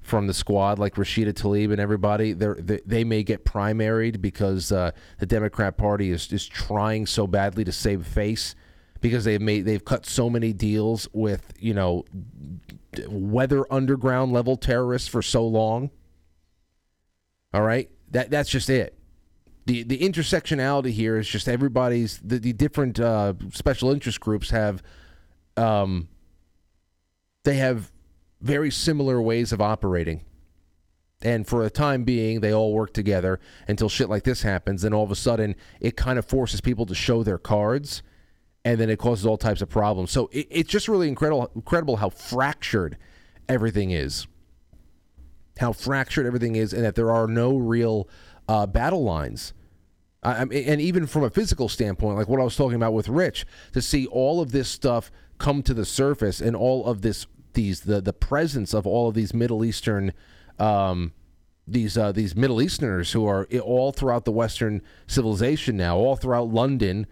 from 0.09 0.27
the 0.27 0.33
squad, 0.33 0.79
like 0.79 0.95
Rashida 0.95 1.33
Tlaib 1.33 1.71
and 1.71 1.79
everybody, 1.79 2.33
they 2.33 2.81
they 2.85 3.03
may 3.03 3.23
get 3.23 3.45
primaried 3.45 4.21
because 4.21 4.71
uh, 4.71 4.91
the 5.19 5.25
Democrat 5.25 5.77
Party 5.77 6.11
is 6.11 6.31
is 6.33 6.47
trying 6.47 7.05
so 7.05 7.27
badly 7.27 7.63
to 7.63 7.71
save 7.71 8.05
face 8.05 8.55
because 9.01 9.23
they've 9.23 9.41
made 9.41 9.65
they've 9.65 9.85
cut 9.85 10.05
so 10.05 10.29
many 10.29 10.51
deals 10.51 11.07
with 11.13 11.53
you 11.59 11.73
know 11.73 12.05
weather 13.07 13.65
underground 13.71 14.33
level 14.33 14.57
terrorists 14.57 15.07
for 15.07 15.21
so 15.21 15.45
long. 15.45 15.91
All 17.53 17.61
right, 17.61 17.89
that 18.11 18.29
that's 18.29 18.49
just 18.49 18.69
it. 18.69 18.97
The 19.65 19.83
the 19.83 19.99
intersectionality 19.99 20.91
here 20.91 21.17
is 21.17 21.27
just 21.27 21.47
everybody's 21.47 22.19
the, 22.19 22.39
the 22.39 22.53
different 22.53 22.99
uh, 22.99 23.33
special 23.53 23.91
interest 23.91 24.19
groups 24.19 24.49
have 24.49 24.81
um 25.55 26.07
they 27.43 27.55
have 27.55 27.91
very 28.41 28.71
similar 28.71 29.21
ways 29.21 29.51
of 29.51 29.61
operating. 29.61 30.25
And 31.21 31.45
for 31.45 31.63
a 31.65 31.69
time 31.69 32.05
being, 32.05 32.39
they 32.39 32.53
all 32.53 32.73
work 32.73 32.93
together 32.93 33.39
until 33.67 33.89
shit 33.89 34.09
like 34.09 34.23
this 34.23 34.41
happens. 34.41 34.83
Then 34.83 34.93
all 34.93 35.03
of 35.03 35.11
a 35.11 35.15
sudden, 35.15 35.55
it 35.81 35.97
kind 35.97 36.17
of 36.17 36.25
forces 36.25 36.61
people 36.61 36.85
to 36.85 36.95
show 36.95 37.23
their 37.23 37.37
cards, 37.37 38.01
and 38.63 38.79
then 38.79 38.89
it 38.89 38.99
causes 38.99 39.25
all 39.25 39.37
types 39.37 39.61
of 39.61 39.69
problems. 39.69 40.11
So 40.11 40.29
it, 40.31 40.47
it's 40.49 40.69
just 40.69 40.87
really 40.87 41.09
incredible, 41.09 41.51
incredible 41.55 41.97
how 41.97 42.09
fractured 42.09 42.97
everything 43.49 43.91
is. 43.91 44.27
How 45.59 45.73
fractured 45.73 46.25
everything 46.25 46.55
is, 46.55 46.71
and 46.71 46.85
that 46.85 46.95
there 46.95 47.11
are 47.11 47.27
no 47.27 47.57
real 47.57 48.07
uh, 48.47 48.65
battle 48.65 49.03
lines. 49.03 49.53
I, 50.23 50.35
I 50.35 50.45
mean, 50.45 50.63
and 50.69 50.79
even 50.79 51.05
from 51.05 51.25
a 51.25 51.29
physical 51.29 51.67
standpoint, 51.67 52.17
like 52.17 52.29
what 52.29 52.39
I 52.39 52.45
was 52.45 52.55
talking 52.55 52.77
about 52.77 52.93
with 52.93 53.09
Rich, 53.09 53.45
to 53.73 53.81
see 53.81 54.07
all 54.07 54.39
of 54.39 54.53
this 54.53 54.69
stuff 54.69 55.11
come 55.37 55.63
to 55.63 55.73
the 55.73 55.85
surface 55.85 56.39
and 56.39 56.55
all 56.55 56.85
of 56.85 57.01
this 57.01 57.27
these 57.53 57.81
the 57.81 58.01
the 58.01 58.13
presence 58.13 58.73
of 58.73 58.85
all 58.87 59.07
of 59.09 59.15
these 59.15 59.33
Middle 59.33 59.63
Eastern 59.65 60.13
um, 60.59 61.13
these 61.67 61.97
uh, 61.97 62.11
these 62.11 62.35
Middle 62.35 62.61
Easterners 62.61 63.11
who 63.11 63.25
are 63.25 63.45
all 63.63 63.91
throughout 63.91 64.25
the 64.25 64.31
Western 64.31 64.81
civilization 65.07 65.77
now, 65.77 65.97
all 65.97 66.15
throughout 66.15 66.49
London. 66.49 67.05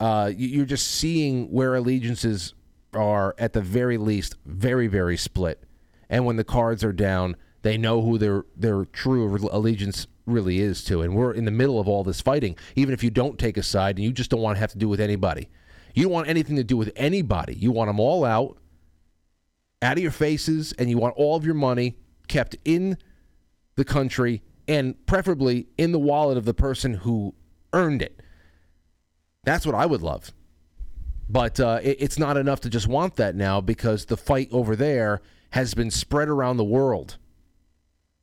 Uh, 0.00 0.32
you- 0.34 0.48
you're 0.48 0.66
just 0.66 0.88
seeing 0.88 1.46
where 1.52 1.74
allegiances 1.76 2.54
are 2.92 3.34
at 3.38 3.52
the 3.52 3.60
very 3.62 3.96
least 3.96 4.36
very 4.44 4.86
very 4.88 5.16
split, 5.16 5.62
and 6.10 6.24
when 6.26 6.36
the 6.36 6.44
cards 6.44 6.82
are 6.82 6.92
down, 6.92 7.36
they 7.62 7.76
know 7.78 8.02
who 8.02 8.18
their 8.18 8.44
their 8.56 8.84
true 8.86 9.36
allegiance 9.52 10.06
really 10.26 10.60
is 10.60 10.82
to, 10.84 11.02
and 11.02 11.14
we're 11.14 11.32
in 11.32 11.44
the 11.44 11.50
middle 11.50 11.78
of 11.80 11.88
all 11.88 12.02
this 12.04 12.20
fighting. 12.20 12.56
Even 12.76 12.92
if 12.94 13.02
you 13.04 13.10
don't 13.10 13.38
take 13.38 13.56
a 13.56 13.62
side 13.62 13.96
and 13.96 14.04
you 14.04 14.12
just 14.12 14.30
don't 14.30 14.40
want 14.40 14.56
to 14.56 14.60
have 14.60 14.72
to 14.72 14.78
do 14.78 14.88
with 14.88 15.00
anybody, 15.00 15.48
you 15.94 16.04
don't 16.04 16.12
want 16.12 16.28
anything 16.28 16.56
to 16.56 16.64
do 16.64 16.76
with 16.76 16.92
anybody. 16.96 17.54
You 17.54 17.70
want 17.72 17.88
them 17.88 18.00
all 18.00 18.24
out 18.24 18.56
out 19.82 19.96
of 19.96 20.02
your 20.02 20.12
faces 20.12 20.72
and 20.72 20.88
you 20.88 20.96
want 20.96 21.14
all 21.16 21.36
of 21.36 21.44
your 21.44 21.54
money 21.54 21.96
kept 22.28 22.56
in 22.64 22.96
the 23.74 23.84
country 23.84 24.42
and 24.68 25.04
preferably 25.06 25.66
in 25.76 25.92
the 25.92 25.98
wallet 25.98 26.38
of 26.38 26.44
the 26.44 26.54
person 26.54 26.94
who 26.94 27.34
earned 27.72 28.00
it. 28.00 28.20
That's 29.44 29.66
what 29.66 29.74
I 29.74 29.86
would 29.86 30.02
love. 30.02 30.32
But 31.28 31.58
uh, 31.58 31.80
it, 31.82 31.96
it's 32.00 32.18
not 32.18 32.36
enough 32.36 32.60
to 32.60 32.70
just 32.70 32.86
want 32.86 33.16
that 33.16 33.34
now 33.34 33.60
because 33.60 34.06
the 34.06 34.16
fight 34.16 34.48
over 34.52 34.76
there 34.76 35.20
has 35.50 35.74
been 35.74 35.90
spread 35.90 36.28
around 36.28 36.56
the 36.56 36.64
world. 36.64 37.18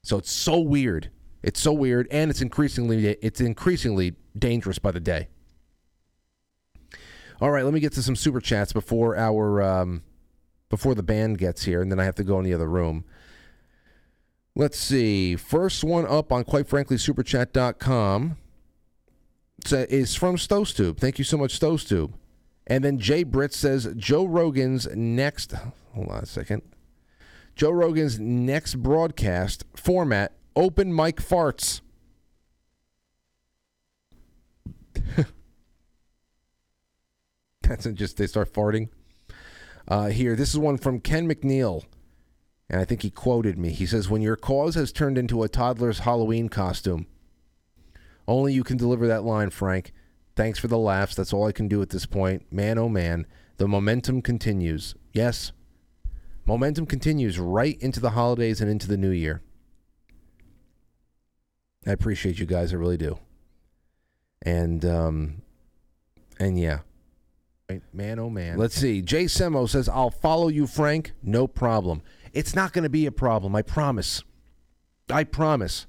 So 0.03 0.17
it's 0.17 0.31
so 0.31 0.59
weird. 0.59 1.11
It's 1.41 1.59
so 1.61 1.71
weird, 1.71 2.07
and 2.11 2.29
it's 2.29 2.41
increasingly 2.41 3.07
it's 3.07 3.39
increasingly 3.39 4.15
dangerous 4.37 4.77
by 4.77 4.91
the 4.91 4.99
day. 4.99 5.29
All 7.39 7.51
right, 7.51 7.63
let 7.63 7.73
me 7.73 7.79
get 7.79 7.93
to 7.93 8.03
some 8.03 8.17
super 8.17 8.41
chats 8.41 8.73
before 8.73 9.15
our 9.15 9.61
um, 9.61 10.03
before 10.69 10.95
the 10.95 11.03
band 11.03 11.37
gets 11.37 11.65
here, 11.65 11.81
and 11.81 11.91
then 11.91 11.99
I 11.99 12.05
have 12.05 12.15
to 12.15 12.23
go 12.23 12.37
in 12.39 12.45
the 12.45 12.53
other 12.53 12.69
room. 12.69 13.03
Let's 14.55 14.77
see. 14.77 15.35
First 15.35 15.83
one 15.83 16.05
up 16.05 16.31
on 16.31 16.43
quite 16.43 16.67
frankly 16.67 16.97
superchat.com 16.97 18.37
is 19.71 20.15
from 20.15 20.35
Stostube. 20.37 20.97
Thank 20.97 21.17
you 21.17 21.25
so 21.25 21.37
much, 21.37 21.59
Stostube. 21.59 22.13
And 22.67 22.83
then 22.83 22.99
Jay 22.99 23.23
Britt 23.23 23.53
says 23.53 23.91
Joe 23.97 24.25
Rogan's 24.25 24.87
next 24.95 25.53
hold 25.93 26.09
on 26.09 26.23
a 26.23 26.25
second. 26.25 26.61
Joe 27.55 27.71
Rogan's 27.71 28.19
next 28.19 28.75
broadcast 28.75 29.65
format 29.75 30.33
open 30.55 30.95
mic 30.95 31.17
farts. 31.17 31.81
That's 37.61 37.85
just 37.85 38.17
they 38.17 38.27
start 38.27 38.53
farting. 38.53 38.89
Uh, 39.89 40.09
here, 40.09 40.35
this 40.35 40.51
is 40.51 40.59
one 40.59 40.77
from 40.77 40.99
Ken 40.99 41.27
McNeil, 41.27 41.83
and 42.69 42.79
I 42.79 42.85
think 42.85 43.01
he 43.01 43.09
quoted 43.09 43.57
me. 43.57 43.71
He 43.71 43.87
says, 43.87 44.07
"When 44.07 44.21
your 44.21 44.35
cause 44.35 44.75
has 44.75 44.91
turned 44.91 45.17
into 45.17 45.41
a 45.41 45.49
toddler's 45.49 45.99
Halloween 45.99 46.47
costume, 46.47 47.07
only 48.27 48.53
you 48.53 48.63
can 48.63 48.77
deliver 48.77 49.07
that 49.07 49.23
line, 49.23 49.49
Frank. 49.49 49.91
Thanks 50.35 50.59
for 50.59 50.67
the 50.67 50.77
laughs. 50.77 51.15
That's 51.15 51.33
all 51.33 51.47
I 51.47 51.51
can 51.51 51.67
do 51.67 51.81
at 51.81 51.89
this 51.89 52.05
point. 52.05 52.53
Man, 52.53 52.77
oh 52.77 52.87
man, 52.87 53.25
the 53.57 53.67
momentum 53.67 54.21
continues. 54.21 54.93
Yes, 55.11 55.53
momentum 56.45 56.85
continues 56.85 57.39
right 57.39 57.81
into 57.81 57.99
the 57.99 58.11
holidays 58.11 58.61
and 58.61 58.69
into 58.69 58.87
the 58.87 58.95
new 58.97 59.09
year. 59.09 59.41
I 61.87 61.91
appreciate 61.91 62.37
you 62.37 62.45
guys. 62.45 62.73
I 62.73 62.77
really 62.77 62.97
do. 62.97 63.17
And 64.43 64.85
um, 64.85 65.41
and 66.39 66.59
yeah." 66.59 66.81
Man, 67.93 68.17
oh 68.19 68.29
man. 68.29 68.57
Let's 68.57 68.75
see. 68.75 69.01
Jay 69.01 69.25
Semo 69.25 69.69
says, 69.69 69.87
I'll 69.87 70.09
follow 70.09 70.47
you, 70.47 70.65
Frank. 70.65 71.11
No 71.21 71.47
problem. 71.47 72.01
It's 72.33 72.55
not 72.55 72.73
going 72.73 72.83
to 72.83 72.89
be 72.89 73.05
a 73.05 73.11
problem. 73.11 73.55
I 73.55 73.61
promise. 73.61 74.23
I 75.09 75.23
promise. 75.23 75.85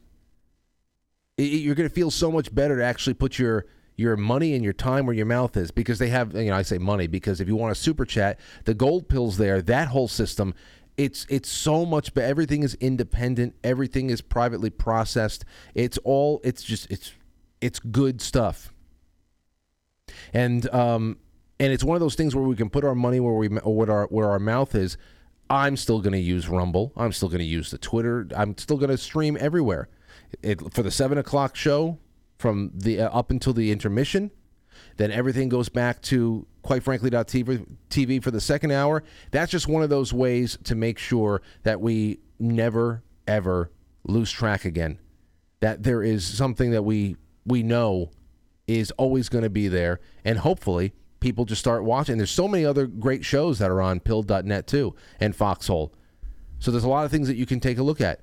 I- 1.39 1.43
I- 1.43 1.47
You're 1.47 1.75
going 1.75 1.89
to 1.89 1.95
feel 1.95 2.11
so 2.11 2.31
much 2.31 2.55
better 2.55 2.77
to 2.77 2.85
actually 2.85 3.15
put 3.15 3.39
your 3.39 3.67
your 3.97 4.17
money 4.17 4.55
and 4.55 4.65
your 4.65 4.73
time 4.73 5.05
where 5.05 5.15
your 5.15 5.27
mouth 5.27 5.55
is 5.59 5.71
because 5.71 5.99
they 5.99 6.09
have 6.09 6.35
you 6.35 6.47
know 6.47 6.55
I 6.57 6.63
say 6.63 6.79
money 6.79 7.07
because 7.07 7.39
if 7.39 7.49
you 7.49 7.57
want 7.57 7.73
a 7.73 7.75
super 7.75 8.07
chat 8.07 8.41
the 8.65 8.73
gold 8.73 9.11
pills 9.11 9.37
there 9.37 9.61
that 9.61 9.89
whole 9.89 10.09
system 10.09 10.55
it's 10.97 11.27
it's 11.29 11.51
so 11.51 11.85
much 11.85 12.15
but 12.15 12.25
everything 12.25 12.63
is 12.63 12.73
independent 12.81 13.57
everything 13.63 14.09
is 14.09 14.23
privately 14.23 14.71
processed 14.71 15.45
it's 15.75 15.99
all 15.99 16.41
it's 16.45 16.63
just 16.63 16.91
it's 16.91 17.13
it's 17.61 17.79
good 17.79 18.23
stuff 18.23 18.73
and 20.33 20.67
um 20.75 21.19
and 21.61 21.73
it's 21.73 21.85
one 21.85 21.95
of 21.95 22.01
those 22.01 22.15
things 22.15 22.35
where 22.35 22.43
we 22.43 22.57
can 22.57 22.71
put 22.71 22.85
our 22.85 22.95
money 22.95 23.21
where 23.21 23.35
we 23.35 23.49
what 23.49 23.91
our 23.91 24.07
where 24.07 24.29
our 24.29 24.41
mouth 24.41 24.75
is. 24.75 24.97
I'm 25.51 25.77
still 25.77 26.01
going 26.01 26.13
to 26.13 26.19
use 26.19 26.49
Rumble. 26.49 26.93
I'm 26.97 27.13
still 27.13 27.29
going 27.29 27.41
to 27.41 27.45
use 27.45 27.71
the 27.71 27.79
Twitter. 27.79 28.27
I'm 28.35 28.57
still 28.57 28.79
going 28.79 28.91
to 28.91 28.99
stream 28.99 29.37
everywhere. 29.39 29.89
It, 30.43 30.73
for 30.73 30.83
the 30.83 30.91
seven 30.91 31.19
o'clock 31.19 31.57
show 31.57 31.99
from 32.39 32.71
the 32.75 33.01
uh, 33.03 33.11
up 33.11 33.31
until 33.31 33.53
the 33.53 33.71
intermission, 33.71 34.31
then 34.97 35.11
everything 35.11 35.49
goes 35.49 35.69
back 35.69 36.01
to 36.03 36.47
quite 36.63 36.83
frankly, 36.83 37.11
TV, 37.11 37.67
TV 37.91 38.23
for 38.23 38.31
the 38.31 38.41
second 38.41 38.71
hour. 38.71 39.03
That's 39.31 39.51
just 39.51 39.69
one 39.69 39.83
of 39.83 39.91
those 39.91 40.13
ways 40.13 40.59
to 40.65 40.75
make 40.75 40.99
sure 40.99 41.43
that 41.65 41.81
we 41.81 42.21
never, 42.39 43.03
ever 43.27 43.71
lose 44.05 44.31
track 44.31 44.65
again. 44.65 44.99
That 45.61 45.83
there 45.83 46.03
is 46.03 46.25
something 46.25 46.71
that 46.71 46.85
we 46.85 47.17
we 47.45 47.63
know 47.63 48.13
is 48.67 48.93
always 48.93 49.29
going 49.29 49.45
to 49.45 49.51
be 49.51 49.69
there, 49.69 50.01
and 50.25 50.39
hopefully 50.39 50.95
people 51.21 51.45
just 51.45 51.61
start 51.61 51.85
watching. 51.85 52.17
There's 52.17 52.31
so 52.31 52.49
many 52.49 52.65
other 52.65 52.87
great 52.87 53.25
shows 53.25 53.59
that 53.59 53.71
are 53.71 53.81
on 53.81 54.01
Pilled.net 54.01 54.67
too 54.67 54.95
and 55.21 55.37
Foxhole. 55.37 55.93
So 56.59 56.71
there's 56.71 56.85
a 56.85 56.89
lot 56.89 57.05
of 57.05 57.11
things 57.11 57.29
that 57.29 57.37
you 57.37 57.47
can 57.47 57.61
take 57.61 57.79
a 57.79 57.83
look 57.83 58.01
at. 58.01 58.21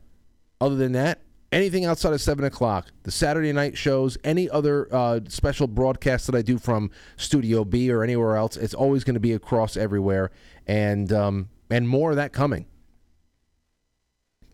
Other 0.59 0.75
than 0.75 0.91
that, 0.93 1.21
anything 1.51 1.85
outside 1.85 2.13
of 2.13 2.21
seven 2.21 2.45
o'clock, 2.45 2.87
the 3.03 3.11
Saturday 3.11 3.53
night 3.53 3.77
shows, 3.77 4.17
any 4.23 4.49
other 4.49 4.93
uh, 4.93 5.19
special 5.27 5.67
broadcasts 5.67 6.27
that 6.27 6.35
I 6.35 6.41
do 6.41 6.57
from 6.57 6.91
Studio 7.15 7.63
B 7.63 7.91
or 7.91 8.03
anywhere 8.03 8.35
else, 8.35 8.57
it's 8.57 8.73
always 8.73 9.03
going 9.03 9.13
to 9.15 9.19
be 9.19 9.33
across 9.33 9.77
everywhere, 9.77 10.31
and 10.65 11.11
um, 11.13 11.49
and 11.69 11.87
more 11.87 12.11
of 12.11 12.15
that 12.17 12.33
coming. 12.33 12.65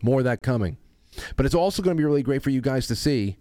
More 0.02 0.18
of 0.18 0.24
that 0.24 0.42
coming, 0.42 0.76
but 1.36 1.46
it's 1.46 1.54
also 1.54 1.82
going 1.82 1.96
to 1.96 2.00
be 2.00 2.04
really 2.04 2.22
great 2.22 2.42
for 2.42 2.50
you 2.50 2.60
guys 2.60 2.86
to 2.88 2.96
see 2.96 3.38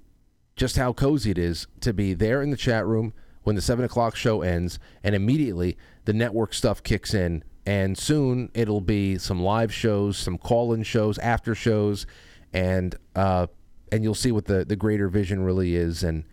just 0.55 0.77
how 0.77 0.93
cozy 0.93 1.31
it 1.31 1.37
is 1.37 1.67
to 1.81 1.93
be 1.93 2.13
there 2.13 2.41
in 2.41 2.51
the 2.51 2.57
chat 2.57 2.85
room 2.85 3.13
when 3.43 3.55
the 3.55 3.61
seven 3.61 3.85
o'clock 3.85 4.15
show 4.15 4.41
ends, 4.41 4.79
and 5.03 5.15
immediately 5.15 5.77
the 6.05 6.13
network 6.13 6.53
stuff 6.53 6.81
kicks 6.83 7.13
in, 7.13 7.43
and 7.65 7.97
soon 7.97 8.49
it'll 8.53 8.81
be 8.81 9.17
some 9.17 9.41
live 9.41 9.73
shows, 9.73 10.17
some 10.17 10.37
call-in 10.37 10.83
shows, 10.83 11.17
after 11.19 11.55
shows 11.55 12.05
and 12.53 12.95
uh, 13.15 13.47
and 13.91 14.03
you'll 14.03 14.15
see 14.15 14.31
what 14.31 14.45
the 14.45 14.63
the 14.63 14.75
greater 14.75 15.09
vision 15.09 15.43
really 15.43 15.75
is, 15.75 16.03
and 16.03 16.23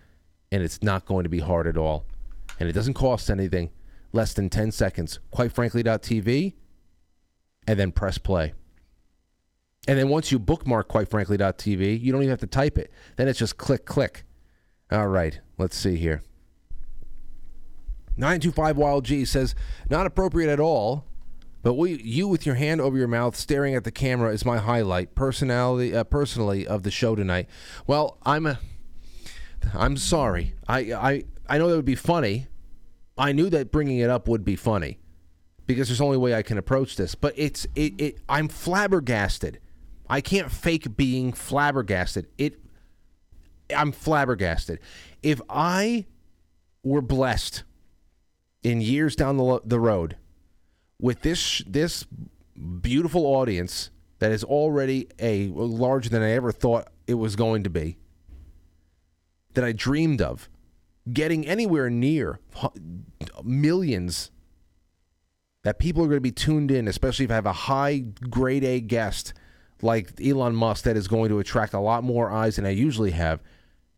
and 0.52 0.62
it's 0.62 0.82
not 0.82 1.06
going 1.06 1.24
to 1.24 1.30
be 1.30 1.40
hard 1.40 1.66
at 1.66 1.76
all, 1.76 2.04
and 2.60 2.68
it 2.68 2.72
doesn't 2.72 2.94
cost 2.94 3.30
anything, 3.30 3.70
less 4.12 4.34
than 4.34 4.50
ten 4.50 4.70
seconds. 4.70 5.18
Quite 5.30 5.52
frankly, 5.52 5.82
TV, 5.82 6.54
and 7.66 7.80
then 7.80 7.90
press 7.90 8.18
play. 8.18 8.52
And 9.88 9.98
then 9.98 10.10
once 10.10 10.30
you 10.30 10.38
bookmark 10.38 10.88
quite 10.88 11.08
frankly 11.08 11.38
TV, 11.38 11.98
you 11.98 12.12
don't 12.12 12.20
even 12.20 12.30
have 12.30 12.40
to 12.40 12.46
type 12.46 12.76
it. 12.76 12.92
Then 13.16 13.28
it's 13.28 13.38
just 13.38 13.56
click 13.56 13.86
click. 13.86 14.24
All 14.92 15.08
right, 15.08 15.40
let's 15.56 15.76
see 15.76 15.96
here. 15.96 16.22
925 18.20 18.76
Wild 18.76 19.04
G 19.04 19.24
says, 19.24 19.54
not 19.88 20.06
appropriate 20.06 20.50
at 20.50 20.60
all 20.60 21.04
but 21.62 21.74
we, 21.74 22.00
you 22.02 22.26
with 22.26 22.46
your 22.46 22.54
hand 22.54 22.80
over 22.80 22.96
your 22.96 23.08
mouth, 23.08 23.36
staring 23.36 23.74
at 23.74 23.84
the 23.84 23.90
camera, 23.90 24.32
is 24.32 24.44
my 24.46 24.58
highlight. 24.58 25.14
Personality, 25.14 25.94
uh, 25.94 26.04
personally, 26.04 26.66
of 26.66 26.84
the 26.84 26.90
show 26.90 27.14
tonight. 27.14 27.48
Well, 27.86 28.16
I'm, 28.24 28.46
a, 28.46 28.58
I'm 29.74 29.96
sorry. 29.96 30.54
I, 30.66 30.92
I, 30.92 31.24
I 31.48 31.58
know 31.58 31.68
that 31.68 31.76
would 31.76 31.84
be 31.84 31.94
funny. 31.94 32.46
I 33.18 33.32
knew 33.32 33.50
that 33.50 33.70
bringing 33.70 33.98
it 33.98 34.08
up 34.08 34.26
would 34.26 34.44
be 34.44 34.56
funny, 34.56 34.98
because 35.66 35.88
there's 35.88 36.00
only 36.00 36.16
way 36.16 36.34
I 36.34 36.42
can 36.42 36.56
approach 36.56 36.96
this. 36.96 37.14
But 37.14 37.34
it's, 37.36 37.66
it, 37.74 38.00
it. 38.00 38.18
I'm 38.26 38.48
flabbergasted. 38.48 39.60
I 40.08 40.22
can't 40.22 40.50
fake 40.50 40.96
being 40.96 41.32
flabbergasted. 41.32 42.26
It, 42.38 42.58
I'm 43.76 43.92
flabbergasted. 43.92 44.80
If 45.22 45.42
I 45.50 46.06
were 46.82 47.02
blessed 47.02 47.64
in 48.62 48.80
years 48.80 49.16
down 49.16 49.36
the, 49.36 49.60
the 49.64 49.80
road 49.80 50.16
with 51.00 51.22
this 51.22 51.62
this 51.66 52.06
beautiful 52.80 53.24
audience 53.24 53.90
that 54.18 54.30
is 54.30 54.44
already 54.44 55.08
a 55.18 55.48
larger 55.48 56.10
than 56.10 56.22
I 56.22 56.32
ever 56.32 56.52
thought 56.52 56.88
it 57.06 57.14
was 57.14 57.36
going 57.36 57.64
to 57.64 57.70
be, 57.70 57.96
that 59.54 59.64
I 59.64 59.72
dreamed 59.72 60.20
of, 60.20 60.48
getting 61.10 61.46
anywhere 61.46 61.88
near 61.88 62.38
millions 63.42 64.30
that 65.62 65.78
people 65.78 66.02
are 66.02 66.06
going 66.06 66.18
to 66.18 66.20
be 66.20 66.30
tuned 66.30 66.70
in, 66.70 66.86
especially 66.86 67.24
if 67.24 67.30
I 67.30 67.34
have 67.34 67.46
a 67.46 67.52
high 67.52 68.04
grade 68.28 68.64
A 68.64 68.80
guest 68.80 69.32
like 69.82 70.12
Elon 70.22 70.54
Musk 70.54 70.84
that 70.84 70.96
is 70.96 71.08
going 71.08 71.30
to 71.30 71.38
attract 71.38 71.72
a 71.72 71.80
lot 71.80 72.04
more 72.04 72.30
eyes 72.30 72.56
than 72.56 72.66
I 72.66 72.70
usually 72.70 73.12
have. 73.12 73.42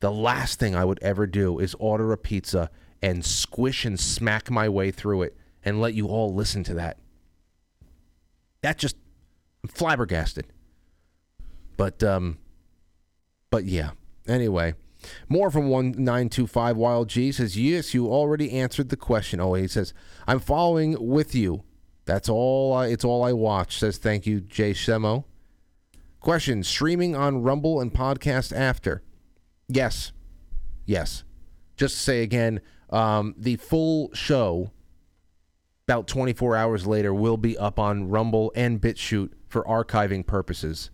The 0.00 0.10
last 0.10 0.58
thing 0.58 0.74
I 0.74 0.84
would 0.84 1.00
ever 1.02 1.26
do 1.26 1.58
is 1.58 1.74
order 1.78 2.12
a 2.12 2.18
pizza 2.18 2.70
and 3.02 3.24
squish 3.24 3.84
and 3.84 3.98
smack 3.98 4.50
my 4.50 4.68
way 4.68 4.90
through 4.90 5.22
it 5.22 5.36
and 5.64 5.80
let 5.80 5.94
you 5.94 6.06
all 6.06 6.32
listen 6.32 6.62
to 6.64 6.74
that. 6.74 6.98
That 8.62 8.78
just 8.78 8.96
I'm 9.62 9.68
flabbergasted. 9.68 10.46
But 11.76 12.02
um 12.02 12.38
but 13.50 13.64
yeah. 13.64 13.90
Anyway, 14.26 14.74
more 15.28 15.50
from 15.50 15.68
1925 15.68 16.76
Wild 16.76 17.08
G 17.08 17.32
says, 17.32 17.58
"Yes, 17.58 17.92
you 17.92 18.06
already 18.06 18.52
answered 18.52 18.88
the 18.88 18.96
question." 18.96 19.40
Oh, 19.40 19.54
he 19.54 19.66
says, 19.66 19.92
"I'm 20.26 20.38
following 20.38 20.96
with 20.98 21.34
you. 21.34 21.64
That's 22.04 22.28
all 22.28 22.72
I, 22.72 22.86
it's 22.86 23.04
all 23.04 23.24
I 23.24 23.32
watch." 23.32 23.78
Says, 23.78 23.98
"Thank 23.98 24.26
you, 24.26 24.40
Jay 24.40 24.72
Semo." 24.72 25.24
Question: 26.20 26.62
Streaming 26.62 27.16
on 27.16 27.42
Rumble 27.42 27.80
and 27.80 27.92
podcast 27.92 28.56
after? 28.56 29.02
Yes, 29.68 30.12
yes. 30.86 31.24
Just 31.76 31.96
to 31.96 32.00
say 32.00 32.22
again, 32.22 32.60
um, 32.92 33.34
the 33.38 33.56
full 33.56 34.10
show 34.12 34.70
about 35.88 36.06
24 36.06 36.54
hours 36.56 36.86
later 36.86 37.12
will 37.12 37.36
be 37.36 37.58
up 37.58 37.78
on 37.78 38.08
Rumble 38.08 38.52
and 38.54 38.80
BitChute 38.80 39.32
for 39.48 39.64
archiving 39.64 40.24
purposes. 40.24 40.90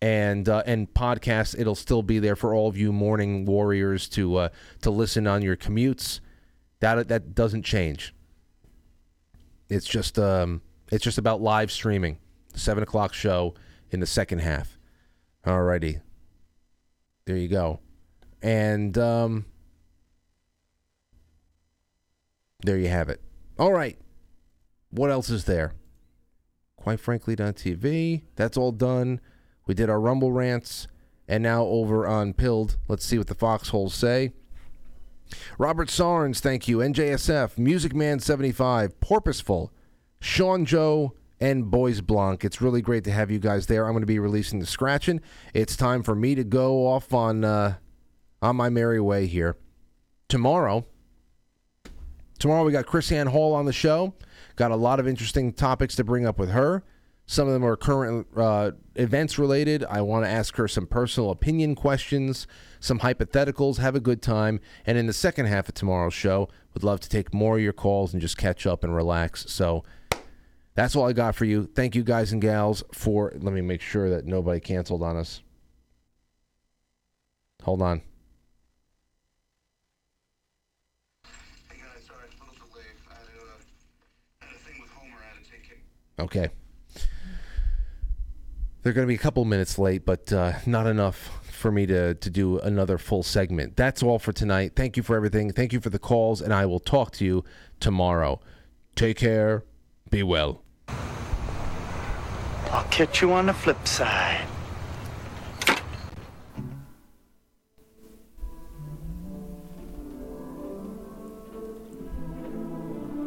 And 0.00 0.48
uh, 0.48 0.64
and 0.66 0.92
podcasts, 0.92 1.56
it'll 1.56 1.76
still 1.76 2.02
be 2.02 2.18
there 2.18 2.34
for 2.34 2.54
all 2.54 2.66
of 2.66 2.76
you 2.76 2.92
morning 2.92 3.44
warriors 3.44 4.08
to 4.10 4.36
uh, 4.36 4.48
to 4.80 4.90
listen 4.90 5.28
on 5.28 5.42
your 5.42 5.56
commutes. 5.56 6.18
That 6.80 7.06
that 7.06 7.36
doesn't 7.36 7.62
change. 7.62 8.12
It's 9.68 9.86
just 9.86 10.18
um, 10.18 10.60
it's 10.90 11.04
just 11.04 11.18
about 11.18 11.40
live 11.40 11.70
streaming. 11.70 12.18
Seven 12.54 12.82
o'clock 12.82 13.14
show 13.14 13.54
in 13.92 14.00
the 14.00 14.06
second 14.06 14.40
half. 14.40 14.76
Alrighty, 15.46 16.00
there 17.24 17.36
you 17.36 17.48
go, 17.48 17.78
and 18.42 18.98
um, 18.98 19.44
there 22.62 22.78
you 22.78 22.88
have 22.88 23.08
it. 23.08 23.20
All 23.58 23.72
right. 23.72 23.98
What 24.90 25.10
else 25.10 25.30
is 25.30 25.44
there? 25.44 25.74
Quite 26.76 27.00
frankly, 27.00 27.36
TV. 27.36 28.22
That's 28.36 28.56
all 28.56 28.72
done. 28.72 29.20
We 29.66 29.74
did 29.74 29.88
our 29.88 30.00
Rumble 30.00 30.32
rants. 30.32 30.88
And 31.28 31.42
now 31.42 31.64
over 31.64 32.06
on 32.06 32.34
Pilled. 32.34 32.76
Let's 32.88 33.04
see 33.04 33.18
what 33.18 33.28
the 33.28 33.34
foxholes 33.34 33.94
say. 33.94 34.32
Robert 35.58 35.88
Sarns, 35.88 36.40
thank 36.40 36.68
you. 36.68 36.78
NJSF, 36.78 37.56
Music 37.56 37.94
Man 37.94 38.20
75, 38.20 39.00
Porpoiseful, 39.00 39.70
Sean 40.20 40.64
Joe, 40.64 41.14
and 41.40 41.70
Boys 41.70 42.00
Blanc. 42.00 42.44
It's 42.44 42.60
really 42.60 42.82
great 42.82 43.04
to 43.04 43.12
have 43.12 43.30
you 43.30 43.38
guys 43.38 43.66
there. 43.66 43.86
I'm 43.86 43.92
going 43.92 44.02
to 44.02 44.06
be 44.06 44.18
releasing 44.18 44.58
the 44.58 44.66
scratching. 44.66 45.20
It's 45.54 45.76
time 45.76 46.02
for 46.02 46.14
me 46.14 46.34
to 46.34 46.44
go 46.44 46.86
off 46.86 47.12
on 47.12 47.44
uh, 47.44 47.76
on 48.40 48.56
my 48.56 48.68
merry 48.68 49.00
way 49.00 49.26
here. 49.26 49.56
Tomorrow, 50.28 50.86
Tomorrow 52.42 52.64
we 52.64 52.72
got 52.72 52.86
KrisAnne 52.86 53.28
Hall 53.28 53.54
on 53.54 53.66
the 53.66 53.72
show. 53.72 54.14
Got 54.56 54.72
a 54.72 54.76
lot 54.76 54.98
of 54.98 55.06
interesting 55.06 55.52
topics 55.52 55.94
to 55.94 56.02
bring 56.02 56.26
up 56.26 56.40
with 56.40 56.50
her. 56.50 56.82
Some 57.24 57.46
of 57.46 57.54
them 57.54 57.64
are 57.64 57.76
current 57.76 58.26
uh, 58.36 58.72
events 58.96 59.38
related. 59.38 59.84
I 59.84 60.00
want 60.00 60.24
to 60.24 60.28
ask 60.28 60.56
her 60.56 60.66
some 60.66 60.88
personal 60.88 61.30
opinion 61.30 61.76
questions, 61.76 62.48
some 62.80 62.98
hypotheticals, 62.98 63.76
have 63.76 63.94
a 63.94 64.00
good 64.00 64.22
time. 64.22 64.58
And 64.84 64.98
in 64.98 65.06
the 65.06 65.12
second 65.12 65.46
half 65.46 65.68
of 65.68 65.76
tomorrow's 65.76 66.14
show, 66.14 66.48
would 66.74 66.82
love 66.82 66.98
to 67.02 67.08
take 67.08 67.32
more 67.32 67.58
of 67.58 67.62
your 67.62 67.72
calls 67.72 68.12
and 68.12 68.20
just 68.20 68.36
catch 68.36 68.66
up 68.66 68.82
and 68.82 68.92
relax. 68.92 69.48
So 69.48 69.84
that's 70.74 70.96
all 70.96 71.08
I 71.08 71.12
got 71.12 71.36
for 71.36 71.44
you. 71.44 71.70
Thank 71.76 71.94
you, 71.94 72.02
guys 72.02 72.32
and 72.32 72.42
gals, 72.42 72.82
for. 72.92 73.32
Let 73.38 73.54
me 73.54 73.60
make 73.60 73.80
sure 73.80 74.10
that 74.10 74.26
nobody 74.26 74.58
canceled 74.58 75.04
on 75.04 75.16
us. 75.16 75.42
Hold 77.62 77.82
on. 77.82 78.02
Okay. 86.22 86.48
They're 88.82 88.92
going 88.92 89.06
to 89.06 89.08
be 89.08 89.14
a 89.14 89.18
couple 89.18 89.44
minutes 89.44 89.78
late, 89.78 90.04
but 90.04 90.32
uh, 90.32 90.54
not 90.66 90.86
enough 90.86 91.40
for 91.42 91.70
me 91.70 91.86
to, 91.86 92.14
to 92.14 92.30
do 92.30 92.58
another 92.58 92.98
full 92.98 93.22
segment. 93.22 93.76
That's 93.76 94.02
all 94.02 94.18
for 94.18 94.32
tonight. 94.32 94.72
Thank 94.74 94.96
you 94.96 95.02
for 95.02 95.14
everything. 95.14 95.52
Thank 95.52 95.72
you 95.72 95.80
for 95.80 95.90
the 95.90 95.98
calls, 95.98 96.40
and 96.40 96.52
I 96.52 96.66
will 96.66 96.80
talk 96.80 97.12
to 97.12 97.24
you 97.24 97.44
tomorrow. 97.78 98.40
Take 98.96 99.18
care. 99.18 99.64
Be 100.10 100.22
well. 100.22 100.62
I'll 102.70 102.84
catch 102.90 103.20
you 103.20 103.32
on 103.32 103.46
the 103.46 103.54
flip 103.54 103.86
side. 103.86 104.46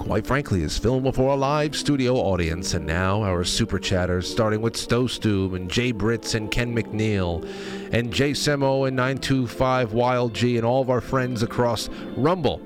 Quite 0.06 0.28
frankly, 0.28 0.62
is 0.62 0.78
filmed 0.78 1.04
before 1.04 1.34
a 1.34 1.36
live 1.36 1.76
studio 1.76 2.14
audience. 2.18 2.76
And 2.76 2.86
now 2.86 3.24
our 3.24 3.44
super 3.44 3.80
chatters, 3.80 4.30
starting 4.30 4.62
with 4.62 4.78
Stow 4.78 5.06
Stoob 5.06 5.56
and 5.56 5.70
Jay 5.70 5.92
Britz 5.92 6.36
and 6.36 6.52
Ken 6.52 6.76
McNeil 6.76 7.44
and 7.92 8.14
Jay 8.14 8.32
Semo 8.32 8.88
and 8.88 8.96
925 8.96 9.94
Wild 9.94 10.36
G 10.36 10.58
and 10.58 10.66
all 10.66 10.84
of 10.84 10.92
our 10.92 11.02
friends 11.02 11.42
across 11.42 11.90
Rumble 12.16 12.62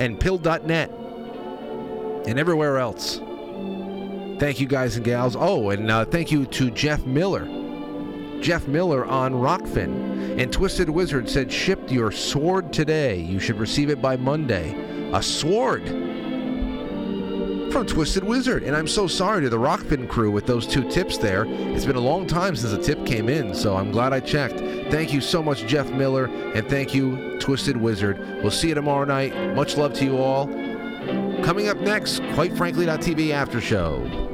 and 0.00 0.18
Pilled.net 0.18 0.90
and 2.26 2.38
everywhere 2.38 2.78
else. 2.78 3.18
Thank 4.40 4.58
you, 4.58 4.66
guys 4.66 4.96
and 4.96 5.04
gals. 5.04 5.36
Oh, 5.36 5.68
and 5.68 5.90
uh, 5.90 6.06
thank 6.06 6.32
you 6.32 6.46
to 6.46 6.70
Jeff 6.70 7.04
Miller. 7.04 7.44
Jeff 8.40 8.66
Miller 8.66 9.04
on 9.04 9.34
Rokfin. 9.34 10.40
And 10.40 10.50
Twisted 10.50 10.88
Wizard 10.88 11.28
said, 11.28 11.52
shipped 11.52 11.92
your 11.92 12.10
sword 12.10 12.72
today. 12.72 13.20
You 13.20 13.38
should 13.38 13.58
receive 13.58 13.90
it 13.90 14.00
by 14.00 14.16
Monday. 14.16 15.10
A 15.12 15.22
sword 15.22 16.11
from 17.72 17.86
Twisted 17.86 18.22
Wizard. 18.22 18.64
And 18.64 18.76
I'm 18.76 18.86
so 18.86 19.06
sorry 19.06 19.40
to 19.40 19.48
the 19.48 19.56
Rokfin 19.56 20.06
crew 20.06 20.30
with 20.30 20.44
those 20.44 20.66
two 20.66 20.88
tips 20.90 21.16
there. 21.16 21.46
It's 21.48 21.86
been 21.86 21.96
a 21.96 22.00
long 22.00 22.26
time 22.26 22.54
since 22.54 22.72
a 22.72 22.78
tip 22.78 23.06
came 23.06 23.30
in, 23.30 23.54
so 23.54 23.76
I'm 23.76 23.90
glad 23.90 24.12
I 24.12 24.20
checked. 24.20 24.58
Thank 24.90 25.12
you 25.12 25.22
so 25.22 25.42
much, 25.42 25.66
Jeff 25.66 25.90
Miller, 25.90 26.26
and 26.26 26.68
thank 26.68 26.94
you, 26.94 27.38
Twisted 27.40 27.78
Wizard. 27.78 28.18
We'll 28.42 28.50
see 28.50 28.68
you 28.68 28.74
tomorrow 28.74 29.06
night. 29.06 29.54
Much 29.54 29.78
love 29.78 29.94
to 29.94 30.04
you 30.04 30.18
all. 30.18 30.48
Coming 31.42 31.68
up 31.68 31.78
next, 31.78 32.22
quite 32.34 32.54
frankly.tv 32.54 33.30
after 33.30 33.58
show. 33.58 34.31